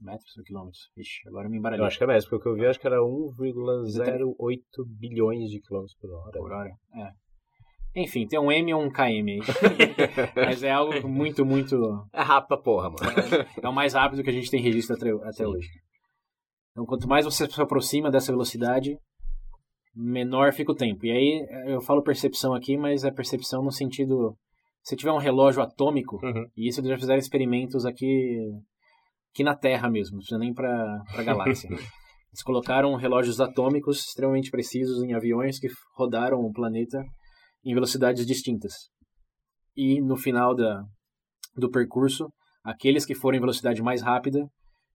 metros 0.00 0.36
ou 0.36 0.44
quilômetros? 0.44 0.90
Ixi, 0.96 1.28
agora 1.28 1.46
eu 1.46 1.50
me 1.50 1.58
embaralhei. 1.58 1.82
Eu 1.82 1.86
acho 1.86 1.98
que 1.98 2.04
é 2.04 2.06
mais, 2.06 2.24
porque 2.24 2.36
o 2.36 2.40
que 2.40 2.48
eu 2.48 2.54
vi 2.54 2.66
acho 2.66 2.80
que 2.80 2.86
era 2.86 2.98
1,08 3.00 4.58
bilhões 4.86 5.50
de 5.50 5.60
quilômetros 5.60 5.96
por 6.00 6.10
hora. 6.10 6.32
por 6.32 6.52
hora. 6.52 6.70
É. 6.94 7.10
Enfim, 7.96 8.26
tem 8.26 8.40
um 8.40 8.50
M 8.50 8.74
ou 8.74 8.82
um 8.82 8.90
KM 8.90 9.30
aí. 9.30 9.38
Mas 10.34 10.62
é 10.64 10.70
algo 10.72 11.06
muito, 11.08 11.44
muito. 11.46 11.76
É 12.12 12.22
rápido 12.22 12.48
pra 12.48 12.56
porra, 12.58 12.90
mano. 12.90 13.46
É 13.62 13.68
o 13.68 13.72
mais 13.72 13.94
rápido 13.94 14.22
que 14.24 14.30
a 14.30 14.32
gente 14.32 14.50
tem 14.50 14.60
registro 14.60 14.96
até, 14.96 15.10
até 15.28 15.46
hoje. 15.46 15.68
Então, 16.72 16.84
quanto 16.84 17.06
mais 17.08 17.24
você 17.24 17.48
se 17.48 17.62
aproxima 17.62 18.10
dessa 18.10 18.32
velocidade, 18.32 18.98
menor 19.94 20.52
fica 20.52 20.72
o 20.72 20.74
tempo. 20.74 21.06
E 21.06 21.10
aí, 21.12 21.46
eu 21.72 21.80
falo 21.80 22.02
percepção 22.02 22.52
aqui, 22.52 22.76
mas 22.76 23.04
é 23.04 23.12
percepção 23.12 23.62
no 23.62 23.70
sentido. 23.70 24.36
Se 24.82 24.96
tiver 24.96 25.12
um 25.12 25.18
relógio 25.18 25.62
atômico, 25.62 26.16
Uhum. 26.20 26.46
e 26.56 26.68
isso 26.68 26.80
eles 26.80 26.90
já 26.90 26.98
fizeram 26.98 27.18
experimentos 27.20 27.86
aqui, 27.86 28.36
aqui 29.34 29.42
na 29.42 29.56
Terra 29.56 29.90
mesmo, 29.90 30.12
não 30.12 30.18
precisa 30.18 30.38
nem 30.38 30.54
para 30.54 31.02
a 31.12 31.22
galáxia. 31.22 31.68
Eles 32.30 32.42
colocaram 32.42 32.94
relógios 32.94 33.40
atômicos 33.40 33.98
extremamente 34.00 34.50
precisos 34.50 35.02
em 35.02 35.12
aviões 35.12 35.58
que 35.58 35.68
rodaram 35.96 36.40
o 36.40 36.52
planeta 36.52 37.04
em 37.64 37.74
velocidades 37.74 38.26
distintas. 38.26 38.72
E 39.76 40.00
no 40.00 40.16
final 40.16 40.54
da, 40.54 40.82
do 41.56 41.70
percurso, 41.70 42.28
aqueles 42.64 43.04
que 43.04 43.14
foram 43.14 43.36
em 43.38 43.40
velocidade 43.40 43.82
mais 43.82 44.02
rápida 44.02 44.40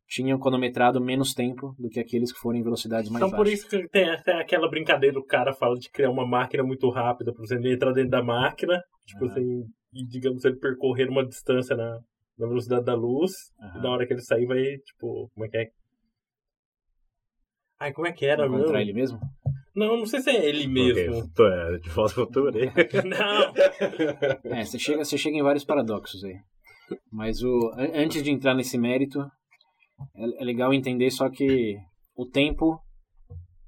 tinham 0.08 0.40
cronometrado 0.40 1.00
menos 1.00 1.34
tempo 1.34 1.74
do 1.78 1.88
que 1.88 2.00
aqueles 2.00 2.34
que 2.34 2.40
foram 2.40 2.58
em 2.58 2.64
velocidades 2.64 3.10
mais 3.12 3.24
Então 3.24 3.38
por 3.38 3.46
baixas. 3.46 3.60
isso 3.60 3.70
que 3.70 3.88
tem 3.90 4.10
até 4.10 4.34
aquela 4.34 4.70
brincadeira, 4.70 5.20
o 5.20 5.26
cara 5.26 5.54
fala 5.54 5.76
de 5.76 5.90
criar 5.92 6.10
uma 6.10 6.28
máquina 6.28 6.64
muito 6.64 6.90
rápida 6.90 7.32
pra 7.32 7.46
você 7.46 7.56
entrar 7.56 7.94
dentro 7.94 8.10
da 8.10 8.24
máquina, 8.24 8.82
tipo 9.06 9.26
assim, 9.26 9.64
e 9.94 10.06
digamos 10.08 10.44
ele 10.44 10.58
percorrer 10.58 11.10
uma 11.10 11.26
distância 11.26 11.76
na, 11.76 12.00
na 12.40 12.48
velocidade 12.48 12.86
da 12.86 12.96
luz, 12.96 13.32
e 13.60 13.64
Aham. 13.66 13.82
na 13.84 13.90
hora 13.92 14.08
que 14.08 14.14
ele 14.14 14.22
sair 14.22 14.46
vai, 14.46 14.64
tipo, 14.78 15.30
como 15.34 15.46
é 15.46 15.50
que 15.50 15.58
é? 15.58 15.70
Ai, 17.80 17.94
como 17.94 18.08
é 18.08 18.12
que 18.12 18.26
era, 18.26 18.48
meu? 18.48 18.60
Encontrar 18.60 18.82
ele 18.82 18.94
mesmo? 18.94 19.20
Não, 19.76 19.98
não 19.98 20.06
sei 20.06 20.20
se 20.20 20.30
é 20.30 20.46
ele 20.46 20.68
mesmo. 20.68 21.16
Ok, 21.20 21.30
tô, 21.36 21.48
é, 21.48 21.78
de 21.78 21.90
volta 21.90 22.20
ao 22.20 22.28
futuro 22.28 22.58
aí. 22.58 22.66
Não. 23.06 23.54
É, 24.58 24.64
você 24.66 24.78
chega, 24.80 25.04
você 25.06 25.18
chega 25.18 25.38
em 25.38 25.44
vários 25.44 25.64
paradoxos 25.64 26.24
aí. 26.24 26.36
Mas 27.12 27.42
o, 27.44 27.72
an- 27.78 27.92
antes 27.94 28.22
de 28.24 28.32
entrar 28.32 28.54
nesse 28.56 28.78
mérito, 28.78 29.20
é, 30.16 30.42
é 30.42 30.44
legal 30.44 30.74
entender 30.74 31.10
só 31.12 31.30
que 31.30 31.78
o 32.16 32.26
tempo 32.26 32.82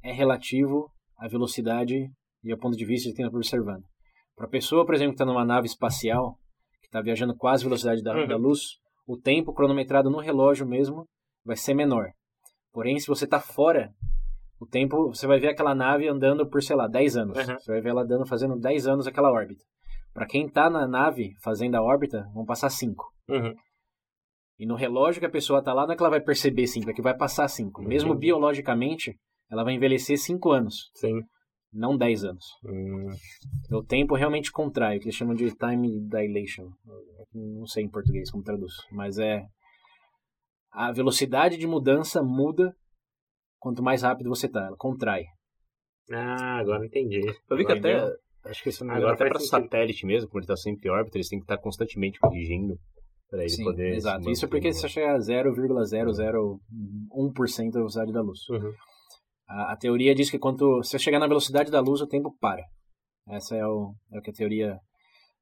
é 0.03 0.11
relativo 0.11 0.89
à 1.17 1.27
velocidade 1.27 2.09
e 2.43 2.51
ao 2.51 2.57
ponto 2.57 2.75
de 2.75 2.85
vista 2.85 3.09
de 3.09 3.15
quem 3.15 3.25
está 3.25 3.37
observando. 3.37 3.83
Para 4.35 4.47
a 4.47 4.49
pessoa, 4.49 4.85
por 4.85 4.95
exemplo, 4.95 5.11
que 5.13 5.15
está 5.23 5.25
numa 5.25 5.45
nave 5.45 5.67
espacial, 5.67 6.35
está 6.91 7.01
viajando 7.01 7.33
quase 7.35 7.63
a 7.63 7.67
velocidade 7.67 8.03
da, 8.03 8.13
Uhum. 8.13 8.27
da 8.27 8.35
luz, 8.35 8.59
o 9.07 9.17
tempo 9.17 9.53
cronometrado 9.53 10.09
no 10.09 10.19
relógio 10.19 10.67
mesmo 10.67 11.05
vai 11.45 11.55
ser 11.55 11.73
menor. 11.73 12.09
Porém, 12.73 12.99
se 12.99 13.07
você 13.07 13.23
está 13.25 13.39
fora, 13.39 13.89
o 14.59 14.65
tempo, 14.65 15.07
você 15.07 15.25
vai 15.25 15.39
ver 15.39 15.49
aquela 15.49 15.73
nave 15.73 16.07
andando 16.07 16.47
por, 16.47 16.61
sei 16.61 16.75
lá, 16.75 16.87
10 16.87 17.17
anos. 17.17 17.37
Uhum. 17.37 17.55
Você 17.59 17.71
vai 17.71 17.81
ver 17.81 17.89
ela 17.89 18.03
andando, 18.03 18.27
fazendo 18.27 18.59
10 18.59 18.87
anos 18.87 19.07
aquela 19.07 19.31
órbita. 19.31 19.63
Para 20.13 20.27
quem 20.27 20.45
está 20.45 20.69
na 20.69 20.85
nave 20.85 21.31
fazendo 21.41 21.75
a 21.75 21.81
órbita, 21.81 22.29
vão 22.33 22.45
passar 22.45 22.69
5. 22.69 23.05
Uhum. 23.29 23.53
E 24.59 24.65
no 24.65 24.75
relógio 24.75 25.19
que 25.19 25.25
a 25.25 25.31
pessoa 25.31 25.59
está 25.59 25.73
lá, 25.73 25.85
não 25.85 25.93
é 25.93 25.95
que 25.95 26.03
ela 26.03 26.09
vai 26.09 26.21
perceber 26.21 26.67
5, 26.67 26.89
é 26.89 26.93
que 26.93 27.01
vai 27.01 27.15
passar 27.15 27.47
5. 27.47 27.81
Mesmo 27.81 28.13
biologicamente, 28.13 29.15
ela 29.49 29.63
vai 29.63 29.73
envelhecer 29.73 30.17
5 30.17 30.51
anos, 30.51 30.91
Sim. 30.93 31.21
Não 31.73 31.97
10 31.97 32.23
anos. 32.25 32.45
Hum. 32.65 33.07
O 33.71 33.83
tempo 33.83 34.15
realmente 34.15 34.51
contrai, 34.51 34.97
o 34.97 34.99
que 34.99 35.05
eles 35.05 35.15
chamam 35.15 35.33
de 35.35 35.49
time 35.55 35.99
dilation. 36.07 36.69
Não 37.33 37.65
sei 37.65 37.83
em 37.85 37.89
português 37.89 38.29
como 38.29 38.43
traduz, 38.43 38.73
mas 38.91 39.17
é 39.17 39.45
a 40.71 40.91
velocidade 40.91 41.57
de 41.57 41.65
mudança 41.67 42.21
muda 42.23 42.73
quanto 43.59 43.81
mais 43.83 44.01
rápido 44.01 44.29
você 44.29 44.49
tá, 44.49 44.65
ela 44.65 44.75
contrai. 44.77 45.23
Ah, 46.11 46.57
agora 46.59 46.85
entendi. 46.85 47.21
Eu 47.49 47.57
vi 47.57 47.65
que 47.65 47.71
até, 47.71 47.93
Agora 47.95 48.17
acho 48.45 48.63
que 48.63 48.71
se 48.71 48.83
não 48.83 48.93
Agora 48.93 49.13
até 49.13 49.25
sentido. 49.25 49.47
satélite 49.47 50.05
mesmo, 50.05 50.29
como 50.29 50.39
ele 50.41 50.47
tá 50.47 50.57
sempre 50.57 50.89
em 50.89 50.91
órbita, 50.91 51.17
eles 51.17 51.29
têm 51.29 51.39
que 51.39 51.45
estar 51.45 51.57
constantemente 51.57 52.19
corrigindo 52.19 52.77
pra 53.29 53.39
ele 53.39 53.49
Sim, 53.49 53.63
poder... 53.63 53.93
exato. 53.93 54.29
Isso 54.29 54.45
manter, 54.45 54.47
porque 54.49 54.73
você 54.73 54.89
chega 54.89 55.13
a 55.13 55.17
0,001% 55.19 57.71
da 57.71 57.79
velocidade 57.79 58.11
da 58.11 58.21
luz. 58.21 58.39
Uhum. 58.49 58.73
A, 59.51 59.73
a 59.73 59.77
teoria 59.77 60.15
diz 60.15 60.29
que 60.29 60.39
quando 60.39 60.77
você 60.77 60.97
chegar 60.97 61.19
na 61.19 61.27
velocidade 61.27 61.69
da 61.69 61.79
luz, 61.79 62.01
o 62.01 62.07
tempo 62.07 62.35
para. 62.39 62.63
Essa 63.27 63.55
é 63.55 63.65
o, 63.65 63.93
é 64.11 64.19
o 64.19 64.21
que 64.21 64.29
a 64.29 64.33
teoria 64.33 64.79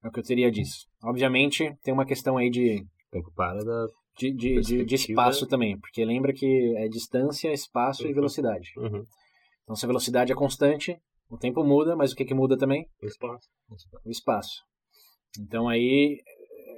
é 0.03 0.07
o 0.07 0.11
que 0.11 0.19
a 0.19 0.23
teoria 0.23 0.49
diz. 0.51 0.85
Obviamente, 1.03 1.75
tem 1.83 1.93
uma 1.93 2.05
questão 2.05 2.37
aí 2.37 2.49
de, 2.49 2.81
O 2.81 3.11
tempo 3.11 3.31
para 3.35 3.63
da... 3.63 3.85
de, 4.17 4.33
de, 4.33 4.61
de, 4.61 4.85
de 4.85 4.95
espaço 4.95 5.45
também, 5.45 5.77
porque 5.79 6.03
lembra 6.05 6.33
que 6.33 6.73
é 6.77 6.87
distância, 6.87 7.51
espaço 7.51 8.03
e 8.03 8.07
Uhum. 8.07 8.13
velocidade. 8.15 8.69
Uhum. 8.77 9.03
Então, 9.63 9.75
se 9.75 9.85
a 9.85 9.87
velocidade 9.87 10.31
é 10.31 10.35
constante, 10.35 10.97
o 11.29 11.37
tempo 11.37 11.63
muda, 11.63 11.95
mas 11.95 12.11
o 12.11 12.15
que, 12.15 12.25
que 12.25 12.33
muda 12.33 12.57
também? 12.57 12.85
Espaço. 13.03 13.47
O 14.05 14.09
espaço. 14.09 14.63
Então, 15.39 15.67
aí 15.67 16.17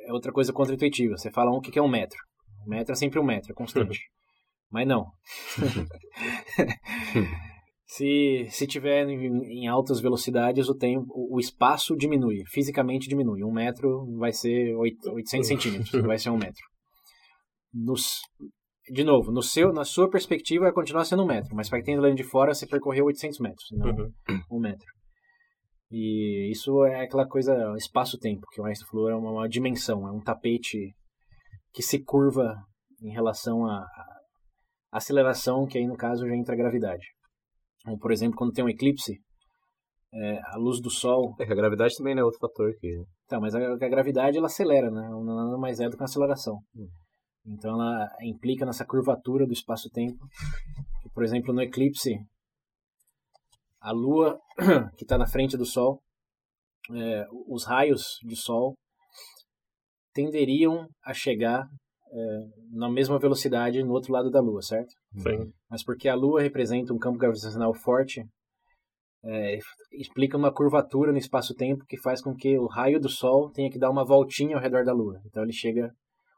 é 0.08 0.12
outra 0.12 0.32
coisa 0.32 0.52
contra-intuitiva. 0.52 1.16
Você 1.18 1.32
fala 1.32 1.52
um, 1.52 1.58
o 1.58 1.62
que, 1.62 1.72
que 1.72 1.80
é 1.80 1.82
um 1.82 1.88
metro? 1.88 2.18
Um 2.66 2.70
metro 2.70 2.92
é 2.92 2.96
sempre 2.96 3.20
um 3.20 3.24
metro, 3.24 3.52
é 3.52 3.56
constante. 3.56 4.00
Mas 4.72 4.88
não. 4.88 5.06
se, 7.86 8.48
se 8.50 8.68
tiver 8.68 9.08
em, 9.08 9.64
em 9.64 9.68
altas 9.68 10.00
velocidades, 10.00 10.70
o 10.70 10.76
tempo, 10.76 11.06
o, 11.14 11.40
espaço 11.40 11.96
diminui, 11.96 12.44
fisicamente 12.48 13.08
diminui. 13.08 13.44
Um 13.44 13.52
metro 13.52 14.06
vai 14.18 14.32
ser 14.32 14.76
oit- 14.76 15.08
800 15.10 15.48
centímetros, 15.48 15.92
vai 16.06 16.18
ser 16.18 16.30
um 16.30 16.38
metro. 16.38 16.62
Nos, 17.74 18.20
de 18.92 19.04
novo, 19.04 19.32
no 19.32 19.42
seu, 19.42 19.72
na 19.72 19.84
sua 19.86 20.10
perspectiva 20.10 20.66
vai 20.66 20.74
continuar 20.74 21.06
sendo 21.06 21.24
um 21.24 21.28
metro, 21.28 21.56
mas 21.56 21.70
para 21.70 21.82
quem 21.82 21.94
está 21.94 22.04
olhando 22.04 22.18
de 22.18 22.24
fora, 22.24 22.54
você 22.54 22.68
percorreu 22.68 23.06
800 23.06 23.40
metros, 23.40 23.66
não 23.72 23.88
Uhum. 23.90 24.12
um 24.52 24.60
metro. 24.60 24.86
E 25.90 26.50
isso 26.52 26.86
é 26.86 27.02
aquela 27.04 27.28
coisa, 27.28 27.54
espaço-tempo, 27.78 28.42
que 28.54 28.62
o 28.62 28.66
Einstein 28.66 28.88
falou, 28.90 29.10
é 29.10 29.16
uma, 29.16 29.32
uma 29.32 29.50
dimensão, 29.50 30.08
é 30.08 30.12
um 30.12 30.22
tapete 30.22 30.94
que 31.74 31.82
se 31.84 32.04
curva 32.04 32.56
em 33.04 33.12
relação 33.12 33.66
à 33.66 33.86
aceleração, 34.92 35.66
que 35.66 35.78
aí 35.78 35.88
no 35.88 35.96
caso 35.96 36.28
já 36.28 36.36
entra 36.36 36.54
a 36.54 36.58
gravidade. 36.58 37.06
Então, 37.82 37.98
por 37.98 38.12
exemplo, 38.12 38.38
quando 38.38 38.54
tem 38.54 38.64
um 38.64 38.70
eclipse, 38.70 39.20
é, 40.14 40.40
a 40.44 40.58
luz 40.58 40.82
do 40.82 40.90
Sol 40.90 41.36
É 41.40 41.46
que 41.46 41.54
a 41.54 41.56
gravidade 41.56 41.96
também 41.96 42.14
não 42.14 42.22
é 42.22 42.26
outro 42.26 42.40
fator 42.40 42.74
que. 42.80 43.04
Tá, 43.28 43.40
mas 43.40 43.56
a, 43.56 43.60
a 43.60 43.78
gravidade 43.78 44.38
ela 44.38 44.48
acelera, 44.48 44.92
né? 44.92 45.10
Nada 45.10 45.58
mais 45.58 45.80
é 45.80 45.86
do 45.86 45.92
que 45.92 46.02
uma 46.02 46.06
aceleração. 46.06 46.60
Hum. 46.76 46.88
Então 47.46 47.74
ela 47.74 48.08
implica 48.22 48.66
nessa 48.66 48.86
curvatura 48.86 49.48
do 49.48 49.54
espaço-tempo. 49.54 50.20
Por 51.14 51.24
exemplo, 51.24 51.54
no 51.54 51.62
eclipse, 51.62 52.20
a 53.80 53.92
Lua 53.92 54.40
que 54.98 55.04
está 55.04 55.18
na 55.18 55.26
frente 55.26 55.58
do 55.58 55.66
Sol, 55.66 56.02
é, 56.94 57.26
os 57.48 57.66
raios 57.66 58.20
de 58.24 58.36
Sol 58.36 58.76
tenderiam 60.14 60.88
a 61.04 61.14
chegar 61.14 61.68
é, 62.12 62.48
na 62.72 62.90
mesma 62.90 63.18
velocidade 63.18 63.82
no 63.84 63.94
outro 63.94 64.12
lado 64.12 64.30
da 64.30 64.42
Lua, 64.42 64.62
certo? 64.62 64.94
Sim. 65.18 65.52
Mas 65.70 65.84
porque 65.84 66.10
a 66.10 66.16
Lua 66.16 66.42
representa 66.42 66.94
um 66.94 67.00
campo 67.00 67.18
gravitacional 67.18 67.74
forte, 67.74 68.24
é, 69.24 69.60
explica 69.94 70.38
uma 70.38 70.54
curvatura 70.54 71.12
no 71.12 71.18
espaço-tempo 71.18 71.86
que 71.88 72.02
faz 72.02 72.22
com 72.22 72.36
que 72.36 72.58
o 72.58 72.68
raio 72.68 73.00
do 73.00 73.10
Sol 73.10 73.50
tenha 73.52 73.70
que 73.70 73.80
dar 73.80 73.90
uma 73.90 74.06
voltinha 74.06 74.56
ao 74.56 74.62
redor 74.62 74.84
da 74.84 74.94
Lua. 74.94 75.20
Então 75.26 75.44
ele 75.44 75.54
chega 75.54 75.92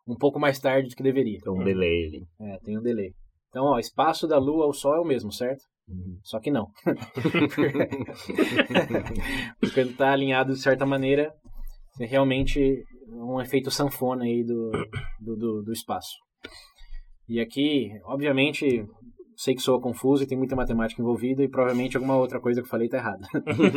um 0.07 0.15
pouco 0.15 0.39
mais 0.39 0.59
tarde 0.59 0.89
do 0.89 0.95
que 0.95 1.03
deveria. 1.03 1.39
Tem 1.39 1.51
um 1.51 1.63
delay 1.63 2.07
ali. 2.07 2.27
É, 2.41 2.59
tem 2.59 2.77
um 2.77 2.81
delay. 2.81 3.11
Então, 3.49 3.65
ó, 3.65 3.75
o 3.75 3.79
espaço 3.79 4.27
da 4.27 4.37
Lua 4.37 4.65
ao 4.65 4.73
Sol 4.73 4.95
é 4.95 4.99
o 4.99 5.05
mesmo, 5.05 5.31
certo? 5.31 5.63
Só 6.23 6.39
que 6.39 6.49
não. 6.49 6.67
Porque 9.59 9.79
ele 9.79 9.91
está 9.91 10.11
alinhado 10.11 10.53
de 10.53 10.59
certa 10.59 10.85
maneira, 10.85 11.33
é 11.99 12.05
realmente 12.05 12.83
um 13.07 13.39
efeito 13.39 13.69
sanfona 13.69 14.23
aí 14.23 14.43
do, 14.43 14.71
do, 15.19 15.35
do, 15.35 15.63
do 15.63 15.71
espaço. 15.71 16.15
E 17.27 17.39
aqui, 17.39 17.89
obviamente, 18.05 18.85
sei 19.35 19.55
que 19.55 19.61
soa 19.61 19.81
confuso 19.81 20.23
e 20.23 20.27
tem 20.27 20.37
muita 20.37 20.55
matemática 20.55 21.01
envolvida 21.01 21.43
e 21.43 21.49
provavelmente 21.49 21.95
alguma 21.95 22.17
outra 22.17 22.39
coisa 22.39 22.61
que 22.61 22.65
eu 22.65 22.69
falei 22.69 22.87
está 22.87 22.97
errada. 22.97 23.27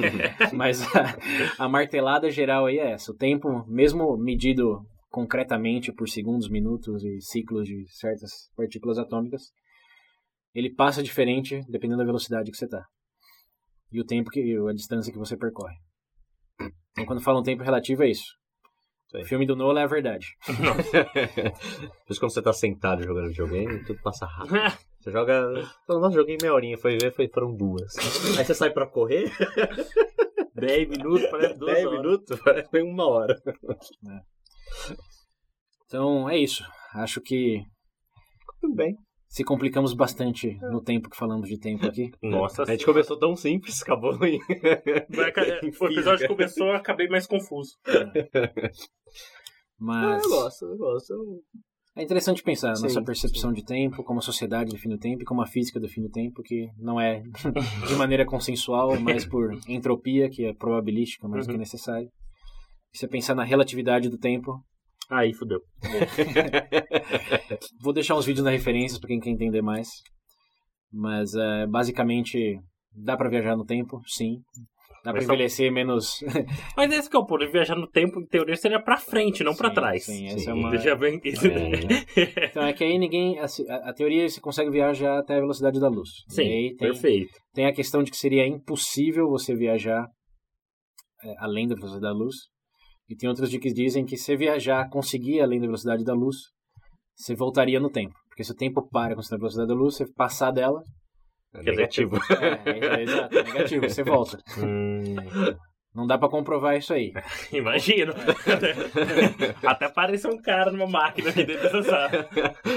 Mas 0.52 0.82
a, 0.94 1.64
a 1.64 1.68
martelada 1.68 2.30
geral 2.30 2.66
aí 2.66 2.78
é 2.78 2.92
essa. 2.92 3.12
O 3.12 3.16
tempo, 3.16 3.64
mesmo 3.66 4.16
medido 4.16 4.80
concretamente 5.10 5.92
por 5.92 6.08
segundos, 6.08 6.50
minutos 6.50 7.04
e 7.04 7.20
ciclos 7.20 7.66
de 7.66 7.86
certas 7.88 8.50
partículas 8.56 8.98
atômicas, 8.98 9.42
ele 10.54 10.74
passa 10.74 11.02
diferente 11.02 11.62
dependendo 11.68 11.98
da 11.98 12.06
velocidade 12.06 12.50
que 12.50 12.56
você 12.56 12.64
está. 12.64 12.84
E 13.92 14.00
o 14.00 14.04
tempo 14.04 14.30
que 14.30 14.56
a 14.56 14.72
distância 14.72 15.12
que 15.12 15.18
você 15.18 15.36
percorre. 15.36 15.74
Então 16.96 17.04
quando 17.04 17.20
falam 17.22 17.42
tempo 17.42 17.62
relativo 17.62 18.02
é 18.02 18.08
isso. 18.10 18.34
O 19.14 19.24
filme 19.24 19.46
do 19.46 19.54
Nolan 19.54 19.80
é 19.80 19.84
a 19.84 19.86
verdade. 19.86 20.26
Por 20.46 22.10
isso 22.10 22.20
quando 22.20 22.32
você 22.32 22.42
tá 22.42 22.52
sentado 22.52 23.02
jogando 23.04 23.28
videogame, 23.28 23.84
tudo 23.84 24.00
passa 24.02 24.26
rápido. 24.26 24.56
Você 25.00 25.10
joga. 25.12 25.42
Nossa, 25.88 26.16
joguei 26.16 26.36
meia 26.40 26.52
horinha, 26.52 26.76
foi 26.76 26.98
ver, 26.98 27.12
foi, 27.12 27.28
foram 27.28 27.54
duas. 27.54 27.94
Aí 28.36 28.44
você 28.44 28.54
sai 28.54 28.70
pra 28.70 28.86
correr, 28.86 29.30
10 30.54 30.88
minutos, 30.88 31.26
parece 31.30 31.54
2 31.58 31.74
10 31.74 31.86
horas. 31.86 32.00
minutos, 32.00 32.40
parece 32.40 32.70
foi 32.70 32.82
uma 32.82 33.06
hora. 33.06 33.40
Então 35.86 36.28
é 36.28 36.38
isso. 36.38 36.64
Acho 36.94 37.20
que 37.20 37.62
Tudo 38.60 38.74
bem. 38.74 38.96
Se 39.36 39.44
complicamos 39.44 39.92
bastante 39.92 40.56
no 40.72 40.80
tempo 40.82 41.10
que 41.10 41.16
falamos 41.16 41.46
de 41.46 41.58
tempo 41.58 41.86
aqui. 41.86 42.10
Nossa 42.22 42.62
A 42.62 42.66
gente 42.66 42.86
começou 42.86 43.18
tão 43.18 43.36
simples, 43.36 43.82
acabou 43.82 44.12
em. 44.24 44.38
Vai 45.10 45.30
ca- 45.30 45.42
O 45.80 45.86
episódio 45.88 46.26
começou, 46.26 46.68
eu 46.68 46.74
acabei 46.76 47.06
mais 47.06 47.26
confuso. 47.26 47.72
Mas 49.78 50.22
eu 50.24 50.30
gosto, 50.30 50.64
eu 50.64 50.76
gosto. 50.78 51.42
é 51.96 52.02
interessante 52.02 52.42
pensar 52.42 52.68
na 52.68 52.76
Sim, 52.76 52.82
nossa 52.84 53.02
percepção 53.02 53.52
de 53.52 53.62
tempo, 53.62 54.02
como 54.02 54.20
a 54.20 54.22
sociedade 54.22 54.70
define 54.72 54.94
o 54.94 54.98
tempo 54.98 55.20
e 55.22 55.26
como 55.26 55.42
a 55.42 55.46
física 55.46 55.78
define 55.78 56.06
o 56.06 56.10
tempo, 56.10 56.42
que 56.42 56.70
não 56.78 56.98
é 56.98 57.22
de 57.86 57.94
maneira 57.94 58.24
consensual, 58.24 58.98
mas 58.98 59.26
por 59.26 59.50
entropia, 59.68 60.30
que 60.30 60.46
é 60.46 60.54
probabilística, 60.54 61.28
mais 61.28 61.44
do 61.46 61.50
que 61.50 61.54
Uhum. 61.56 61.60
necessário. 61.60 62.08
Você 62.90 63.06
pensar 63.06 63.34
na 63.34 63.44
relatividade 63.44 64.08
do 64.08 64.16
tempo, 64.16 64.58
Aí, 65.10 65.32
fudeu. 65.34 65.60
Vou 67.80 67.92
deixar 67.92 68.16
uns 68.16 68.26
vídeos 68.26 68.44
na 68.44 68.50
referências 68.50 68.98
para 68.98 69.08
quem 69.08 69.20
quer 69.20 69.30
entender 69.30 69.62
mais. 69.62 69.88
Mas 70.92 71.34
é, 71.34 71.66
basicamente 71.66 72.58
dá 72.92 73.16
para 73.16 73.28
viajar 73.28 73.56
no 73.56 73.64
tempo, 73.64 74.00
sim. 74.06 74.36
Dá 75.04 75.12
para 75.12 75.20
Mas 75.20 75.26
só- 75.26 75.32
envelhecer 75.34 75.70
menos. 75.72 76.18
Mas 76.76 76.92
esse 76.92 77.08
que 77.08 77.16
é 77.16 77.20
o 77.20 77.24
ponto. 77.26 77.48
Viajar 77.52 77.76
no 77.76 77.86
tempo, 77.88 78.20
em 78.20 78.26
teoria, 78.26 78.56
seria 78.56 78.82
pra 78.82 78.96
frente, 78.96 79.44
não 79.44 79.54
pra 79.54 79.68
Sim, 79.68 79.74
trás. 79.74 80.04
Sim, 80.04 80.26
essa 80.26 80.38
Sim. 80.40 80.50
é 80.50 80.54
uma. 80.54 80.70
Deixa 80.70 80.96
bem 80.96 81.20
isso. 81.24 81.46
Então 82.50 82.64
é 82.64 82.72
que 82.72 82.82
aí 82.82 82.98
ninguém. 82.98 83.38
assim, 83.38 83.68
A, 83.70 83.90
a 83.90 83.94
teoria 83.94 84.28
você 84.28 84.40
consegue 84.40 84.70
viajar 84.70 85.18
até 85.18 85.34
a 85.36 85.40
velocidade 85.40 85.78
da 85.78 85.88
luz. 85.88 86.08
Sim, 86.28 86.42
tem, 86.42 86.76
perfeito. 86.76 87.30
tem 87.54 87.66
a 87.66 87.72
questão 87.72 88.02
de 88.02 88.10
que 88.10 88.16
seria 88.16 88.44
impossível 88.48 89.28
você 89.28 89.54
viajar 89.54 90.08
é, 91.22 91.34
além 91.38 91.68
da 91.68 91.76
velocidade 91.76 92.02
da 92.02 92.12
luz. 92.12 92.34
E 93.08 93.16
tem 93.16 93.28
outros 93.28 93.50
de 93.50 93.58
que 93.58 93.72
dizem 93.72 94.04
que 94.04 94.16
se 94.16 94.36
viajar, 94.36 94.88
conseguir 94.90 95.40
além 95.40 95.60
da 95.60 95.66
velocidade 95.66 96.04
da 96.04 96.12
luz, 96.12 96.36
você 97.14 97.34
voltaria 97.34 97.78
no 97.80 97.90
tempo. 97.90 98.14
Porque 98.28 98.42
se 98.44 98.52
o 98.52 98.56
tempo 98.56 98.86
para 98.90 99.14
está 99.14 99.36
na 99.36 99.40
velocidade 99.40 99.68
da 99.68 99.74
luz, 99.74 99.96
você 99.96 100.06
passar 100.12 100.50
dela, 100.50 100.82
É 101.54 101.58
dizer, 101.60 101.70
negativo. 101.70 102.16
É, 102.16 102.70
é, 102.70 103.00
é, 103.00 103.02
exato, 103.02 103.38
é 103.38 103.42
negativo, 103.44 103.88
você 103.88 104.02
volta. 104.02 104.38
Hum, 104.58 105.14
Não 105.94 106.06
dá 106.06 106.18
pra 106.18 106.28
comprovar 106.28 106.76
isso 106.76 106.92
aí. 106.92 107.12
imagino. 107.52 108.12
Até 109.64 109.88
parece 109.88 110.26
um 110.28 110.36
cara 110.42 110.70
numa 110.70 110.86
máquina 110.86 111.30
aqui 111.30 111.44
dentro 111.44 111.62
dessa 111.62 111.82
sala. 111.82 112.10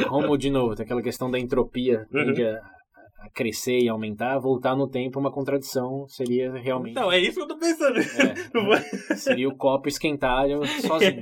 Como, 0.07 0.37
de 0.37 0.49
novo, 0.49 0.75
tem 0.75 0.85
aquela 0.85 1.01
questão 1.01 1.29
da 1.29 1.37
entropia 1.39 2.05
Uhum. 2.13 2.33
Crescer 3.33 3.79
e 3.79 3.89
aumentar, 3.89 4.37
voltar 4.39 4.75
no 4.75 4.87
tempo, 4.89 5.19
uma 5.19 5.31
contradição 5.31 6.07
seria 6.07 6.51
realmente. 6.53 6.91
Então, 6.91 7.11
é 7.11 7.19
isso 7.19 7.35
que 7.35 7.41
eu 7.41 7.47
tô 7.47 7.57
pensando. 7.57 7.99
É, 7.99 8.03
Não 8.53 8.67
vai- 8.67 8.83
seria 9.17 9.47
o 9.49 9.55
copo 9.55 9.87
esquentar 9.87 10.45
sozinho. 10.81 11.21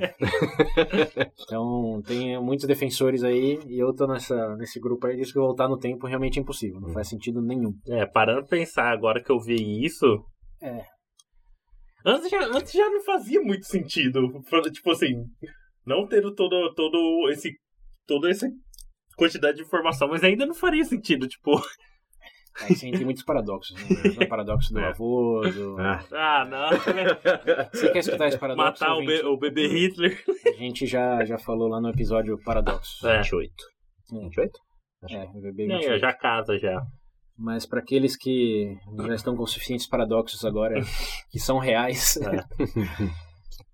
Então, 1.46 2.02
tem 2.06 2.40
muitos 2.42 2.66
defensores 2.68 3.24
aí, 3.24 3.60
e 3.68 3.80
eu 3.80 3.94
tô 3.94 4.08
nessa, 4.08 4.56
nesse 4.58 4.80
grupo 4.80 5.08
aí, 5.08 5.16
diz 5.16 5.32
que 5.32 5.40
voltar 5.40 5.68
no 5.68 5.78
tempo 5.78 6.08
realmente 6.08 6.40
é 6.40 6.42
impossível, 6.42 6.80
não 6.80 6.90
faz 6.90 7.08
sentido 7.08 7.42
nenhum. 7.42 7.74
É, 7.88 8.06
parando 8.06 8.42
pra 8.48 8.58
pensar 8.58 8.92
agora 8.92 9.22
que 9.24 9.32
eu 9.32 9.40
vi 9.40 9.84
isso. 9.86 10.06
É. 10.62 10.84
Antes 12.06 12.30
já, 12.30 12.46
antes 12.46 12.72
já 12.72 12.90
não 12.90 13.02
fazia 13.04 13.42
muito 13.42 13.66
sentido. 13.66 14.32
Tipo 14.72 14.92
assim, 14.92 15.14
não 15.86 16.08
tendo 16.08 16.34
todo, 16.34 16.74
todo 16.74 17.30
esse. 17.32 17.52
toda 18.06 18.30
essa 18.30 18.48
quantidade 19.18 19.58
de 19.58 19.64
informação, 19.64 20.08
mas 20.08 20.24
ainda 20.24 20.46
não 20.46 20.54
faria 20.54 20.86
sentido, 20.86 21.28
tipo. 21.28 21.52
Aí 22.62 22.76
sim, 22.76 22.92
tem 22.92 23.06
muitos 23.06 23.24
paradoxos, 23.24 23.76
né? 23.76 24.26
O 24.26 24.28
paradoxo 24.28 24.74
do 24.74 24.80
É. 24.80 24.88
avô, 24.90 25.42
do... 25.42 25.78
Ah, 25.80 26.04
Ah, 26.12 26.46
não. 26.46 26.70
Você 27.72 27.90
quer 27.92 28.00
escutar 28.00 28.28
esse 28.28 28.38
paradoxo? 28.38 28.84
Matar 28.84 28.96
o, 28.98 29.34
o 29.34 29.38
bebê 29.38 29.68
Hitler. 29.68 30.24
A 30.46 30.58
gente 30.58 30.86
já, 30.88 31.24
já 31.24 31.38
falou 31.38 31.68
lá 31.68 31.80
no 31.80 31.90
episódio 31.90 32.38
Paradoxos. 32.44 33.04
É. 33.04 33.18
28. 33.22 33.54
É. 34.14 34.20
28? 34.22 34.60
É, 35.12 35.24
o 35.38 35.42
bebê 35.42 35.68
Não, 35.68 35.78
28. 35.78 36.00
já 36.02 36.14
casa 36.14 36.58
já. 36.58 36.82
Mas 37.38 37.68
para 37.68 37.80
aqueles 37.80 38.18
que 38.18 38.76
já 39.06 39.14
estão 39.14 39.36
com 39.36 39.46
suficientes 39.46 39.88
paradoxos 39.88 40.44
agora, 40.44 40.82
que 41.30 41.40
são 41.40 41.60
reais, 41.60 42.18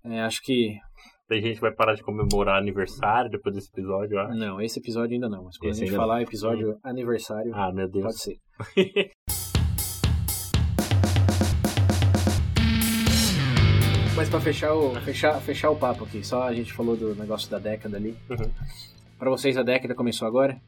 é, 0.04 0.20
acho 0.20 0.42
que. 0.42 0.76
Tem 1.26 1.40
gente 1.40 1.54
que 1.54 1.62
vai 1.62 1.72
parar 1.72 1.94
de 1.94 2.02
comemorar 2.02 2.58
aniversário 2.58 3.30
depois 3.30 3.54
desse 3.54 3.70
episódio, 3.70 4.16
eu 4.16 4.20
acho. 4.20 4.34
Não, 4.38 4.60
esse 4.60 4.78
episódio 4.78 5.14
ainda 5.14 5.26
não. 5.26 5.44
Mas 5.44 5.56
quando 5.56 5.70
Esse 5.70 5.84
a 5.84 5.86
gente 5.86 5.96
falar 5.96 6.20
episódio 6.20 6.78
aniversário, 6.84 7.50
Ah, 7.54 7.72
meu 7.72 7.88
Deus. 7.88 8.04
pode 8.04 8.18
ser. 8.20 8.38
Mas 14.14 14.28
para 14.28 14.40
fechar 14.40 14.74
o, 14.74 14.94
fechar, 15.00 15.40
fechar 15.40 15.70
o 15.70 15.76
papo 15.76 16.04
aqui, 16.04 16.22
só 16.22 16.42
a 16.44 16.52
gente 16.54 16.72
falou 16.74 16.94
do 16.94 17.14
negócio 17.16 17.50
da 17.50 17.58
década 17.58 17.96
ali. 17.96 18.14
Uhum. 18.28 18.50
Para 19.18 19.30
vocês, 19.30 19.56
a 19.56 19.62
década 19.62 19.94
começou 19.94 20.28
agora? 20.28 20.60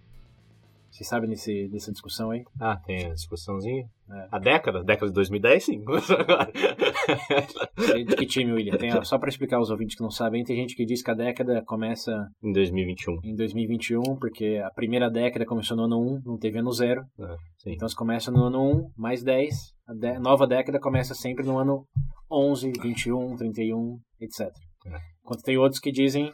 Vocês 0.97 1.09
sabem 1.11 1.29
desse, 1.29 1.69
dessa 1.69 1.93
discussão 1.93 2.31
aí? 2.31 2.43
Ah, 2.59 2.77
tem 2.87 3.05
a 3.05 3.13
discussãozinha. 3.13 3.85
É. 4.11 4.29
A 4.33 4.39
década? 4.39 4.83
Década 4.83 5.09
de 5.09 5.15
2010, 5.15 5.63
sim. 5.65 5.85
Você 5.85 6.15
é 8.01 8.03
De 8.03 8.17
que 8.17 8.25
time, 8.25 8.53
William? 8.53 8.79
Tem, 8.79 8.91
só 9.05 9.19
para 9.19 9.29
explicar 9.29 9.59
aos 9.59 9.69
ouvintes 9.71 9.95
que 9.95 10.03
não 10.03 10.11
sabem, 10.11 10.43
tem 10.43 10.57
gente 10.57 10.75
que 10.75 10.87
diz 10.87 11.03
que 11.03 11.11
a 11.11 11.15
década 11.15 11.63
começa 11.67 12.27
em 12.43 12.51
2021. 12.51 13.19
em 13.25 13.35
2021, 13.35 14.01
porque 14.19 14.59
a 14.65 14.71
primeira 14.71 15.11
década 15.11 15.45
começou 15.45 15.77
no 15.77 15.85
ano 15.85 16.01
1, 16.01 16.23
não 16.25 16.39
teve 16.39 16.59
ano 16.59 16.73
0. 16.73 17.03
Ah, 17.21 17.37
sim. 17.59 17.73
Então 17.73 17.87
você 17.87 17.95
começa 17.95 18.31
no 18.31 18.45
ano 18.45 18.63
1, 18.63 18.91
mais 18.97 19.23
10. 19.23 19.55
A 19.89 19.93
dé- 19.93 20.19
nova 20.19 20.47
década 20.47 20.81
começa 20.81 21.15
sempre 21.15 21.45
no 21.45 21.59
ano 21.59 21.85
11, 22.31 22.73
21, 22.81 23.37
31, 23.37 23.99
etc. 24.21 24.41
É. 24.87 24.97
Enquanto 25.23 25.43
tem 25.43 25.59
outros 25.59 25.79
que 25.81 25.93
dizem 25.93 26.33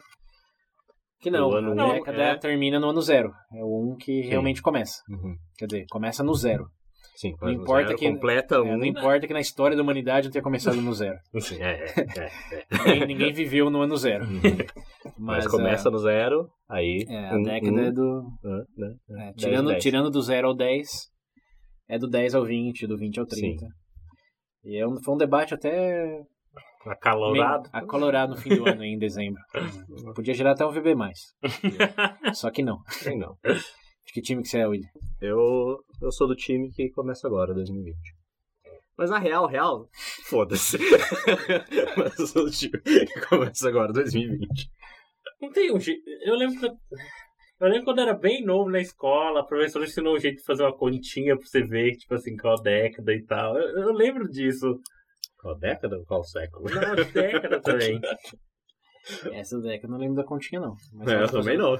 que 1.23 1.31
não, 1.31 1.49
O 1.49 1.55
ano 1.55 1.69
a 1.81 1.85
um 1.85 1.93
década 1.93 2.23
é- 2.23 2.35
termina 2.37 2.79
no 2.79 2.89
ano 2.89 3.01
0. 3.01 3.31
É 3.53 3.63
o 3.63 3.93
1 3.93 3.95
que 3.97 4.21
realmente 4.21 4.61
começa. 4.61 5.01
Uhum. 5.09 5.35
Quer 5.57 5.65
dizer, 5.67 5.85
começa 5.89 6.23
no 6.23 6.33
zero. 6.35 6.65
Sim, 7.15 7.33
Não 7.41 7.51
importa 7.51 7.87
zero 7.89 7.97
que- 7.99 8.09
completa 8.09 8.55
É, 8.55 8.59
um. 8.61 8.77
não 8.77 8.85
importa 8.85 9.27
que 9.27 9.33
na 9.33 9.39
história 9.39 9.77
da 9.77 9.83
humanidade 9.83 10.27
não 10.27 10.31
tenha 10.31 10.43
começado 10.43 10.81
no 10.81 10.93
zero. 10.93 11.17
Sim, 11.39 11.61
é, 11.61 11.85
é, 11.85 12.29
é, 12.59 12.87
ninguém, 12.87 13.07
ninguém 13.07 13.33
viveu 13.33 13.69
no 13.69 13.81
ano 13.81 13.95
zero. 13.97 14.25
Mas, 15.17 15.43
Mas, 15.45 15.47
começa 15.47 15.89
no 15.91 15.99
zero, 15.99 16.49
aí. 16.69 17.05
é, 17.07 17.29
a 17.29 17.35
um, 17.35 17.43
década 17.43 17.71
um, 17.71 17.79
é 17.79 17.91
do. 17.91 18.23
10, 19.07 19.35
tirando, 19.37 19.67
10. 19.69 19.83
tirando 19.83 20.09
do 20.09 20.21
0 20.21 20.47
ao 20.47 20.55
10, 20.55 20.89
é 21.89 21.99
do 21.99 22.07
10 22.09 22.33
ao 22.35 22.43
20, 22.45 22.87
do 22.87 22.97
20 22.97 23.19
ao 23.19 23.25
30. 23.25 23.65
E 24.65 24.77
é 24.77 24.87
um, 24.87 24.95
foi 25.03 25.13
um 25.13 25.17
debate 25.17 25.53
até 25.53 26.19
Acalorado. 26.85 27.69
meio 27.71 27.83
acalorado 27.83 28.35
no 28.35 28.37
fim 28.37 28.55
do 28.55 28.67
ano, 28.67 28.81
aí, 28.81 28.89
em 28.89 28.97
dezembro. 28.97 29.41
Podia 30.15 30.33
gerar 30.33 30.51
até 30.51 30.65
um 30.65 30.71
VB+. 30.71 30.93
Só 32.33 32.51
que 32.51 32.61
não. 32.61 32.79
Sim, 32.89 33.17
não. 33.17 33.37
De 33.43 34.13
que 34.13 34.21
time 34.21 34.41
que 34.41 34.49
você 34.49 34.59
é, 34.59 34.67
William? 34.67 34.89
Eu, 35.21 35.77
eu 36.01 36.11
sou 36.11 36.27
do 36.27 36.35
time 36.35 36.69
que 36.71 36.89
começa 36.89 37.27
agora, 37.27 37.53
2020. 37.53 37.95
Mas 38.97 39.09
na 39.09 39.17
real, 39.17 39.47
real, 39.47 39.87
foda-se. 40.25 40.77
Mas 41.97 42.19
eu 42.19 42.27
sou 42.27 42.45
do 42.45 42.51
time 42.51 42.79
que 42.81 43.21
começa 43.27 43.67
agora, 43.67 43.91
2020. 43.91 44.69
Não 45.41 45.51
tem 45.51 45.73
um 45.73 45.79
jeito. 45.79 46.03
Eu 46.23 46.35
lembro 46.35 46.59
que. 46.59 46.65
Eu 47.59 47.69
lembro 47.69 47.85
quando 47.85 47.99
eu 47.99 48.03
era 48.03 48.13
bem 48.13 48.43
novo 48.43 48.69
na 48.69 48.81
escola, 48.81 49.39
a 49.39 49.45
professora 49.45 49.85
ensinou 49.85 50.15
um 50.15 50.19
jeito 50.19 50.37
de 50.37 50.43
fazer 50.43 50.63
uma 50.63 50.75
continha 50.75 51.35
pra 51.35 51.45
você 51.45 51.61
ver, 51.61 51.95
tipo 51.95 52.13
assim, 52.13 52.35
qual 52.35 52.61
década 52.61 53.13
e 53.13 53.23
tal. 53.23 53.57
Eu, 53.57 53.83
eu 53.83 53.93
lembro 53.93 54.29
disso. 54.29 54.79
Qual 55.43 55.55
década 55.55 55.97
ou 55.97 56.05
qual 56.05 56.23
século? 56.23 56.65
Na 56.73 56.95
década 56.95 57.59
também. 57.61 57.99
Essa 59.33 59.59
década 59.59 59.87
eu 59.87 59.91
não 59.91 59.97
lembro 59.97 60.15
da 60.15 60.23
continha, 60.23 60.61
não. 60.61 60.77
Mas 60.93 61.09
É, 61.09 61.15
eu 61.23 61.25
tá 61.25 61.33
também 61.33 61.57
fazendo- 61.57 61.61
não. 61.61 61.77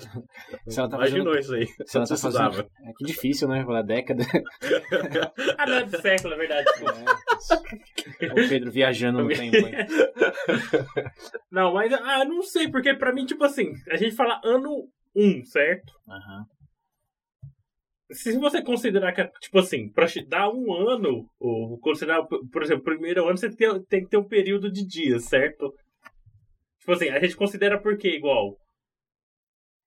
Se 0.70 0.78
ela 0.78 0.90
tá 0.90 0.98
Imaginou 0.98 1.34
fazendo, 1.34 1.40
isso 1.40 1.54
aí. 1.56 1.88
se 1.88 1.96
ela 1.98 2.06
tá 2.06 2.18
fazendo, 2.18 2.70
é 2.86 2.94
que 2.98 3.06
difícil, 3.06 3.48
né? 3.48 3.64
Falar 3.64 3.82
década. 3.84 4.24
Ah, 5.58 5.66
não 5.66 5.76
é 5.78 5.86
do 5.86 6.02
século, 6.02 6.34
é 6.34 6.38
verdade. 6.38 6.66
desculpa. 6.66 7.22
É, 8.20 8.32
o 8.34 8.50
Pedro 8.50 8.70
viajando 8.72 9.22
no 9.24 9.30
tempo. 9.30 9.56
hein? 9.56 9.74
Não, 11.50 11.74
mas 11.74 11.94
ah, 11.94 12.26
não 12.26 12.42
sei, 12.44 12.68
porque 12.70 12.94
pra 12.94 13.14
mim, 13.14 13.26
tipo 13.26 13.44
assim, 13.46 13.72
a 13.90 13.96
gente 13.96 14.16
fala 14.16 14.42
ano 14.44 14.90
1, 15.16 15.46
certo? 15.46 15.94
Aham. 16.10 16.46
Se 18.14 18.38
você 18.38 18.62
considerar 18.62 19.12
que, 19.14 19.24
tipo 19.40 19.60
assim, 19.60 19.90
pra 19.92 20.08
che- 20.08 20.26
dar 20.26 20.50
um 20.50 20.74
ano, 20.74 21.26
ou 21.40 21.78
considerar, 21.80 22.24
por 22.26 22.62
exemplo, 22.64 22.82
o 22.82 22.86
primeiro 22.86 23.26
ano, 23.28 23.38
você 23.38 23.50
tem, 23.54 23.84
tem 23.86 24.04
que 24.04 24.10
ter 24.10 24.18
um 24.18 24.28
período 24.28 24.72
de 24.72 24.86
dias, 24.86 25.26
certo? 25.26 25.74
Tipo 26.80 26.92
assim, 26.94 27.10
a 27.10 27.20
gente 27.20 27.36
considera 27.36 27.80
por 27.82 27.98
quê 27.98 28.16
igual? 28.16 28.58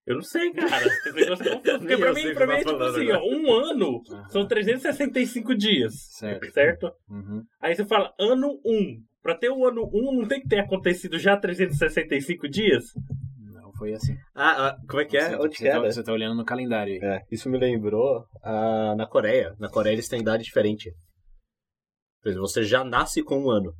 Eu 0.06 0.14
não 0.16 0.22
sei, 0.22 0.52
cara. 0.52 0.86
Esse 0.86 1.12
negócio 1.12 1.48
é 1.48 1.56
confuso. 1.56 1.78
Porque 1.80 1.96
pra 1.96 2.12
mim, 2.12 2.34
pra 2.34 2.46
mim 2.46 2.52
é 2.54 2.58
tipo 2.58 2.76
assim, 2.82 3.10
ó, 3.10 3.20
um 3.24 3.52
ano 3.52 4.00
são 4.30 4.46
365 4.46 5.54
dias, 5.54 5.94
Certo. 6.12 6.52
certo? 6.52 6.92
Uhum. 7.10 7.42
Aí 7.60 7.74
você 7.74 7.84
fala 7.84 8.14
ano 8.18 8.60
1. 8.64 9.02
Pra 9.20 9.36
ter 9.36 9.50
o 9.50 9.66
ano 9.66 9.90
1, 9.92 10.12
não 10.20 10.28
tem 10.28 10.40
que 10.40 10.46
ter 10.48 10.60
acontecido 10.60 11.18
já 11.18 11.36
365 11.36 12.48
dias? 12.48 12.84
Foi 13.78 13.92
assim. 13.94 14.14
Ah, 14.34 14.68
ah, 14.68 14.76
como 14.88 15.00
é 15.00 15.04
que 15.04 15.16
é? 15.16 15.28
Você, 15.30 15.36
Onde 15.36 15.56
você 15.56 15.64
que 15.64 15.70
tá, 15.70 15.80
você 15.80 16.02
tá 16.02 16.12
olhando 16.12 16.34
no 16.36 16.44
calendário 16.44 16.94
aí. 16.94 17.00
É, 17.02 17.20
isso 17.30 17.48
me 17.50 17.58
lembrou 17.58 18.24
ah, 18.42 18.94
na 18.96 19.06
Coreia. 19.06 19.54
Na 19.58 19.68
Coreia 19.68 19.94
eles 19.94 20.08
têm 20.08 20.20
idade 20.20 20.42
diferente. 20.44 20.90
Por 22.22 22.30
exemplo, 22.30 22.48
você 22.48 22.64
já 22.64 22.82
nasce 22.84 23.22
com 23.22 23.38
um 23.38 23.50
ano. 23.50 23.72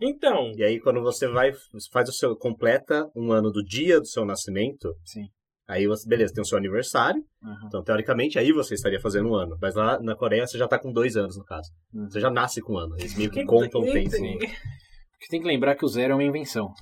Então, 0.00 0.50
E 0.56 0.62
aí 0.64 0.80
quando 0.80 1.00
você 1.00 1.28
vai, 1.28 1.52
faz 1.92 2.08
o 2.08 2.12
seu. 2.12 2.36
completa 2.36 3.08
um 3.16 3.30
ano 3.32 3.50
do 3.50 3.62
dia 3.64 4.00
do 4.00 4.06
seu 4.06 4.24
nascimento, 4.24 4.92
Sim. 5.04 5.26
aí 5.68 5.86
você, 5.86 6.06
beleza, 6.08 6.34
tem 6.34 6.42
o 6.42 6.44
seu 6.44 6.58
aniversário. 6.58 7.22
Aham. 7.42 7.66
Então, 7.68 7.82
teoricamente, 7.82 8.36
aí 8.38 8.52
você 8.52 8.74
estaria 8.74 9.00
fazendo 9.00 9.28
um 9.30 9.34
ano. 9.36 9.56
Mas 9.62 9.76
lá 9.76 9.98
na 10.00 10.16
Coreia 10.16 10.46
você 10.46 10.58
já 10.58 10.66
tá 10.66 10.80
com 10.80 10.92
dois 10.92 11.16
anos, 11.16 11.36
no 11.38 11.44
caso. 11.44 11.70
Uhum. 11.92 12.10
Você 12.10 12.20
já 12.20 12.28
nasce 12.28 12.60
com 12.60 12.74
um 12.74 12.78
ano. 12.78 12.96
Eles 12.98 13.16
meio 13.16 13.30
que 13.30 13.36
Quem- 13.38 13.46
contam 13.46 13.80
o 13.82 13.84
tempo. 13.84 14.10
Porque 14.10 15.28
tem 15.30 15.40
que 15.40 15.46
lembrar 15.46 15.76
que 15.76 15.84
o 15.84 15.88
zero 15.88 16.12
é 16.12 16.16
uma 16.16 16.24
invenção. 16.24 16.72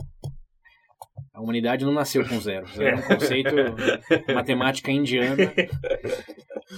A 1.34 1.40
humanidade 1.40 1.84
não 1.84 1.94
nasceu 1.94 2.26
com 2.28 2.38
zero. 2.38 2.66
É 2.78 2.94
um 2.94 3.02
conceito 3.02 3.54
matemática 4.34 4.92
indiana 4.92 5.50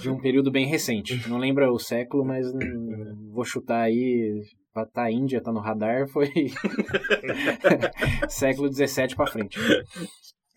de 0.01 0.09
um 0.09 0.17
período 0.17 0.49
bem 0.49 0.65
recente. 0.65 1.27
Não 1.27 1.37
lembra 1.37 1.71
o 1.71 1.77
século, 1.77 2.23
mas 2.23 2.47
hum, 2.53 3.31
vou 3.33 3.43
chutar 3.43 3.81
aí. 3.81 4.41
Tá 4.93 5.09
Índia, 5.09 5.41
tá 5.41 5.53
no 5.53 5.61
radar, 5.61 6.05
foi 6.09 6.27
século 8.27 8.69
17 8.69 9.15
pra 9.15 9.25
frente. 9.25 9.57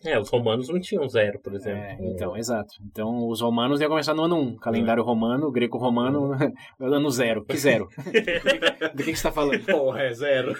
é, 0.03 0.19
os 0.19 0.29
romanos 0.29 0.67
não 0.67 0.77
tinham 0.77 1.07
zero, 1.07 1.39
por 1.41 1.53
exemplo. 1.53 1.81
É, 1.81 1.97
então, 2.01 2.35
exato. 2.35 2.67
Então, 2.85 3.29
os 3.29 3.39
romanos 3.39 3.79
iam 3.79 3.89
começar 3.89 4.13
no 4.13 4.23
ano 4.23 4.35
1. 4.35 4.57
Calendário 4.57 5.03
romano, 5.03 5.49
greco-romano, 5.49 6.31
ano 6.81 7.09
zero. 7.09 7.45
Que 7.45 7.55
zero? 7.55 7.87
Do 8.93 9.03
que, 9.03 9.13
que 9.13 9.15
você 9.15 9.23
tá 9.23 9.31
falando? 9.31 9.65
Porra, 9.65 10.01
é 10.01 10.13
zero. 10.13 10.53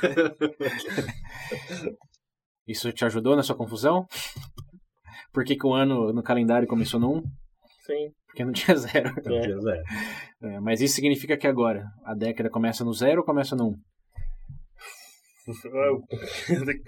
Isso 2.69 2.91
te 2.93 3.03
ajudou 3.03 3.35
na 3.35 3.41
sua 3.41 3.57
confusão? 3.57 4.05
Por 5.33 5.43
que, 5.43 5.55
que 5.55 5.65
o 5.65 5.73
ano 5.73 6.13
no 6.13 6.21
calendário 6.21 6.67
começou 6.67 6.99
no 6.99 7.17
1? 7.17 7.21
Sim. 7.87 8.11
Porque 8.27 8.45
não 8.45 8.51
tinha 8.51 8.77
zero. 8.77 9.09
É. 9.09 9.41
zero. 9.41 9.83
É, 10.43 10.59
mas 10.59 10.79
isso 10.79 10.93
significa 10.93 11.35
que 11.35 11.47
agora 11.47 11.87
a 12.05 12.13
década 12.13 12.47
começa 12.47 12.85
no 12.85 12.93
zero 12.93 13.21
ou 13.21 13.25
começa 13.25 13.55
no 13.55 13.69
1? 15.49 16.79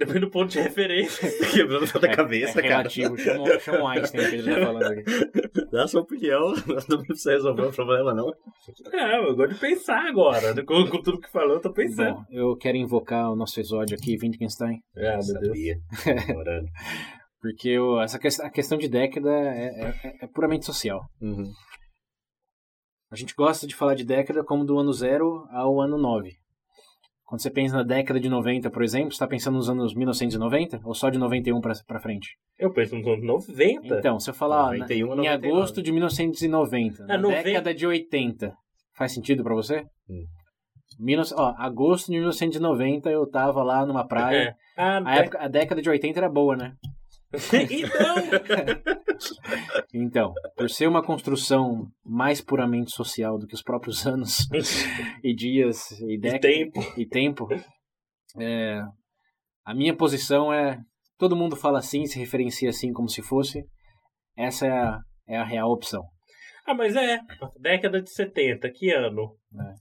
Depende 0.00 0.20
do 0.20 0.30
ponto 0.30 0.48
de 0.50 0.58
referência. 0.60 1.28
Quebrando 1.52 1.92
toda 1.92 2.06
a 2.08 2.10
É- 2.10 2.16
cabeça, 2.16 2.58
é 2.58 2.62
cara. 2.62 2.76
relativo. 2.88 3.18
Chama, 3.18 3.42
o- 3.42 3.60
chama 3.60 3.82
o 3.82 3.86
Einstein 3.88 4.30
que 4.30 4.36
ele 4.36 4.54
tá 4.54 4.60
falando 4.66 4.82
aqui. 4.92 5.04
Dá 5.70 5.84
a 5.84 5.88
sua 5.88 6.00
opinião. 6.00 6.54
Não 6.88 7.02
precisa 7.02 7.32
resolver 7.32 7.62
o 7.66 7.72
problema, 7.72 8.14
não. 8.14 8.32
É, 8.92 9.18
eu 9.18 9.36
gosto 9.36 9.52
de 9.54 9.60
pensar 9.60 10.08
agora. 10.08 10.54
Com, 10.64 10.86
com 10.88 11.02
tudo 11.02 11.20
que 11.20 11.30
falou, 11.30 11.56
eu 11.56 11.60
tô 11.60 11.70
pensando. 11.72 12.14
Bom, 12.14 12.24
eu 12.30 12.56
quero 12.56 12.78
invocar 12.78 13.30
o 13.30 13.36
nosso 13.36 13.60
exódio 13.60 13.94
aqui, 13.96 14.16
Wittgenstein, 14.20 14.78
ah, 14.96 15.18
meu 15.22 15.40
Deus. 15.40 15.58
Porque 17.40 17.78
o- 17.78 18.00
essa 18.00 18.18
a 18.46 18.50
questão 18.50 18.78
de 18.78 18.88
década 18.88 19.30
é, 19.30 19.94
é- 20.04 20.16
é 20.22 20.26
puramente 20.26 20.64
social. 20.66 21.00
Uhum. 21.20 21.44
A 23.12 23.16
gente 23.16 23.34
gosta 23.34 23.66
de 23.66 23.74
falar 23.74 23.94
de 23.94 24.04
década 24.04 24.44
como 24.44 24.64
do 24.64 24.78
ano 24.78 24.92
zero 24.92 25.44
ao 25.50 25.80
ano 25.80 25.98
9. 25.98 26.30
Quando 27.30 27.42
você 27.42 27.50
pensa 27.50 27.76
na 27.76 27.84
década 27.84 28.18
de 28.18 28.28
90, 28.28 28.68
por 28.72 28.82
exemplo, 28.82 29.12
você 29.12 29.14
está 29.14 29.26
pensando 29.28 29.54
nos 29.54 29.70
anos 29.70 29.94
1990 29.94 30.80
ou 30.82 30.92
só 30.92 31.08
de 31.10 31.16
91 31.16 31.60
para 31.60 31.72
pra 31.86 32.00
frente? 32.00 32.30
Eu 32.58 32.72
penso 32.72 32.96
nos 32.96 33.06
anos 33.06 33.24
90. 33.24 33.86
Então, 33.98 34.18
se 34.18 34.28
eu 34.30 34.34
falar 34.34 34.64
ó, 34.64 34.72
na- 34.72 34.78
91 34.78 35.06
a 35.10 35.14
em 35.14 35.16
99. 35.18 35.46
agosto 35.46 35.80
de 35.80 35.92
1990, 35.92 37.06
na 37.06 37.14
Ah, 37.14 37.18
90. 37.18 37.42
década 37.44 37.72
de 37.72 37.86
80, 37.86 38.52
faz 38.98 39.14
sentido 39.14 39.44
para 39.44 39.54
você? 39.54 39.84
Hum. 40.08 40.24
Mil- 40.98 41.22
ó, 41.36 41.54
agosto 41.56 42.06
de 42.06 42.18
1990 42.18 43.08
eu 43.08 43.24
tava 43.30 43.62
lá 43.62 43.86
numa 43.86 44.04
praia. 44.04 44.36
É. 44.36 44.54
Ah, 44.76 45.00
A, 45.04 45.14
época, 45.18 45.38
a 45.40 45.46
década 45.46 45.80
de 45.80 45.88
80 45.88 46.18
era 46.18 46.28
boa, 46.28 46.56
né? 46.56 46.72
então. 47.70 48.14
Então, 49.92 50.32
por 50.56 50.70
ser 50.70 50.86
uma 50.86 51.02
construção 51.02 51.90
mais 52.04 52.40
puramente 52.40 52.92
social 52.92 53.38
do 53.38 53.46
que 53.46 53.54
os 53.54 53.62
próprios 53.62 54.04
anos 54.06 54.48
e 55.22 55.34
dias 55.34 55.90
e 56.00 56.14
E 56.14 56.18
décadas 56.18 56.40
tempo. 56.40 56.80
e 56.96 57.06
tempo, 57.06 57.48
é, 58.38 58.80
a 59.64 59.74
minha 59.74 59.96
posição 59.96 60.52
é 60.52 60.78
todo 61.18 61.36
mundo 61.36 61.54
fala 61.54 61.78
assim, 61.78 62.06
se 62.06 62.18
referencia 62.18 62.70
assim 62.70 62.92
como 62.92 63.08
se 63.08 63.22
fosse. 63.22 63.64
Essa 64.36 64.66
é 64.66 64.70
a, 64.70 64.98
é 65.28 65.36
a 65.36 65.44
real 65.44 65.70
opção. 65.70 66.02
Ah, 66.66 66.74
mas 66.74 66.96
é. 66.96 67.18
Década 67.58 68.00
de 68.00 68.10
70, 68.10 68.70
que 68.70 68.90
ano? 68.90 69.36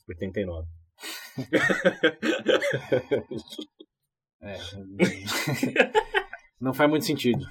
89. 0.07 0.67
É, 4.41 4.53
não 6.61 6.73
faz 6.73 6.89
muito 6.89 7.05
sentido. 7.05 7.45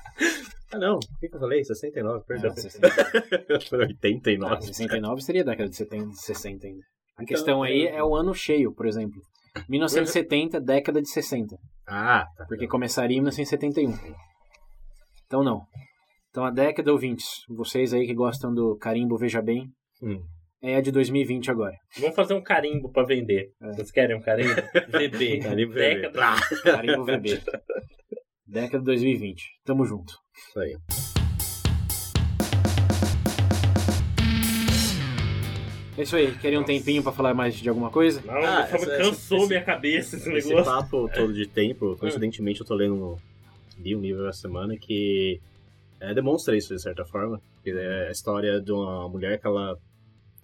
Ah, 0.73 0.79
não. 0.79 0.97
O 0.97 1.19
que 1.19 1.35
eu 1.35 1.39
falei? 1.41 1.65
69, 1.65 2.25
perdão. 2.27 2.55
60, 2.55 2.89
Foi 3.69 3.79
89. 3.87 4.55
ah, 4.55 4.61
69 4.61 5.23
seria 5.23 5.45
década 5.45 5.69
de 5.69 5.77
70, 5.77 6.13
60 6.15 6.67
ainda. 6.67 6.81
A 7.17 7.23
Então, 7.23 7.27
questão 7.27 7.63
aí 7.63 7.87
é- 7.87 7.97
é 7.97 8.05
o 8.05 8.15
ano 8.15 8.35
cheio, 8.35 8.73
por 8.75 8.87
exemplo. 8.87 9.21
1970, 9.69 10.61
década 10.61 11.01
de 11.01 11.09
60. 11.09 11.57
Ah, 11.87 12.25
tá. 12.37 12.45
Porque 12.47 12.67
começaria 12.69 13.17
em 13.17 13.21
1971. 13.21 13.93
Então 15.27 15.43
não. 15.43 15.63
Então 16.31 16.45
a 16.45 16.51
década 16.51 16.93
ouvintes, 16.93 17.27
vocês 17.49 17.93
aí 17.93 18.07
que 18.07 18.15
gostam 18.15 18.53
do 18.55 18.77
carimbo 18.77 19.17
Veja 19.17 19.41
Bem, 19.43 19.65
Hum. 20.03 20.21
é 20.63 20.77
a 20.77 20.81
de 20.81 20.93
2020 20.93 21.51
agora. 21.51 21.75
Vamos 21.99 22.15
fazer 22.15 22.35
um 22.35 22.43
carimbo 22.43 22.93
pra 22.93 23.05
vender. 23.05 23.49
É. 23.61 23.67
Vocês 23.73 23.91
querem 23.91 24.17
um 24.17 24.21
carimbo? 24.21 24.53
VB. 24.93 25.41
Carimbo 25.41 25.73
VB. 25.73 25.81
Década. 25.81 26.37
Carimbo 26.63 27.05
VB. 27.05 27.41
década 28.49 28.79
de 28.81 28.85
2020. 28.87 29.61
Tamo 29.65 29.85
junto. 29.85 30.15
Isso 30.49 30.59
aí. 30.61 30.77
É 35.97 36.03
isso 36.03 36.15
aí. 36.15 36.33
Querem 36.39 36.59
um 36.59 36.65
tempinho 36.65 37.03
pra 37.03 37.11
falar 37.13 37.35
mais 37.35 37.55
de 37.57 37.69
alguma 37.69 37.91
coisa? 37.91 38.23
Não, 38.25 38.35
Ah, 38.35 38.69
essa- 38.71 38.87
cansou 38.99 39.39
esse- 39.39 39.49
minha 39.49 39.65
cabeça 39.65 40.17
esse 40.17 40.31
Esse 40.33 40.49
negócio. 40.49 40.73
papo 40.73 41.11
todo 41.13 41.33
de 41.35 41.47
tempo, 41.47 41.97
coincidentemente 41.99 42.61
eu 42.61 42.67
tô 42.67 42.75
lendo 42.75 42.95
um, 42.95 43.17
li 43.83 43.97
um 43.97 44.01
livro 44.01 44.27
essa 44.29 44.43
semana 44.43 44.77
que 44.77 45.41
é, 46.01 46.15
demonstra 46.15 46.57
isso 46.57 46.73
de 46.75 46.81
certa 46.81 47.05
forma. 47.05 47.41
Que 47.65 47.71
é 47.71 48.09
a 48.09 48.13
história 48.13 48.61
de 48.61 48.71
uma 48.73 49.09
mulher 49.09 49.41
que 49.41 49.47
ela 49.47 49.77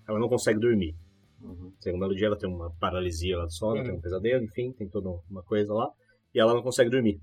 ela 0.06 0.18
não 0.18 0.28
consegue 0.28 0.58
dormir. 0.60 0.94
Uhum. 1.40 1.72
Segundo 1.80 2.00
belo 2.00 2.14
dia, 2.14 2.26
ela 2.26 2.36
tem 2.36 2.50
uma 2.50 2.70
paralisia 2.78 3.38
lá 3.38 3.44
do 3.46 3.52
sono, 3.52 3.76
Uhum. 3.78 3.84
tem 3.84 3.94
um 3.94 4.00
pesadelo, 4.00 4.44
enfim, 4.44 4.72
tem 4.72 4.86
toda 4.88 5.08
uma 5.30 5.42
coisa 5.42 5.72
lá. 5.72 5.88
E 6.34 6.40
ela 6.40 6.52
não 6.52 6.62
consegue 6.62 6.90
dormir. 6.90 7.20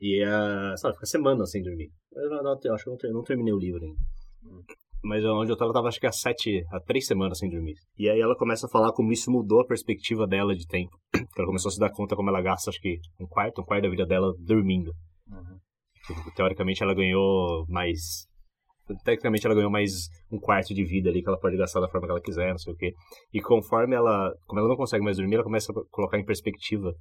E, 0.00 0.24
uh, 0.24 0.76
sabe, 0.78 0.94
fica 0.94 1.06
semanas 1.06 1.50
sem 1.50 1.62
dormir. 1.62 1.90
Eu, 2.12 2.30
eu 2.64 2.74
acho 2.74 2.84
que 2.84 3.06
eu 3.06 3.12
não, 3.12 3.22
terminei 3.22 3.52
o 3.52 3.58
livro 3.58 3.84
ainda. 3.84 3.98
Mas 5.02 5.24
onde 5.24 5.50
eu 5.50 5.56
tava, 5.56 5.72
tava 5.72 5.88
acho 5.88 6.00
que 6.00 6.06
há 6.06 6.12
sete, 6.12 6.62
há 6.70 6.80
três 6.80 7.06
semanas 7.06 7.38
sem 7.38 7.50
dormir. 7.50 7.74
E 7.98 8.08
aí 8.08 8.20
ela 8.20 8.36
começa 8.36 8.66
a 8.66 8.70
falar 8.70 8.92
como 8.92 9.12
isso 9.12 9.30
mudou 9.30 9.60
a 9.60 9.66
perspectiva 9.66 10.26
dela 10.26 10.54
de 10.54 10.66
tempo. 10.66 10.96
Ela 11.36 11.46
começou 11.46 11.68
a 11.70 11.72
se 11.72 11.78
dar 11.78 11.90
conta 11.90 12.14
como 12.14 12.28
ela 12.28 12.42
gasta, 12.42 12.70
acho 12.70 12.80
que 12.80 12.98
um 13.18 13.26
quarto, 13.26 13.62
um 13.62 13.64
quarto 13.64 13.84
da 13.84 13.88
vida 13.88 14.04
dela 14.04 14.32
dormindo. 14.38 14.90
Uhum. 15.28 15.58
Tipo, 16.06 16.34
Teoricamente 16.34 16.82
ela 16.82 16.94
ganhou 16.94 17.64
mais. 17.68 18.26
Tecnicamente 19.04 19.46
ela 19.46 19.54
ganhou 19.54 19.70
mais 19.70 20.08
um 20.30 20.38
quarto 20.38 20.74
de 20.74 20.84
vida 20.84 21.08
ali 21.08 21.22
que 21.22 21.28
ela 21.28 21.38
pode 21.38 21.56
gastar 21.56 21.80
da 21.80 21.88
forma 21.88 22.06
que 22.06 22.10
ela 22.10 22.20
quiser, 22.20 22.50
não 22.50 22.58
sei 22.58 22.72
o 22.72 22.76
quê. 22.76 22.92
E 23.32 23.40
conforme 23.40 23.94
ela. 23.94 24.34
Como 24.46 24.60
ela 24.60 24.68
não 24.68 24.76
consegue 24.76 25.04
mais 25.04 25.16
dormir, 25.16 25.36
ela 25.36 25.44
começa 25.44 25.72
a 25.72 25.74
colocar 25.90 26.18
em 26.18 26.24
perspectiva 26.24 26.92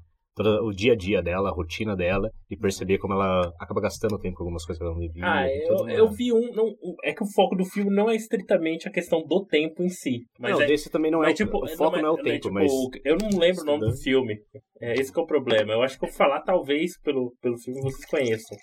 todo 0.43 0.65
o 0.65 0.73
dia 0.73 0.93
a 0.93 0.95
dia 0.95 1.21
dela, 1.21 1.49
a 1.49 1.51
rotina 1.53 1.95
dela, 1.95 2.31
e 2.49 2.55
perceber 2.55 2.97
como 2.97 3.13
ela 3.13 3.53
acaba 3.59 3.81
gastando 3.81 4.17
tempo 4.17 4.37
com 4.37 4.43
algumas 4.43 4.65
coisas 4.65 4.79
que 4.79 4.83
ela 4.85 4.93
não 4.93 5.01
devia. 5.01 5.23
Ah, 5.25 5.47
eu, 5.47 5.89
eu 5.89 6.09
vi 6.09 6.31
um. 6.31 6.51
Não, 6.53 6.73
é 7.03 7.13
que 7.13 7.23
o 7.23 7.27
foco 7.33 7.55
do 7.55 7.65
filme 7.65 7.89
não 7.93 8.09
é 8.09 8.15
estritamente 8.15 8.87
a 8.87 8.91
questão 8.91 9.21
do 9.25 9.45
tempo 9.45 9.83
em 9.83 9.89
si. 9.89 10.21
Mas 10.39 10.53
não, 10.53 10.61
é, 10.61 10.65
desse 10.67 10.89
também 10.89 11.11
não 11.11 11.23
é. 11.23 11.27
mas, 11.27 11.39
o- 11.39 11.43
tipo, 11.45 11.63
o 11.63 11.67
foco 11.67 11.97
não, 11.97 12.07
é 12.07 12.11
o 12.11 12.15
mas, 12.15 12.23
tempo, 12.23 12.39
tipo, 12.41 12.53
mas. 12.53 12.71
Eu 13.03 13.17
não 13.17 13.37
lembro 13.39 13.61
o 13.63 13.65
nome 13.65 13.79
do 13.79 13.85
Estudando. 13.89 14.03
filme. 14.03 14.39
É, 14.81 14.93
esse 14.93 15.11
que 15.11 15.19
é 15.19 15.23
o 15.23 15.27
problema. 15.27 15.73
Eu 15.73 15.81
acho 15.83 15.99
que 15.99 16.05
eu 16.05 16.09
vou 16.09 16.17
falar, 16.17 16.41
talvez, 16.41 16.97
pelo, 17.01 17.35
pelo 17.41 17.57
filme 17.57 17.81
vocês 17.81 18.05
conheçam. 18.09 18.57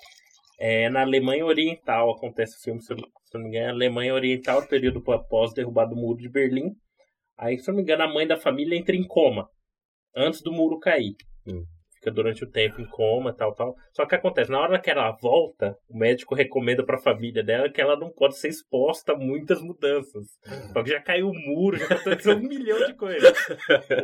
É, 0.58 0.88
na 0.88 1.02
Alemanha 1.02 1.44
Oriental 1.44 2.10
acontece 2.10 2.56
o 2.56 2.62
filme, 2.62 2.80
se 2.82 2.90
eu, 2.90 2.96
se 2.96 3.04
eu 3.36 3.40
não 3.40 3.42
me 3.42 3.48
engano, 3.54 3.74
Alemanha 3.74 4.14
Oriental, 4.14 4.66
período 4.66 5.02
após 5.12 5.52
derrubar 5.52 5.84
do 5.84 5.94
muro 5.94 6.16
de 6.16 6.30
Berlim. 6.30 6.70
Aí, 7.38 7.58
se 7.58 7.68
eu 7.68 7.72
não 7.72 7.76
me 7.76 7.82
engano, 7.82 8.02
a 8.04 8.08
mãe 8.12 8.26
da 8.26 8.38
família 8.38 8.74
entra 8.78 8.96
em 8.96 9.06
coma 9.06 9.46
antes 10.16 10.40
do 10.40 10.50
muro 10.50 10.78
cair. 10.78 11.14
Fica 11.94 12.10
durante 12.10 12.44
o 12.44 12.50
tempo 12.50 12.78
em 12.80 12.84
coma, 12.84 13.32
tal, 13.34 13.54
tal. 13.54 13.74
Só 13.92 14.04
que 14.06 14.14
acontece, 14.14 14.50
na 14.50 14.60
hora 14.60 14.78
que 14.78 14.90
ela 14.90 15.10
volta, 15.20 15.74
o 15.88 15.96
médico 15.98 16.34
recomenda 16.34 16.84
pra 16.84 16.98
família 16.98 17.42
dela 17.42 17.70
que 17.70 17.80
ela 17.80 17.96
não 17.98 18.10
pode 18.10 18.36
ser 18.38 18.48
exposta 18.48 19.12
a 19.12 19.16
muitas 19.16 19.62
mudanças. 19.62 20.26
Só 20.72 20.82
que 20.82 20.90
já 20.90 21.00
caiu 21.00 21.28
o 21.30 21.34
muro, 21.34 21.78
já 21.78 21.86
aconteceu 21.86 22.36
um 22.36 22.42
milhão 22.42 22.86
de 22.86 22.94
coisas. 22.94 23.32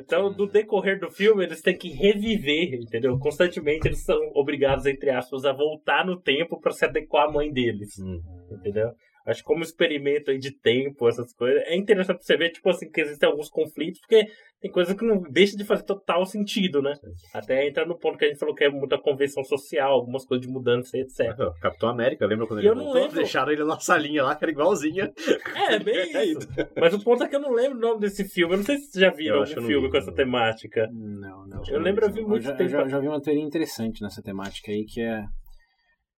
Então, 0.01 0.30
no 0.32 0.47
decorrer 0.47 0.99
do 0.99 1.11
filme, 1.11 1.45
eles 1.45 1.61
têm 1.61 1.76
que 1.76 1.90
reviver, 1.90 2.74
entendeu? 2.80 3.18
Constantemente 3.18 3.86
eles 3.86 4.03
são 4.03 4.18
obrigados, 4.34 4.86
entre 4.86 5.11
aspas, 5.11 5.45
a 5.45 5.53
voltar 5.53 6.05
no 6.07 6.18
tempo 6.20 6.59
pra 6.61 6.72
se 6.72 6.84
adequar 6.86 7.28
à 7.28 7.30
mãe 7.30 7.53
deles, 7.53 7.99
Hum. 8.01 8.20
entendeu? 8.53 8.90
Acho 9.26 9.40
que 9.40 9.46
como 9.46 9.62
experimento 9.62 10.30
aí 10.30 10.38
de 10.38 10.50
tempo, 10.60 11.08
essas 11.08 11.32
coisas, 11.34 11.62
é 11.66 11.76
interessante 11.76 12.16
pra 12.16 12.24
você 12.24 12.36
ver, 12.36 12.50
tipo 12.50 12.68
assim, 12.68 12.90
que 12.90 13.00
existem 13.00 13.28
alguns 13.28 13.48
conflitos, 13.48 14.00
porque 14.00 14.26
tem 14.60 14.70
coisa 14.70 14.94
que 14.94 15.04
não 15.04 15.20
deixa 15.22 15.56
de 15.56 15.64
fazer 15.64 15.84
total 15.84 16.24
sentido, 16.26 16.80
né? 16.82 16.92
Até 17.34 17.66
entra 17.66 17.84
no 17.86 17.98
ponto 17.98 18.16
que 18.18 18.24
a 18.24 18.28
gente 18.28 18.38
falou 18.38 18.54
que 18.54 18.64
é 18.64 18.68
muita 18.70 18.98
convenção 18.98 19.42
social, 19.44 19.92
algumas 19.92 20.24
coisas 20.24 20.46
de 20.46 20.52
mudança, 20.52 20.96
etc. 20.96 21.20
Ah, 21.38 21.52
Capitão 21.60 21.88
América, 21.88 22.26
lembra 22.26 22.46
quando 22.46 22.60
E 22.60 22.62
ele 22.62 22.68
eu 22.70 22.74
não 22.74 22.84
voltou? 22.84 23.00
lembro. 23.02 23.16
Deixaram 23.16 23.52
ele 23.52 23.64
na 23.64 23.78
salinha 23.80 24.22
lá, 24.24 24.34
que 24.36 24.44
era 24.44 24.52
igualzinha. 24.52 25.12
É, 25.68 25.78
bem 25.78 25.92
É 26.16 26.24
isso. 26.24 26.48
Mas 26.76 26.94
o 26.94 27.02
ponto 27.02 27.22
é 27.24 27.28
que 27.28 27.36
eu 27.36 27.40
não 27.40 27.52
lembro 27.52 27.78
o 27.78 27.80
nome 27.80 28.00
desse 28.00 28.24
filme. 28.28 28.54
Eu 28.54 28.58
não 28.58 28.64
sei 28.64 28.76
se 28.78 28.90
vocês 28.92 29.00
já 29.02 29.10
viram 29.10 29.36
Eu 29.36 29.42
algum 29.42 29.52
eu 29.52 29.60
não 29.60 29.68
filme 29.68 29.86
vi, 29.86 29.90
com 29.90 29.96
essa 29.98 30.10
não. 30.10 30.14
temática. 30.16 30.88
Não, 30.92 31.46
não. 31.46 31.62
Eu 31.68 31.80
lembro, 31.80 32.06
eu 32.06 32.12
vi 32.12 32.22
muito 32.24 32.42
já, 32.44 32.54
tempo 32.54 32.70
já, 32.70 32.86
já 32.88 32.98
vi 32.98 33.08
uma 33.08 33.20
teoria 33.20 33.42
interessante 33.42 34.02
nessa 34.02 34.22
temática 34.22 34.70
aí, 34.70 34.84
que 34.84 35.00
é 35.00 35.22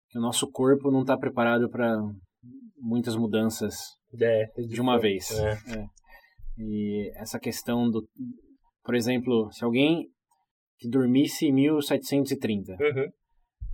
que 0.09 0.19
o 0.19 0.21
nosso 0.21 0.49
corpo 0.51 0.91
não 0.91 1.01
está 1.01 1.17
preparado 1.17 1.69
para 1.69 1.97
muitas 2.84 3.15
mudanças 3.15 3.75
É, 4.21 4.45
de 4.67 4.81
uma 4.81 4.99
vez. 4.99 5.31
É. 5.31 5.51
É. 5.79 5.86
E 6.57 7.11
essa 7.15 7.39
questão 7.39 7.89
do. 7.89 8.05
Por 8.84 8.93
exemplo, 8.95 9.49
se 9.51 9.63
alguém 9.63 10.07
que 10.77 10.89
dormisse 10.89 11.45
em 11.47 11.53
1730 11.53 12.73
Uhum. 12.73 13.07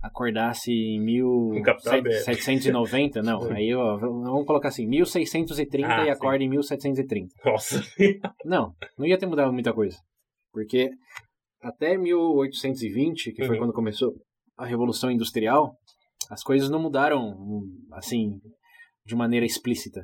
acordasse 0.02 0.70
em 0.70 1.22
Um 1.22 1.60
Capitão 1.62 1.92
América. 1.94 2.24
1790, 2.30 3.22
não, 3.22 3.50
aí 3.50 3.74
ó, 3.74 3.96
vamos 3.98 4.46
colocar 4.46 4.68
assim, 4.68 4.86
1630 4.86 5.88
Ah, 5.92 6.02
e 6.02 6.04
sim. 6.04 6.10
acorda 6.10 6.44
em 6.44 6.48
1730. 6.48 7.34
Nossa. 7.44 7.82
Não, 8.44 8.72
não 8.96 9.06
ia 9.06 9.18
ter 9.18 9.26
mudado 9.26 9.52
muita 9.52 9.72
coisa. 9.74 9.96
Porque 10.52 10.90
até 11.60 11.98
1820, 11.98 13.32
que 13.32 13.44
foi 13.44 13.56
Uhum. 13.56 13.62
quando 13.62 13.72
começou 13.72 14.14
a 14.56 14.64
Revolução 14.66 15.10
Industrial, 15.10 15.74
as 16.30 16.42
coisas 16.42 16.70
não 16.70 16.80
mudaram 16.80 17.34
assim 17.92 18.38
de 19.10 19.16
maneira 19.16 19.44
explícita. 19.44 20.02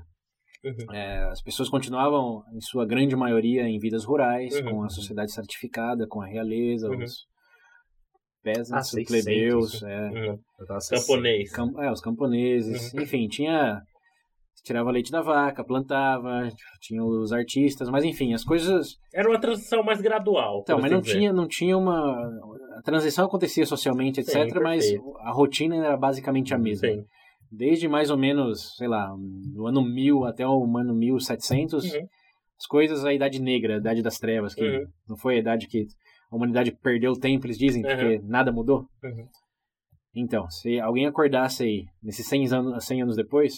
Uhum. 0.64 0.92
É, 0.94 1.24
as 1.30 1.40
pessoas 1.42 1.68
continuavam, 1.68 2.42
em 2.52 2.60
sua 2.60 2.84
grande 2.84 3.14
maioria, 3.14 3.62
em 3.68 3.78
vidas 3.78 4.04
rurais, 4.04 4.54
Uhum. 4.56 4.64
com 4.70 4.82
a 4.82 4.88
sociedade 4.88 5.32
certificada, 5.32 6.06
com 6.08 6.20
a 6.20 6.26
realeza, 6.26 6.88
Uhum. 6.90 7.02
os 7.04 7.14
peasants, 8.42 8.72
Ah, 8.72 8.80
os 8.80 8.90
600, 8.90 9.24
plebeus, 9.24 9.82
é, 9.82 10.10
Uhum. 10.10 10.38
Camponês. 10.90 11.52
Cam- 11.52 11.72
é, 11.82 11.90
os 11.92 12.00
camponeses, 12.00 12.92
Uhum. 12.92 13.02
enfim, 13.02 13.28
tinha. 13.28 13.80
Tirava 14.64 14.90
leite 14.90 15.12
da 15.12 15.22
vaca, 15.22 15.62
plantava, 15.64 16.48
tinha 16.80 17.04
os 17.04 17.32
artistas, 17.32 17.88
mas 17.88 18.02
enfim, 18.04 18.34
as 18.34 18.42
coisas. 18.42 18.96
Era 19.14 19.28
uma 19.28 19.38
transição 19.40 19.80
mais 19.84 20.00
gradual. 20.00 20.62
Então, 20.62 20.78
mas 20.78 20.86
assim 20.86 20.94
não 20.94 21.00
dizer. 21.00 21.12
tinha, 21.18 21.32
não 21.32 21.46
tinha 21.46 21.78
uma. 21.78 22.28
A 22.76 22.82
transição 22.82 23.26
acontecia 23.26 23.64
socialmente, 23.64 24.18
etc., 24.18 24.50
Sim, 24.52 24.60
mas 24.60 24.84
a 25.20 25.30
rotina 25.30 25.76
era 25.76 25.96
basicamente 25.96 26.52
a 26.52 26.58
mesma. 26.58 26.88
Sim. 26.88 27.04
Desde 27.50 27.88
mais 27.88 28.10
ou 28.10 28.16
menos, 28.18 28.74
sei 28.76 28.88
lá, 28.88 29.08
do 29.54 29.66
ano 29.66 29.82
1000 29.82 30.24
até 30.24 30.46
o 30.46 30.64
ano 30.76 30.94
1700, 30.94 31.84
Uhum. 31.92 32.06
as 32.58 32.66
coisas, 32.66 33.04
a 33.04 33.12
Idade 33.14 33.40
Negra, 33.40 33.74
a 33.74 33.78
Idade 33.78 34.02
das 34.02 34.18
Trevas, 34.18 34.54
que 34.54 34.62
Uhum. 34.62 34.86
não 35.08 35.16
foi 35.16 35.36
a 35.36 35.38
idade 35.38 35.66
que 35.68 35.86
a 36.30 36.36
humanidade 36.36 36.72
perdeu 36.82 37.12
o 37.12 37.18
tempo, 37.18 37.46
eles 37.46 37.56
dizem, 37.58 37.82
porque 37.82 38.18
nada 38.24 38.50
mudou. 38.50 38.86
Uhum. 39.04 39.28
Então, 40.14 40.48
se 40.50 40.80
alguém 40.80 41.06
acordasse 41.06 41.62
aí, 41.62 41.84
nesses 42.02 42.26
100 42.26 42.52
anos, 42.52 42.84
100 42.84 43.02
anos 43.02 43.16
depois, 43.16 43.52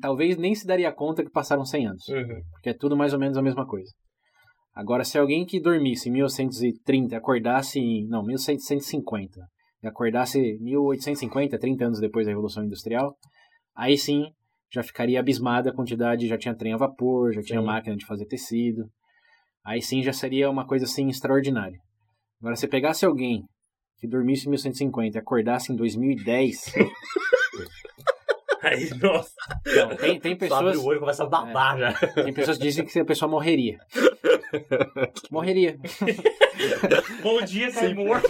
talvez 0.00 0.36
nem 0.36 0.54
se 0.54 0.66
daria 0.66 0.90
conta 0.92 1.22
que 1.24 1.30
passaram 1.30 1.64
100 1.64 1.86
anos, 1.88 2.08
Uhum. 2.08 2.40
porque 2.52 2.70
é 2.70 2.74
tudo 2.74 2.96
mais 2.96 3.12
ou 3.12 3.18
menos 3.18 3.36
a 3.36 3.42
mesma 3.42 3.66
coisa. 3.66 3.90
Agora, 4.74 5.04
se 5.04 5.18
alguém 5.18 5.44
que 5.44 5.60
dormisse 5.60 6.08
em 6.08 6.12
1930 6.12 7.16
acordasse 7.16 7.78
em, 7.78 8.06
não, 8.08 8.24
1750, 8.24 9.40
e 9.40 9.42
acordasse 9.88 10.38
em 10.38 10.58
1850, 10.60 11.58
30 11.58 11.84
anos 11.84 12.00
depois 12.00 12.26
da 12.26 12.32
Revolução 12.32 12.64
Industrial, 12.64 13.14
aí 13.76 13.96
sim 13.98 14.24
já 14.72 14.82
ficaria 14.82 15.20
abismada 15.20 15.70
a 15.70 15.74
quantidade, 15.74 16.26
já 16.26 16.36
tinha 16.36 16.54
trem 16.54 16.72
a 16.72 16.76
vapor, 16.76 17.32
já 17.32 17.42
tinha 17.42 17.60
Sim. 17.60 17.66
máquina 17.66 17.96
de 17.96 18.04
fazer 18.06 18.26
tecido. 18.26 18.86
Aí 19.64 19.80
sim 19.80 20.02
já 20.02 20.12
seria 20.12 20.50
uma 20.50 20.66
coisa 20.66 20.84
assim 20.84 21.08
extraordinária. 21.08 21.78
Agora, 22.40 22.56
se 22.56 22.66
pegasse 22.66 23.06
alguém 23.06 23.42
que 23.98 24.08
dormisse 24.08 24.46
em 24.46 24.50
1950 24.50 25.16
e 25.16 25.20
acordasse 25.20 25.72
em 25.72 25.76
2010, 25.76 26.74
Aí, 28.64 28.88
nossa. 28.98 29.30
não, 29.76 29.94
tem, 29.94 30.18
tem 30.18 30.48
Só 30.48 30.54
abre 30.56 30.70
pessoas, 30.70 30.76
o 30.78 30.88
olho 30.88 30.96
e 30.96 31.00
começa 31.00 31.22
a 31.22 31.26
babar 31.28 31.78
já. 31.78 31.92
tem 31.92 32.32
pessoas 32.32 32.56
que 32.56 32.64
dizem 32.64 32.86
que 32.86 32.98
a 32.98 33.04
pessoa 33.04 33.30
morreria. 33.30 33.78
Morreria. 35.30 35.78
Bom 37.22 37.42
dia, 37.44 37.70
tá 37.72 37.94
morto. 37.94 38.28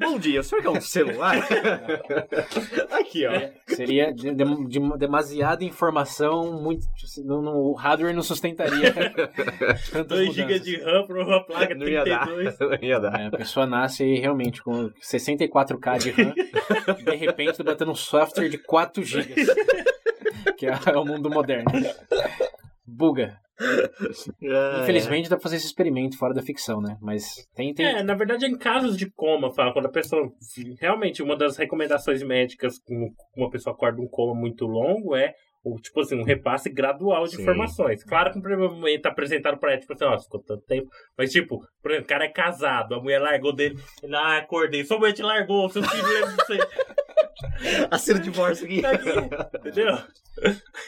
Bom 0.00 0.18
dia, 0.18 0.40
o 0.40 0.44
senhor 0.44 0.62
quer 0.62 0.68
um 0.70 0.80
celular? 0.80 1.36
Aqui, 2.92 3.26
ó. 3.26 3.32
Seria 3.74 4.12
de- 4.12 4.34
de- 4.34 4.66
de- 4.68 4.98
demasiada 4.98 5.64
informação, 5.64 6.60
muito, 6.62 6.86
não- 7.24 7.42
não- 7.42 7.56
o 7.56 7.74
hardware 7.74 8.14
não 8.14 8.22
sustentaria 8.22 8.92
tantas 9.92 10.06
2 10.18 10.34
GB 10.34 10.58
de 10.60 10.76
RAM 10.82 11.06
pra 11.06 11.22
uma 11.24 11.44
placa 11.44 11.74
Não 11.74 11.86
ia 11.88 12.04
dar. 12.04 12.26
32. 12.26 12.58
Não 12.58 12.88
ia 12.88 12.98
dar. 13.00 13.20
É, 13.20 13.26
a 13.26 13.30
pessoa 13.30 13.66
nasce 13.66 14.04
realmente 14.16 14.62
com 14.62 14.90
64K 15.02 15.98
de 15.98 16.10
RAM, 16.10 16.34
de 17.04 17.16
repente 17.16 17.56
tá 17.58 17.64
batendo 17.64 17.92
um 17.92 17.96
software 17.96 18.48
de 18.48 18.58
4 18.58 19.02
GB, 19.02 19.34
que 20.56 20.66
é, 20.66 20.78
é 20.86 20.96
o 20.96 21.04
mundo 21.04 21.30
moderno. 21.30 21.70
Buga. 22.86 23.36
É. 24.42 24.82
Infelizmente 24.82 25.28
dá 25.28 25.36
pra 25.36 25.42
fazer 25.42 25.56
esse 25.56 25.66
experimento 25.66 26.16
fora 26.16 26.32
da 26.32 26.42
ficção, 26.42 26.80
né? 26.80 26.96
Mas 27.00 27.46
tem, 27.54 27.74
tem, 27.74 27.86
É, 27.86 28.02
na 28.02 28.14
verdade, 28.14 28.46
em 28.46 28.56
casos 28.56 28.96
de 28.96 29.10
coma, 29.10 29.52
fala, 29.52 29.72
quando 29.72 29.86
a 29.86 29.90
pessoa. 29.90 30.30
Realmente, 30.80 31.22
uma 31.22 31.36
das 31.36 31.56
recomendações 31.56 32.22
médicas 32.22 32.78
quando 32.78 33.12
uma 33.36 33.50
pessoa 33.50 33.74
acorda 33.74 34.00
um 34.00 34.08
coma 34.08 34.34
muito 34.34 34.64
longo 34.66 35.14
é. 35.16 35.34
o 35.64 35.76
tipo 35.76 36.00
assim, 36.00 36.18
um 36.18 36.24
repasse 36.24 36.70
gradual 36.70 37.24
de 37.24 37.36
Sim. 37.36 37.42
informações. 37.42 38.04
Claro 38.04 38.30
que 38.30 38.36
no 38.36 38.42
primeiro 38.42 38.72
momento 38.72 39.02
tá 39.02 39.08
apresentado 39.10 39.58
pra 39.58 39.72
ela, 39.72 39.80
tipo 39.80 39.92
assim, 39.92 40.04
ó, 40.04 40.18
ficou 40.18 40.40
tanto 40.40 40.64
tempo. 40.64 40.88
Mas, 41.16 41.32
tipo, 41.32 41.60
por 41.82 41.90
exemplo, 41.90 42.06
o 42.06 42.08
cara 42.08 42.24
é 42.24 42.28
casado, 42.28 42.94
a 42.94 43.00
mulher 43.00 43.20
largou 43.20 43.52
dele, 43.52 43.76
ele, 44.02 44.14
ah, 44.14 44.38
acordei, 44.38 44.84
sua 44.84 44.98
mulher 44.98 45.12
te 45.12 45.22
largou, 45.22 45.68
seu 45.68 45.82
filho 45.82 46.06
lembra 46.06 46.30
de 46.30 46.36
você. 46.36 46.58
Assina 47.90 48.18
o 48.18 48.22
divórcio 48.22 48.66
aqui. 48.66 48.82
Tá 48.82 48.90
aqui, 48.90 49.08
entendeu? 49.58 49.94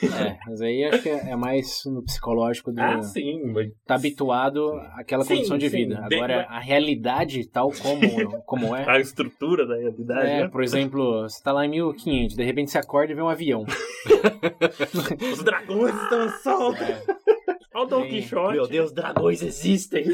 É, 0.03 0.39
mas 0.47 0.61
aí 0.61 0.85
acho 0.85 1.03
que 1.03 1.09
é 1.09 1.31
é 1.31 1.37
mais 1.37 1.83
no 1.87 2.03
psicológico 2.03 2.73
do. 2.73 2.81
Ah, 2.81 3.03
sim. 3.03 3.41
Mas... 3.53 3.71
Tá 3.87 3.95
habituado 3.95 4.73
àquela 4.95 5.25
Sim, 5.25 5.37
condição 5.37 5.59
de 5.59 5.69
sim. 5.69 5.77
vida. 5.77 6.01
Agora, 6.05 6.47
a 6.49 6.59
realidade, 6.59 7.49
tal 7.49 7.71
como, 7.73 8.43
como 8.43 8.75
é. 8.75 8.89
A 8.89 8.99
estrutura 8.99 9.67
da 9.67 9.77
realidade, 9.77 10.29
É, 10.31 10.41
né? 10.43 10.49
por 10.49 10.63
exemplo, 10.63 11.23
você 11.23 11.43
tá 11.43 11.53
lá 11.53 11.65
em 11.65 11.71
1500, 11.71 12.37
de 12.37 12.45
repente 12.45 12.71
você 12.71 12.79
acorda 12.79 13.13
e 13.13 13.15
vê 13.17 13.23
um 13.23 13.29
avião. 13.29 13.65
Os 15.33 15.43
dragões 15.43 15.95
estão 15.95 16.29
soltos. 16.43 16.87
Olha 17.73 17.85
o 17.85 17.87
Don. 17.87 18.07
Quixote. 18.09 18.55
Meu 18.55 18.67
Deus, 18.67 18.93
dragões 18.93 19.43
existem. 19.43 20.05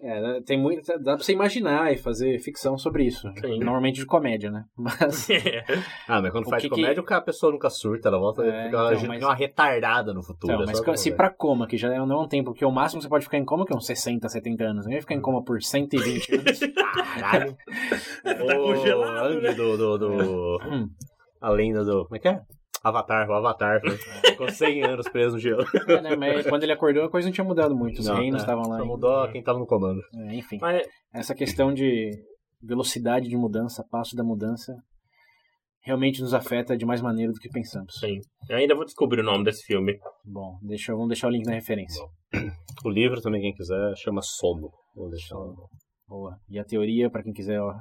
É, 0.00 0.40
tem 0.42 0.58
muito, 0.60 0.86
dá 1.00 1.16
pra 1.16 1.24
você 1.24 1.32
imaginar 1.32 1.92
e 1.92 1.96
fazer 1.96 2.38
ficção 2.38 2.78
sobre 2.78 3.04
isso. 3.04 3.28
Sim. 3.40 3.58
Normalmente 3.58 3.96
de 3.96 4.06
comédia, 4.06 4.50
né? 4.50 4.64
Mas 4.76 4.99
É. 5.30 5.64
Ah, 6.08 6.20
mas 6.20 6.30
quando 6.32 6.46
O 6.46 6.50
faz 6.50 6.62
que 6.62 6.68
que- 6.68 6.74
comédia, 6.74 7.00
o 7.00 7.04
cara- 7.04 7.20
a 7.20 7.24
pessoa 7.24 7.52
nunca 7.52 7.70
surta, 7.70 8.08
ela 8.08 8.18
volta 8.18 8.42
É, 8.42 8.46
fica 8.64 8.68
então, 8.68 8.80
agindo 8.86 9.08
mas- 9.08 9.18
que 9.18 9.24
é 9.24 9.26
uma 9.26 9.34
retardada 9.34 10.12
no 10.12 10.22
futuro. 10.22 10.52
Então, 10.52 10.62
é 10.64 10.66
mas 10.66 10.80
que- 10.80 10.96
se 10.96 11.12
pra 11.12 11.30
coma, 11.30 11.66
que 11.66 11.76
já 11.76 11.92
é- 11.92 11.98
não 11.98 12.20
é 12.20 12.24
um 12.24 12.28
tempo, 12.28 12.50
porque 12.52 12.64
o 12.64 12.70
máximo 12.70 13.00
que 13.00 13.04
você 13.04 13.08
pode 13.08 13.24
ficar 13.24 13.38
em 13.38 13.44
coma 13.44 13.64
que 13.64 13.72
é 13.72 13.76
uns 13.76 13.86
60, 13.86 14.28
70 14.28 14.64
anos. 14.64 14.84
Ninguém 14.84 14.98
vai 14.98 15.02
ficar 15.02 15.14
em 15.14 15.20
coma 15.20 15.42
por 15.44 15.62
120 15.62 16.28
anos. 16.34 16.60
Caralho. 17.18 17.56
Tá 18.22 18.34
congelado, 18.56 19.26
Ang 19.26 19.40
né? 19.42 19.52
do, 19.54 19.76
do, 19.76 19.98
do... 19.98 20.58
Hum. 20.66 20.88
A 21.40 21.50
lenda 21.50 21.84
do... 21.84 22.04
Como 22.04 22.16
é 22.16 22.18
que 22.18 22.28
é? 22.28 22.40
Avatar, 22.82 23.28
o 23.28 23.34
Avatar. 23.34 23.80
né? 23.84 23.90
Ficou 24.24 24.48
100 24.50 24.84
anos 24.84 25.06
preso 25.08 25.34
no 25.34 25.38
gelo. 25.38 25.64
É, 25.86 26.00
né, 26.00 26.16
mas 26.16 26.46
quando 26.46 26.62
ele 26.62 26.72
acordou, 26.72 27.04
a 27.04 27.10
coisa 27.10 27.28
não 27.28 27.32
tinha 27.32 27.44
mudado 27.44 27.76
muito. 27.76 27.98
Os 28.00 28.06
Não, 28.06 28.16
reinos 28.16 28.40
é, 28.40 28.44
estavam 28.44 28.62
lá. 28.62 28.76
Só 28.76 28.82
ainda. 28.82 28.86
mudou 28.86 29.28
quem 29.28 29.42
tava 29.42 29.58
no 29.58 29.66
comando. 29.66 30.00
É, 30.14 30.34
enfim, 30.34 30.58
Mas 30.60 30.86
essa 31.14 31.34
questão 31.34 31.74
de 31.74 32.10
velocidade 32.62 33.28
de 33.28 33.36
mudança, 33.36 33.84
passo 33.90 34.16
da 34.16 34.24
mudança, 34.24 34.74
realmente 35.82 36.20
nos 36.20 36.34
afeta 36.34 36.76
de 36.76 36.84
mais 36.84 37.00
maneira 37.00 37.32
do 37.32 37.38
que 37.38 37.48
pensamos. 37.48 37.94
sim. 37.98 38.20
Eu 38.48 38.56
ainda 38.56 38.74
vou 38.74 38.84
descobrir 38.84 39.20
o 39.20 39.24
nome 39.24 39.44
desse 39.44 39.64
filme. 39.64 39.98
Bom, 40.24 40.58
deixa, 40.62 40.92
vamos 40.92 41.08
deixar 41.08 41.28
o 41.28 41.30
link 41.30 41.46
na 41.46 41.54
referência. 41.54 42.04
O 42.82 42.88
livro 42.88 43.20
também, 43.20 43.42
quem 43.42 43.52
quiser, 43.52 43.94
chama 43.96 44.22
Sono. 44.22 44.70
Vou 44.96 45.10
deixar 45.10 45.36
lá. 45.36 45.52
Boa. 46.08 46.38
E 46.48 46.58
a 46.58 46.64
teoria, 46.64 47.10
para 47.10 47.22
quem 47.22 47.30
quiser 47.30 47.60
ó, 47.60 47.74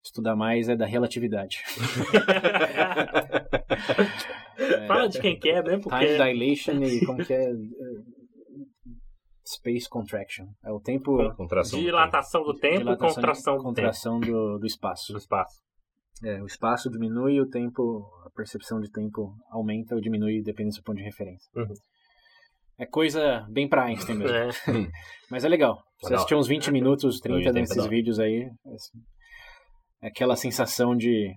estudar 0.00 0.36
mais, 0.36 0.68
é 0.68 0.76
da 0.76 0.86
relatividade. 0.86 1.56
É, 4.58 4.86
Fala 4.86 5.08
de 5.08 5.20
quem 5.20 5.38
que 5.38 5.48
é, 5.48 5.62
né? 5.62 5.70
Time 5.70 5.82
Porque 5.82 6.16
dilation 6.16 6.82
e 6.82 7.06
como 7.06 7.24
que 7.24 7.32
é? 7.32 7.50
Space 9.54 9.88
contraction. 9.88 10.46
É 10.64 10.70
o 10.70 10.80
tempo. 10.80 11.16
Contração. 11.36 11.78
dilatação 11.78 12.42
do 12.42 12.54
tempo, 12.54 12.78
dilatação- 12.78 13.14
contração 13.14 13.54
do 13.56 13.62
tempo. 13.62 13.74
contração 13.74 14.20
do, 14.20 14.58
do 14.58 14.66
espaço. 14.66 15.12
Do 15.12 15.18
espaço. 15.18 15.60
É, 16.24 16.40
o 16.42 16.46
espaço 16.46 16.90
diminui 16.90 17.34
e 17.34 17.40
o 17.40 17.48
tempo, 17.48 18.08
a 18.24 18.30
percepção 18.30 18.80
de 18.80 18.90
tempo 18.90 19.34
aumenta 19.50 19.94
ou 19.94 20.00
diminui 20.00 20.40
dependendo 20.42 20.70
do 20.70 20.74
seu 20.74 20.84
ponto 20.84 20.98
de 20.98 21.02
referência. 21.04 21.48
Uhum. 21.56 21.74
É 22.78 22.86
coisa 22.86 23.46
bem 23.50 23.68
pra 23.68 23.84
Einstein 23.84 24.18
mesmo. 24.18 24.36
É. 24.36 24.48
Mas 25.30 25.44
é 25.44 25.48
legal. 25.48 25.82
Você 25.98 26.06
Legal. 26.06 26.16
assistir 26.16 26.34
uns 26.34 26.46
20 26.48 26.70
minutos, 26.72 27.18
30 27.20 27.44
tempo 27.44 27.58
é 27.58 27.60
desses 27.60 27.86
vídeos 27.86 28.18
aí. 28.18 28.48
É 30.00 30.08
aquela 30.08 30.36
sensação 30.36 30.96
de 30.96 31.32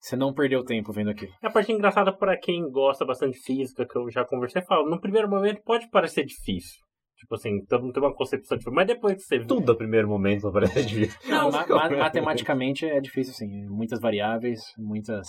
você 0.00 0.14
não 0.16 0.32
perdeu 0.32 0.64
tempo 0.64 0.92
vendo 0.92 1.10
aquilo. 1.10 1.32
A 1.42 1.50
parte 1.50 1.72
engraçada 1.72 2.16
para 2.16 2.38
quem 2.38 2.70
gosta 2.70 3.04
bastante 3.04 3.34
de 3.34 3.42
física, 3.44 3.86
que 3.86 3.98
eu 3.98 4.08
já 4.10 4.24
conversei, 4.24 4.62
fala, 4.62 4.88
no 4.88 5.00
primeiro 5.00 5.28
momento 5.28 5.60
pode 5.64 5.88
parecer 5.90 6.24
difícil. 6.24 6.78
Tipo 7.18 7.34
assim, 7.34 7.64
todo 7.66 7.82
mundo 7.82 7.92
tem 7.92 8.02
uma 8.02 8.14
concepção 8.14 8.56
diferente, 8.56 8.76
mas 8.76 8.86
depois 8.86 9.14
que 9.16 9.22
você 9.22 9.38
vê. 9.38 9.44
Tudo 9.44 9.72
a 9.72 9.76
primeiro 9.76 10.08
momento 10.08 10.50
parece 10.52 10.84
de 10.86 11.08
Não, 11.28 11.50
ma- 11.50 11.66
ma- 11.66 11.90
matematicamente 11.90 12.86
é 12.86 13.00
difícil, 13.00 13.34
sim. 13.34 13.66
Muitas 13.68 14.00
variáveis, 14.00 14.60
muitas 14.78 15.26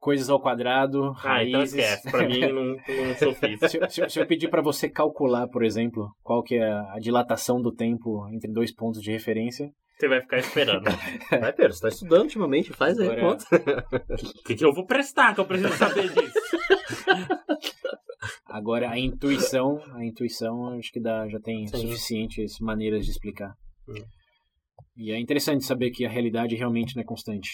coisas 0.00 0.28
ao 0.28 0.40
quadrado, 0.40 1.12
Ah, 1.24 1.42
então 1.44 1.60
raízes. 1.60 1.74
esquece. 1.74 2.10
Pra 2.10 2.26
mim, 2.28 2.40
não, 2.40 2.64
não 3.06 3.14
sou 3.16 3.32
físico. 3.34 3.68
se, 3.68 3.78
eu- 3.78 3.88
se 3.90 4.08
se 4.10 4.20
eu 4.20 4.26
pedir 4.26 4.48
para 4.50 4.60
você 4.60 4.88
calcular, 4.88 5.46
por 5.48 5.64
exemplo, 5.64 6.10
qual 6.22 6.42
que 6.42 6.56
é 6.56 6.70
a 6.70 6.98
dilatação 7.00 7.62
do 7.62 7.72
tempo 7.72 8.28
entre 8.32 8.52
dois 8.52 8.74
pontos 8.74 9.00
de 9.00 9.10
referência, 9.12 9.70
Você 9.96 10.08
vai 10.08 10.20
ficar 10.20 10.38
esperando. 10.38 10.82
Vai, 11.30 11.52
Pedro, 11.52 11.72
você 11.72 11.80
tá 11.82 11.88
estudando 11.88 12.22
ultimamente, 12.22 12.72
faz 12.72 12.98
aí 12.98 13.08
Agora- 13.08 13.38
conta. 13.38 13.44
O 14.10 14.42
que, 14.44 14.56
que 14.56 14.64
eu 14.64 14.72
vou 14.72 14.84
prestar 14.86 15.34
que 15.34 15.40
eu 15.40 15.46
preciso 15.46 15.72
saber 15.74 16.12
disso? 16.12 16.34
agora 18.46 18.90
a 18.90 18.98
intuição, 18.98 19.80
a 19.94 20.04
intuição 20.04 20.76
acho 20.78 20.90
que 20.92 21.00
dá, 21.00 21.28
já 21.28 21.38
tem 21.40 21.66
Sim. 21.68 21.76
suficientes 21.78 22.58
maneiras 22.60 23.04
de 23.04 23.10
explicar. 23.12 23.54
Hum. 23.88 23.94
E 24.96 25.12
é 25.12 25.18
interessante 25.18 25.64
saber 25.64 25.90
que 25.90 26.04
a 26.04 26.08
realidade 26.10 26.54
realmente 26.54 26.94
não 26.96 27.02
é 27.02 27.04
constante. 27.04 27.50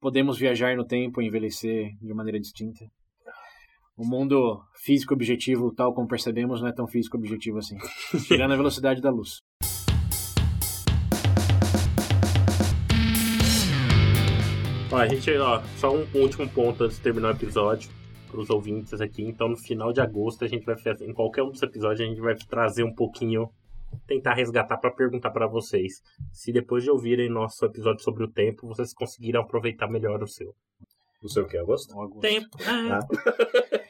Podemos 0.00 0.38
viajar 0.38 0.76
no 0.76 0.84
tempo 0.84 1.20
e 1.22 1.26
envelhecer 1.26 1.90
de 2.00 2.14
maneira 2.14 2.38
distinta. 2.38 2.84
O 3.96 4.06
mundo 4.06 4.60
físico 4.84 5.14
objetivo, 5.14 5.72
tal 5.74 5.94
como 5.94 6.06
percebemos, 6.06 6.60
não 6.60 6.68
é 6.68 6.72
tão 6.72 6.86
físico 6.86 7.16
objetivo 7.16 7.58
assim. 7.58 7.76
Tirando 8.28 8.52
a 8.52 8.56
velocidade 8.56 9.00
da 9.00 9.10
luz. 9.10 9.40
Ó, 14.90 14.96
a 14.96 15.08
gente, 15.08 15.36
ó, 15.36 15.60
só 15.76 15.94
um 15.94 16.06
último 16.14 16.48
ponto 16.48 16.84
antes 16.84 16.96
de 16.96 17.02
terminar 17.02 17.28
o 17.28 17.36
episódio 17.36 17.90
para 18.30 18.40
os 18.40 18.50
ouvintes 18.50 19.00
aqui. 19.00 19.22
Então, 19.22 19.48
no 19.48 19.56
final 19.56 19.92
de 19.92 20.00
agosto, 20.00 20.44
a 20.44 20.48
gente 20.48 20.64
vai 20.64 20.76
fazer, 20.76 21.04
em 21.04 21.12
qualquer 21.12 21.42
um 21.42 21.50
dos 21.50 21.62
episódios, 21.62 22.00
a 22.00 22.04
gente 22.04 22.20
vai 22.20 22.34
trazer 22.34 22.84
um 22.84 22.94
pouquinho, 22.94 23.50
tentar 24.06 24.34
resgatar 24.34 24.76
para 24.76 24.90
perguntar 24.90 25.30
para 25.30 25.46
vocês 25.46 26.02
se 26.32 26.52
depois 26.52 26.84
de 26.84 26.90
ouvirem 26.90 27.28
nosso 27.28 27.64
episódio 27.64 28.02
sobre 28.02 28.24
o 28.24 28.30
tempo, 28.30 28.66
vocês 28.68 28.92
conseguiram 28.92 29.40
aproveitar 29.40 29.88
melhor 29.88 30.22
o 30.22 30.28
seu 30.28 30.54
o 31.22 31.46
que, 31.46 31.56
Augusto? 31.56 31.96
O 31.96 32.00
Augusto. 32.00 32.20
tempo. 32.20 32.56
Ah, 32.64 33.00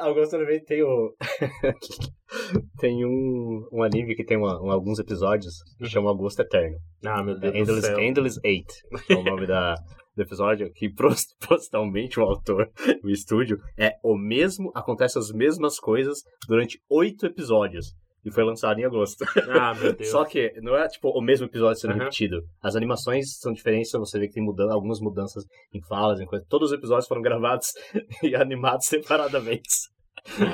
Augusto 0.00 0.38
também 0.38 0.62
tem 0.64 0.82
o. 0.82 1.14
tem 2.78 3.04
um, 3.04 3.66
um 3.72 3.82
anime 3.82 4.14
que 4.14 4.24
tem 4.24 4.36
uma- 4.36 4.60
um- 4.62 4.70
alguns 4.70 4.98
episódios 4.98 5.54
que 5.78 5.86
chama 5.86 6.10
Augusto 6.10 6.40
Eterno. 6.42 6.76
ah, 7.04 7.22
meu 7.22 7.38
Deus 7.38 7.52
do 7.52 7.58
Endless, 7.58 7.86
céu. 7.86 8.00
Endless 8.00 8.40
Eight 8.44 8.72
é 9.08 9.14
o 9.14 9.22
nome 9.24 9.46
da, 9.46 9.74
do 10.16 10.22
episódio, 10.22 10.70
que 10.74 10.88
postalmente 11.48 12.20
o 12.20 12.22
autor, 12.22 12.70
o 13.02 13.08
estúdio, 13.08 13.58
é 13.78 13.92
o 14.02 14.16
mesmo, 14.16 14.70
acontece 14.74 15.18
as 15.18 15.30
mesmas 15.32 15.78
coisas 15.78 16.18
durante 16.48 16.78
oito 16.90 17.26
episódios. 17.26 17.94
E 18.24 18.30
foi 18.32 18.44
lançado 18.44 18.78
em 18.80 18.84
agosto. 18.84 19.24
Ah, 19.48 19.72
meu 19.74 19.92
Deus. 19.96 20.10
Só 20.10 20.24
que 20.24 20.52
não 20.60 20.76
é 20.76 20.86
tipo 20.88 21.08
o 21.10 21.20
mesmo 21.20 21.46
episódio 21.46 21.80
sendo 21.80 21.92
Aham. 21.92 22.00
repetido. 22.00 22.42
As 22.62 22.74
animações 22.76 23.38
são 23.38 23.52
diferentes, 23.52 23.92
você 23.92 24.18
vê 24.18 24.26
que 24.26 24.34
tem 24.34 24.42
mudan 24.44 24.70
algumas 24.72 25.00
mudanças 25.00 25.44
em 25.72 25.80
falas, 25.82 26.20
em 26.20 26.26
coisas. 26.26 26.46
Todos 26.48 26.70
os 26.72 26.76
episódios 26.78 27.06
foram 27.06 27.22
gravados 27.22 27.72
e 28.22 28.34
animados 28.34 28.86
separadamente. 28.86 29.68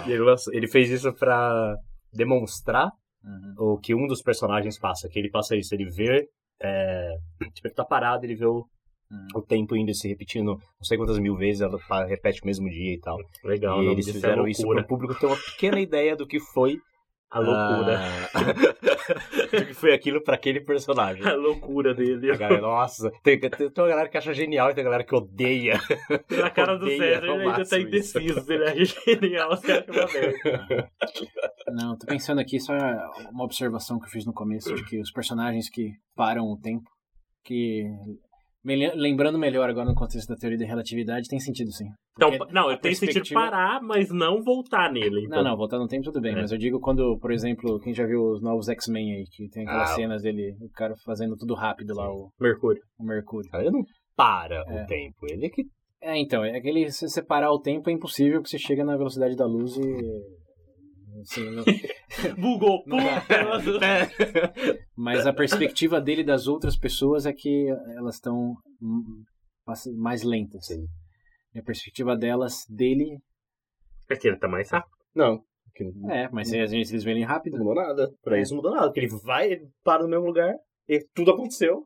E 0.06 0.12
ele, 0.12 0.22
lançou- 0.22 0.52
ele 0.52 0.68
fez 0.68 0.90
isso 0.90 1.12
pra 1.14 1.74
demonstrar 2.12 2.90
Uhum. 3.24 3.72
o 3.74 3.78
que 3.78 3.94
um 3.94 4.06
dos 4.06 4.20
personagens 4.20 4.78
passa, 4.78 5.08
que 5.08 5.18
ele 5.18 5.30
passa 5.30 5.56
isso, 5.56 5.74
ele 5.74 5.86
vê, 5.88 6.28
é, 6.62 7.08
tipo, 7.54 7.68
ele 7.68 7.74
tá 7.74 7.82
parado, 7.82 8.26
ele 8.26 8.34
vê 8.36 8.44
o, 8.44 8.66
Hum. 9.10 9.26
o 9.36 9.40
tempo 9.42 9.74
indo 9.74 9.94
se 9.94 10.06
repetindo 10.08 10.48
não 10.56 10.82
sei 10.84 10.98
quantas 10.98 11.18
mil 11.18 11.34
vezes, 11.34 11.62
ela 11.62 11.78
repete 12.06 12.42
o 12.42 12.46
mesmo 12.46 12.68
dia 12.68 12.92
e 12.94 13.00
tal. 13.00 13.16
Legal, 13.42 13.78
o 13.78 13.82
e 13.82 13.86
eles 13.88 14.08
é 14.08 14.12
fizeram 14.12 14.46
isso 14.46 14.60
loucura. 14.62 14.82
pro 14.84 14.96
público 14.98 15.18
ter 15.18 15.24
uma 15.26 15.36
pequena 15.36 15.80
ideia 15.80 16.14
do 16.14 16.26
que 16.26 16.38
foi 16.38 16.76
A 17.30 17.40
loucura. 17.40 17.98
ah, 18.32 18.52
do 19.58 19.66
que 19.66 19.74
foi 19.74 19.92
aquilo 19.92 20.22
pra 20.22 20.34
aquele 20.36 20.60
personagem. 20.60 21.26
A 21.26 21.34
loucura 21.34 21.92
dele. 21.92 22.30
A 22.30 22.36
galera, 22.36 22.60
nossa, 22.62 23.10
tem, 23.22 23.40
tem, 23.40 23.50
tem 23.50 23.70
uma 23.76 23.88
galera 23.88 24.08
que 24.08 24.16
acha 24.16 24.32
genial 24.32 24.70
e 24.70 24.74
tem 24.74 24.84
uma 24.84 24.90
galera 24.90 25.04
que 25.04 25.14
odeia. 25.14 25.80
Na 26.30 26.50
cara 26.50 26.76
do 26.78 26.84
Odeia 26.84 27.20
César, 27.20 27.26
ao 27.26 27.34
ele 27.34 27.42
ainda 27.42 27.52
tá 27.54 27.58
máximo 27.58 27.80
isso. 27.80 28.18
indeciso. 28.18 28.52
Ele 28.52 28.64
é 28.64 28.84
genial, 28.84 29.50
você 29.50 29.72
acha 29.72 29.90
uma 29.90 30.06
merda. 30.12 30.90
Não, 31.72 31.98
tô 31.98 32.06
pensando 32.06 32.40
aqui 32.40 32.60
só 32.60 32.72
uma 33.32 33.44
observação 33.44 33.98
que 33.98 34.06
eu 34.06 34.10
fiz 34.10 34.24
no 34.24 34.32
começo, 34.32 34.72
de 34.74 34.84
que 34.84 35.00
os 35.00 35.10
personagens 35.10 35.68
que 35.68 35.90
param 36.14 36.44
o 36.44 36.56
tempo, 36.60 36.88
que 37.42 37.84
lembrando 38.64 39.38
melhor 39.38 39.68
agora 39.68 39.86
no 39.86 39.94
contexto 39.94 40.28
da 40.28 40.36
teoria 40.36 40.58
da 40.58 40.64
relatividade, 40.66 41.28
tem 41.28 41.38
sentido 41.38 41.70
sim. 41.72 41.84
Então, 42.16 42.30
Porque 42.36 42.52
não, 42.54 42.68
a 42.68 42.72
eu 42.72 42.78
tenho 42.78 42.94
sentido 42.94 43.14
perspectiva- 43.22 43.40
parar, 43.40 43.80
mas 43.82 44.08
não 44.10 44.42
voltar 44.42 44.90
nele. 44.92 45.24
Então. 45.26 45.42
Não, 45.42 45.50
não, 45.50 45.56
voltar 45.56 45.78
no 45.78 45.86
tempo 45.86 46.04
tudo 46.04 46.20
bem, 46.20 46.32
É. 46.32 46.36
mas 46.36 46.52
eu 46.52 46.58
digo 46.58 46.80
quando, 46.80 47.18
por 47.18 47.32
exemplo, 47.32 47.78
quem 47.80 47.92
já 47.92 48.06
viu 48.06 48.22
os 48.22 48.40
novos 48.42 48.68
X-Men 48.68 49.14
aí, 49.16 49.24
que 49.30 49.48
tem 49.50 49.64
aquelas 49.66 49.90
Ah, 49.90 49.94
cenas 49.94 50.22
dele, 50.22 50.54
o 50.60 50.70
cara 50.70 50.94
fazendo 51.04 51.36
tudo 51.36 51.54
rápido 51.54 51.94
lá, 51.94 52.08
o, 52.10 52.30
Mercúrio. 52.40 52.80
o 52.98 53.04
Mercúrio. 53.04 53.50
Ele 53.54 53.70
não 53.70 53.82
para 54.16 54.56
É. 54.68 54.82
o 54.82 54.86
tempo, 54.86 55.26
ele 55.28 55.46
é 55.46 55.50
que 55.50 55.62
É, 56.00 56.18
então, 56.18 56.44
é 56.44 56.56
aquele, 56.56 56.90
se 56.90 57.08
você 57.08 57.24
parar 57.24 57.50
o 57.50 57.60
tempo 57.60 57.88
é 57.88 57.92
impossível 57.92 58.42
que 58.42 58.48
você 58.50 58.58
chega 58.58 58.84
na 58.84 58.94
velocidade 58.96 59.34
da 59.36 59.46
luz 59.46 59.74
e... 59.76 59.80
Assim, 61.30 61.50
não- 61.50 61.64
Bugou. 62.38 62.82
Não 62.86 62.96
dá. 62.98 63.20
Puta. 63.62 64.54
Mas 64.96 65.26
a 65.26 65.32
perspectiva 65.32 66.00
dele 66.00 66.22
das 66.22 66.46
outras 66.46 66.76
pessoas 66.76 67.26
é 67.26 67.32
que 67.32 67.66
elas 67.96 68.16
estão 68.16 68.54
mais 69.96 70.22
lentas. 70.22 70.66
Sim. 70.66 70.86
E 71.54 71.58
a 71.58 71.62
perspectiva 71.62 72.16
delas, 72.16 72.64
dele, 72.68 73.18
É 74.10 74.16
que 74.16 74.28
ele 74.28 74.36
tá 74.38 74.48
mais 74.48 74.70
rápido. 74.70 74.92
Não. 75.14 75.42
Não 75.96 76.10
é, 76.10 76.28
mas 76.30 76.48
se 76.50 76.60
a 76.60 76.66
gente 76.66 76.90
eles 76.92 77.02
verem 77.02 77.24
rápido. 77.24 77.58
mudou 77.58 77.74
nada. 77.74 78.08
Pra 78.22 78.38
É. 78.38 78.42
isso 78.42 78.52
não 78.54 78.58
mudou 78.62 78.72
nada. 78.74 78.86
Porque 78.88 79.00
ele 79.00 79.08
vai, 79.24 79.50
ele 79.50 79.68
para 79.82 80.02
no 80.04 80.08
mesmo 80.08 80.26
lugar 80.26 80.54
e 80.88 81.00
tudo 81.14 81.32
aconteceu. 81.32 81.84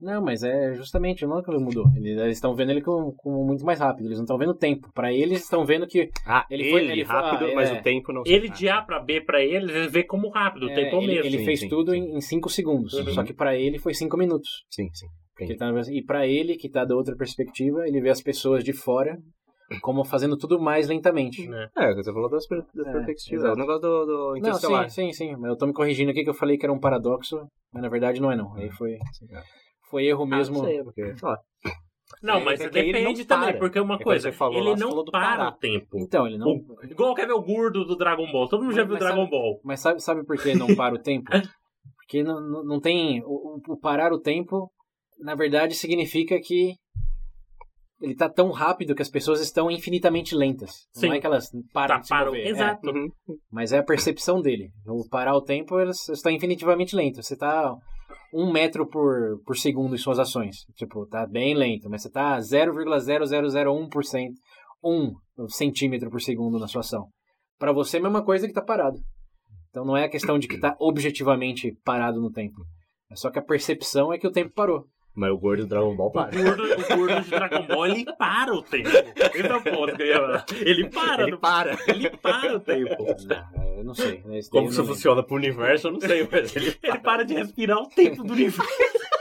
Não, 0.00 0.22
mas 0.22 0.42
é 0.42 0.74
justamente, 0.74 1.26
não 1.26 1.38
é 1.38 1.42
que 1.42 1.50
ele 1.50 1.58
mudou. 1.62 1.84
Eles 1.96 2.36
estão 2.36 2.54
vendo 2.54 2.70
ele 2.70 2.80
como, 2.80 3.12
como 3.16 3.44
muito 3.44 3.64
mais 3.64 3.78
rápido, 3.80 4.06
eles 4.06 4.16
não 4.18 4.24
estão 4.24 4.38
vendo 4.38 4.50
o 4.50 4.56
tempo. 4.56 4.88
Pra 4.94 5.12
eles, 5.12 5.42
estão 5.42 5.64
vendo 5.64 5.86
que 5.86 6.08
Ah, 6.26 6.46
Ele 6.50 6.62
ele, 6.62 6.70
foi- 6.70 6.90
ele 6.90 7.04
foi- 7.04 7.14
rápido, 7.14 7.44
ah, 7.50 7.54
mas 7.54 7.70
é. 7.70 7.74
o 7.78 7.82
tempo 7.82 8.12
não 8.12 8.22
Ele 8.24 8.48
de 8.48 8.68
A 8.68 8.80
pra 8.82 8.98
B 8.98 9.20
pra 9.20 9.42
eles, 9.44 9.70
ele 9.70 9.88
vê 9.88 10.02
como 10.02 10.28
rápido, 10.30 10.66
o 10.66 10.70
é, 10.70 10.74
tempo 10.74 10.96
é 10.96 10.98
o 10.98 11.02
ele, 11.02 11.06
mesmo. 11.14 11.26
ele 11.26 11.38
Sim, 11.38 11.44
fez 11.44 11.60
sim, 11.60 11.68
tudo 11.68 11.92
sim. 11.92 12.16
em 12.16 12.20
5 12.20 12.48
segundos. 12.48 12.94
Uhum. 12.94 13.06
Só 13.12 13.22
que 13.22 13.34
pra 13.34 13.56
ele 13.56 13.78
foi 13.78 13.92
5 13.94 14.16
minutos. 14.16 14.48
Sim, 14.70 14.88
sim. 14.94 15.06
Tá- 15.56 15.70
e 15.90 16.02
pra 16.04 16.26
ele, 16.26 16.56
que 16.56 16.68
tá 16.68 16.84
da 16.84 16.94
outra 16.94 17.16
perspectiva, 17.16 17.86
ele 17.86 18.00
vê 18.00 18.10
as 18.10 18.20
pessoas 18.22 18.62
de 18.62 18.72
fora 18.74 19.16
como 19.80 20.04
fazendo 20.04 20.36
tudo 20.36 20.60
mais 20.60 20.88
lentamente. 20.88 21.48
né? 21.48 21.68
É, 21.78 21.94
você 21.94 22.12
falou 22.12 22.28
das, 22.28 22.46
per 22.46 22.62
das 22.74 22.86
É, 22.86 22.92
perspectivas. 22.92 23.44
exato. 23.44 23.48
É 23.48 23.54
o 23.54 23.58
negócio 23.60 23.80
do, 23.80 24.04
do 24.06 24.28
Não, 24.32 24.36
interestelar. 24.36 24.90
sim, 24.90 25.12
sim, 25.12 25.30
sim. 25.30 25.36
Mas 25.36 25.50
eu 25.50 25.56
tô 25.56 25.66
me 25.66 25.72
corrigindo 25.72 26.10
aqui 26.10 26.24
que 26.24 26.28
eu 26.30 26.34
falei 26.34 26.58
que 26.58 26.66
era 26.66 26.72
um 26.72 26.78
paradoxo, 26.80 27.46
mas 27.72 27.82
na 27.82 27.88
verdade 27.88 28.20
não 28.20 28.30
é 28.32 28.36
não. 28.36 28.54
Aí 28.56 28.68
foi, 28.72 28.98
foi 29.90 30.06
erro 30.06 30.24
mesmo. 30.26 30.56
Ah, 30.56 30.62
não 30.62 30.64
sei, 30.68 30.82
porque. 30.84 31.14
Não, 32.22 32.34
É, 32.38 32.44
mas 32.44 32.60
é 32.60 32.68
que 32.68 32.78
ele 32.78 32.92
depende 32.92 33.20
não 33.20 33.26
também, 33.26 33.58
porque 33.58 33.78
uma 33.80 33.94
É 33.94 33.98
quando 33.98 34.04
coisa, 34.04 34.30
você 34.30 34.36
falou 34.36 34.56
ele 34.58 34.70
lá, 34.70 34.76
você 34.76 34.82
não 34.82 34.88
falou 34.90 35.04
do 35.04 35.12
para 35.12 35.20
parar. 35.36 35.48
o 35.48 35.52
tempo. 35.52 35.98
Então, 35.98 36.26
ele 36.26 36.38
não. 36.38 36.48
O- 36.48 36.78
igual 36.84 37.14
quer 37.14 37.26
ver 37.26 37.32
o 37.34 37.40
gordo 37.42 37.84
do 37.84 37.96
Dragon 37.96 38.30
Ball. 38.32 38.48
Todo 38.48 38.62
mundo 38.64 38.74
já 38.74 38.82
Mas- 38.82 38.88
viu 38.88 38.96
o 38.96 38.98
mas 38.98 39.00
Dragon 39.08 39.22
sabe- 39.24 39.30
Ball. 39.30 39.60
Mas 39.64 39.80
sabe, 39.80 40.00
sabe 40.02 40.24
por 40.26 40.36
que 40.36 40.54
não 40.54 40.74
para 40.74 40.94
o 40.94 40.98
tempo? 40.98 41.30
Porque 41.96 42.24
não, 42.24 42.40
não, 42.40 42.64
não 42.64 42.80
tem. 42.80 43.22
O, 43.24 43.60
o- 43.68 43.78
parar 43.80 44.12
o 44.12 44.18
tempo, 44.20 44.68
na 45.20 45.36
verdade, 45.36 45.74
significa 45.76 46.40
que 46.42 46.74
ele 48.02 48.16
tá 48.16 48.28
tão 48.28 48.50
rápido 48.50 48.94
que 48.96 49.02
as 49.02 49.08
pessoas 49.10 49.40
estão 49.40 49.70
infinitamente 49.70 50.34
lentas. 50.34 50.72
Sim. 50.92 51.06
Não 51.08 51.14
é 51.14 51.20
que 51.20 51.26
elas 51.26 51.48
param 51.72 51.96
Tá, 51.96 52.00
de 52.00 52.06
se 52.08 52.14
mover. 52.24 52.46
Exato. 52.48 52.90
Uhum. 52.90 53.06
É, 53.06 53.32
mas 53.52 53.72
é 53.72 53.78
a 53.78 53.84
percepção 53.84 54.40
dele. 54.42 54.70
O 54.86 55.08
parar 55.08 55.36
o 55.36 55.42
tempo, 55.42 55.78
elas 55.78 56.08
estão 56.08 56.32
infinitivamente 56.32 56.96
lentas. 56.96 57.26
Você 57.26 57.36
tá 57.36 57.72
um 58.32 58.50
metro 58.52 58.86
por, 58.86 59.40
por 59.44 59.56
segundo 59.56 59.94
em 59.94 59.98
suas 59.98 60.18
ações. 60.18 60.64
Tipo, 60.74 61.06
tá 61.06 61.26
bem 61.26 61.54
lento, 61.54 61.88
mas 61.88 62.02
você 62.02 62.10
tá 62.10 62.38
0,0001%, 62.38 64.30
um 64.82 65.14
centímetro 65.48 66.10
por 66.10 66.20
segundo 66.20 66.58
na 66.58 66.66
sua 66.68 66.80
ação. 66.80 67.08
Pra 67.58 67.72
você 67.72 67.96
é 67.98 68.00
a 68.00 68.02
mesma 68.02 68.24
coisa 68.24 68.46
que 68.46 68.52
tá 68.52 68.62
parado. 68.62 68.98
Então 69.68 69.84
não 69.84 69.96
é 69.96 70.04
a 70.04 70.10
questão 70.10 70.38
de 70.38 70.48
que 70.48 70.58
tá 70.58 70.76
objetivamente 70.78 71.76
parado 71.84 72.20
no 72.20 72.30
tempo. 72.30 72.62
É 73.10 73.16
só 73.16 73.30
que 73.30 73.38
a 73.38 73.44
percepção 73.44 74.12
é 74.12 74.18
que 74.18 74.26
o 74.26 74.32
tempo 74.32 74.52
parou. 74.54 74.84
Mas 75.14 75.30
o 75.32 75.36
gordo 75.38 75.64
do 75.64 75.68
Dragon 75.68 75.94
Ball 75.96 76.06
O 76.06 76.10
para. 76.12 76.30
gordo, 76.30 76.62
o 76.62 76.96
gordo 76.96 77.20
de 77.22 77.30
Dragon 77.30 77.66
Ball, 77.66 77.86
ele 77.86 78.04
para 78.16 78.54
o 78.54 78.62
tempo. 78.62 78.88
É 78.88 79.56
o 79.56 79.62
ponto 79.62 79.96
que 79.96 80.02
eu 80.02 80.06
ia 80.06 80.16
falar. 80.16 80.46
Ele 80.60 80.88
para. 80.88 81.22
Ele 81.22 81.30
no- 81.32 81.38
para. 81.38 81.78
Ele 81.88 82.10
para 82.10 82.56
o 82.56 82.60
tempo. 82.60 83.06
Não, 83.26 83.74
eu 83.78 83.84
não 83.84 83.94
sei. 83.94 84.22
né? 84.24 84.38
Esse 84.38 84.48
Como 84.50 84.68
isso 84.68 84.78
não 84.80 84.86
funciona 84.88 85.22
pro 85.22 85.36
universo, 85.36 85.88
eu 85.88 85.92
não 85.92 86.00
sei, 86.00 86.28
mas 86.30 86.54
ele 86.56 86.76
Ele 86.82 86.98
para 86.98 87.24
de 87.24 87.34
respirar 87.34 87.78
o 87.78 87.88
tempo 87.88 88.22
do 88.22 88.32
universo. 88.32 88.70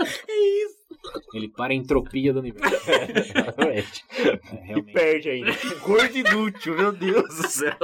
É 0.00 0.64
isso. 0.64 0.78
Ele 1.34 1.48
para 1.48 1.72
a 1.72 1.76
entropia 1.76 2.32
do 2.32 2.38
universo. 2.38 2.76
Realmente. 3.58 4.04
É, 4.68 4.78
E 4.78 4.82
perde 4.82 5.28
ainda. 5.30 5.52
Gordo 5.84 6.16
inútil, 6.16 6.76
meu 6.76 6.92
Deus 6.92 7.26
do 7.36 7.48
céu. 7.48 7.76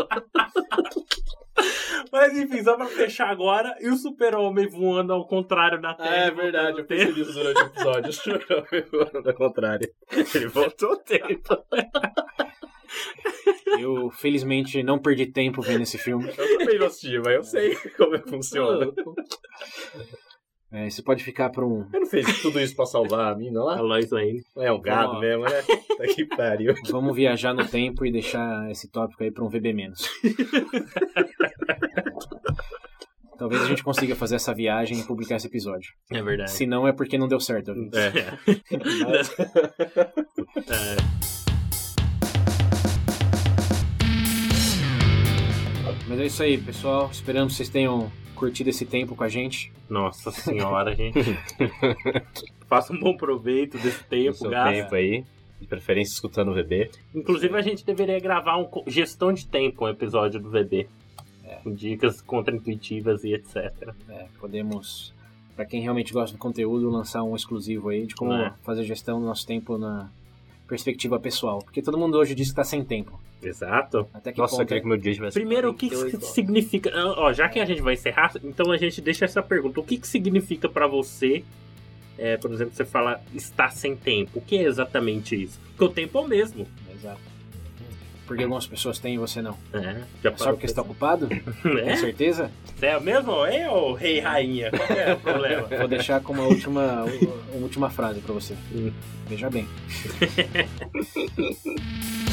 Mas 2.13 2.37
enfim, 2.37 2.63
só 2.63 2.77
pra 2.77 2.87
fechar 2.87 3.29
agora, 3.29 3.77
e 3.81 3.89
o 3.89 3.97
super-homem 3.97 4.69
voando 4.69 5.13
ao 5.13 5.27
contrário 5.27 5.81
na 5.81 5.95
Terra. 5.95 6.17
É 6.17 6.29
e 6.29 6.31
voltando 6.31 6.43
verdade, 6.43 6.79
eu 6.79 6.85
pensei 6.85 7.13
nisso 7.13 7.33
durante 7.33 7.63
o 7.63 7.67
episódio. 7.67 8.11
Ao 9.25 9.35
contrário. 9.35 9.89
Ele 10.35 10.47
voltou 10.49 10.93
o 10.93 10.97
tempo. 10.97 11.65
Eu, 13.79 14.11
felizmente, 14.11 14.83
não 14.83 14.99
perdi 14.99 15.27
tempo 15.27 15.61
vendo 15.61 15.83
esse 15.83 15.99
filme. 15.99 16.33
Eu 16.37 16.59
também 16.59 16.79
não 16.79 16.87
assisti, 16.87 17.19
mas 17.19 17.35
eu 17.35 17.43
sei 17.43 17.77
como 17.97 18.15
é 18.15 18.19
que 18.21 18.31
funciona. 18.31 18.93
É, 20.75 20.89
isso 20.89 21.05
pode 21.05 21.23
ficar 21.23 21.51
para 21.51 21.65
um. 21.65 21.87
Ele 21.93 22.01
não 22.01 22.07
fez 22.07 22.43
tudo 22.43 22.61
isso 22.61 22.75
pra 22.75 22.85
salvar 22.85 23.33
a 23.33 23.37
mina 23.37 23.61
A 23.63 23.65
lá? 23.65 23.81
Lois 23.81 24.11
Lane. 24.11 24.43
É 24.57 24.73
um 24.73 24.81
gado 24.81 25.21
mesmo, 25.21 25.45
né? 25.45 25.63
Tá 25.63 26.05
que 26.13 26.25
pariu. 26.25 26.75
Vamos 26.91 27.15
viajar 27.15 27.55
no 27.55 27.65
tempo 27.65 28.05
e 28.05 28.11
deixar 28.11 28.69
esse 28.69 28.91
tópico 28.91 29.23
aí 29.23 29.31
para 29.31 29.45
um 29.45 29.49
VB 29.49 29.73
menos. 29.73 30.11
Talvez 33.39 33.63
a 33.63 33.67
gente 33.67 33.85
consiga 33.85 34.17
fazer 34.17 34.35
essa 34.35 34.53
viagem 34.53 34.99
e 34.99 35.05
publicar 35.05 35.37
esse 35.37 35.47
episódio. 35.47 35.93
É 36.11 36.21
verdade. 36.21 36.51
Se 36.51 36.67
não, 36.67 36.89
é 36.89 36.93
porque 36.93 37.17
não 37.17 37.29
deu 37.29 37.39
certo. 37.39 37.69
ouvintes. 37.69 37.97
É. 37.97 38.37
Mas 46.09 46.21
é 46.21 46.27
isso 46.27 46.43
aí, 46.43 46.59
pessoal. 46.59 47.09
Esperamos 47.13 47.53
que 47.53 47.59
vocês 47.59 47.69
tenham 47.69 48.11
curtido 48.45 48.71
esse 48.71 48.85
tempo 48.85 49.15
com 49.17 49.25
a 49.25 49.29
gente. 49.29 49.73
Nossa 49.89 50.31
senhora, 50.31 50.95
gente. 50.97 51.19
Faça 52.69 52.93
um 52.93 52.99
bom 53.01 53.17
proveito 53.17 53.79
desse 53.79 54.05
tempo, 54.05 54.35
seu 54.35 54.51
gasta. 54.51 54.73
tempo 54.73 54.95
aí. 54.95 55.25
De 55.61 55.67
preferência 55.67 56.13
escutando 56.13 56.51
o 56.51 56.55
VB. 56.55 56.91
Inclusive, 57.15 57.57
a 57.57 57.63
gente 57.63 57.85
deveria 57.87 58.19
gravar 58.21 58.59
um 58.59 58.69
gestão 58.87 59.33
de 59.33 59.47
tempo, 59.47 59.85
um 59.85 59.89
episódio 59.89 60.39
do 60.41 60.51
VB. 60.51 60.89
Com 61.63 61.73
dicas 61.73 62.21
contraintuitivas 62.21 63.25
e 63.25 63.33
etc. 63.33 63.73
É, 64.09 64.27
podemos, 64.39 65.15
para 65.57 65.65
quem 65.65 65.81
realmente 65.81 66.13
gosta 66.13 66.37
do 66.37 66.39
conteúdo, 66.39 66.91
lançar 66.91 67.23
um 67.23 67.35
exclusivo 67.37 67.89
aí 67.89 68.07
de 68.07 68.15
como 68.15 68.33
É. 68.35 68.53
fazer 68.63 68.85
gestão 68.85 69.21
do 69.21 69.27
nosso 69.27 69.47
tempo 69.47 69.79
na 69.79 70.11
perspectiva 70.67 71.19
pessoal. 71.21 71.59
Porque 71.61 71.83
todo 71.83 71.99
mundo 71.99 72.17
hoje 72.19 72.35
diz 72.35 72.49
que 72.51 72.55
tá 72.55 72.65
sem 72.65 72.85
tempo. 72.85 73.21
Exato. 73.43 74.09
Até 74.13 74.33
que 74.33 74.39
Nossa, 74.39 74.55
eu 74.55 74.59
ponto 74.59 74.69
queria 74.69 74.83
que 74.83 74.89
meu 74.89 74.97
dia 74.97 75.13
tivesse. 75.15 75.35
Primeiro, 75.39 75.71
o 75.71 75.75
que, 75.75 75.89
que 75.89 75.95
48 75.95 76.17
horas. 76.23 76.35
significa. 76.35 76.91
ah, 76.95 77.15
Ó, 77.19 77.33
já 77.33 77.49
que 77.49 77.61
a 77.61 77.65
gente 77.67 77.83
vai 77.83 77.95
encerrar, 77.95 78.33
então 78.43 78.71
a 78.73 78.77
gente 78.77 79.01
deixa 79.01 79.25
essa 79.25 79.43
pergunta. 79.43 79.81
O 79.81 79.85
que, 79.85 79.99
que 79.99 80.09
significa 80.09 80.69
pra 80.69 80.87
você, 80.87 81.45
é, 82.19 82.37
por 82.37 82.51
exemplo, 82.53 82.75
você 82.75 82.85
fala 82.85 83.21
estar 83.35 83.71
sem 83.71 83.95
tempo? 83.95 84.39
O 84.39 84.41
que 84.41 84.57
é 84.57 84.63
exatamente 84.63 85.41
isso? 85.41 85.61
Porque 85.69 85.85
o 85.85 85.89
tempo 85.89 86.19
é 86.19 86.21
o 86.23 86.29
mesmo. 86.29 86.67
Exato. 86.95 87.21
Porque 88.27 88.43
algumas 88.43 88.67
pessoas 88.67 88.99
têm 88.99 89.15
e 89.15 89.19
você 89.19 89.43
não. 89.43 89.57
É, 89.73 89.97
já 90.23 90.31
É 90.31 90.37
só 90.37 90.51
porque 90.53 90.67
você 90.67 90.75
tá 90.75 90.83
ocupado? 90.83 91.29
Com 91.63 91.79
É? 91.79 91.97
certeza? 91.97 92.51
Você 92.77 92.87
é 92.87 92.97
o 92.97 93.03
mesmo? 93.03 93.45
É 93.45 93.71
ou 93.71 93.93
rei 93.93 94.21
rainha? 94.21 94.71
Qual 94.71 94.99
é 94.99 95.13
o 95.15 95.19
problema? 95.19 95.63
Vou 95.79 95.89
deixar 95.89 96.21
como 96.21 96.43
a 96.43 96.47
última, 96.47 97.03
a 97.03 97.57
última 97.57 97.91
frase 97.91 98.21
pra 98.21 98.33
você. 98.33 98.55
Hum. 98.75 98.91
Veja 99.29 99.51
bem. 99.51 99.67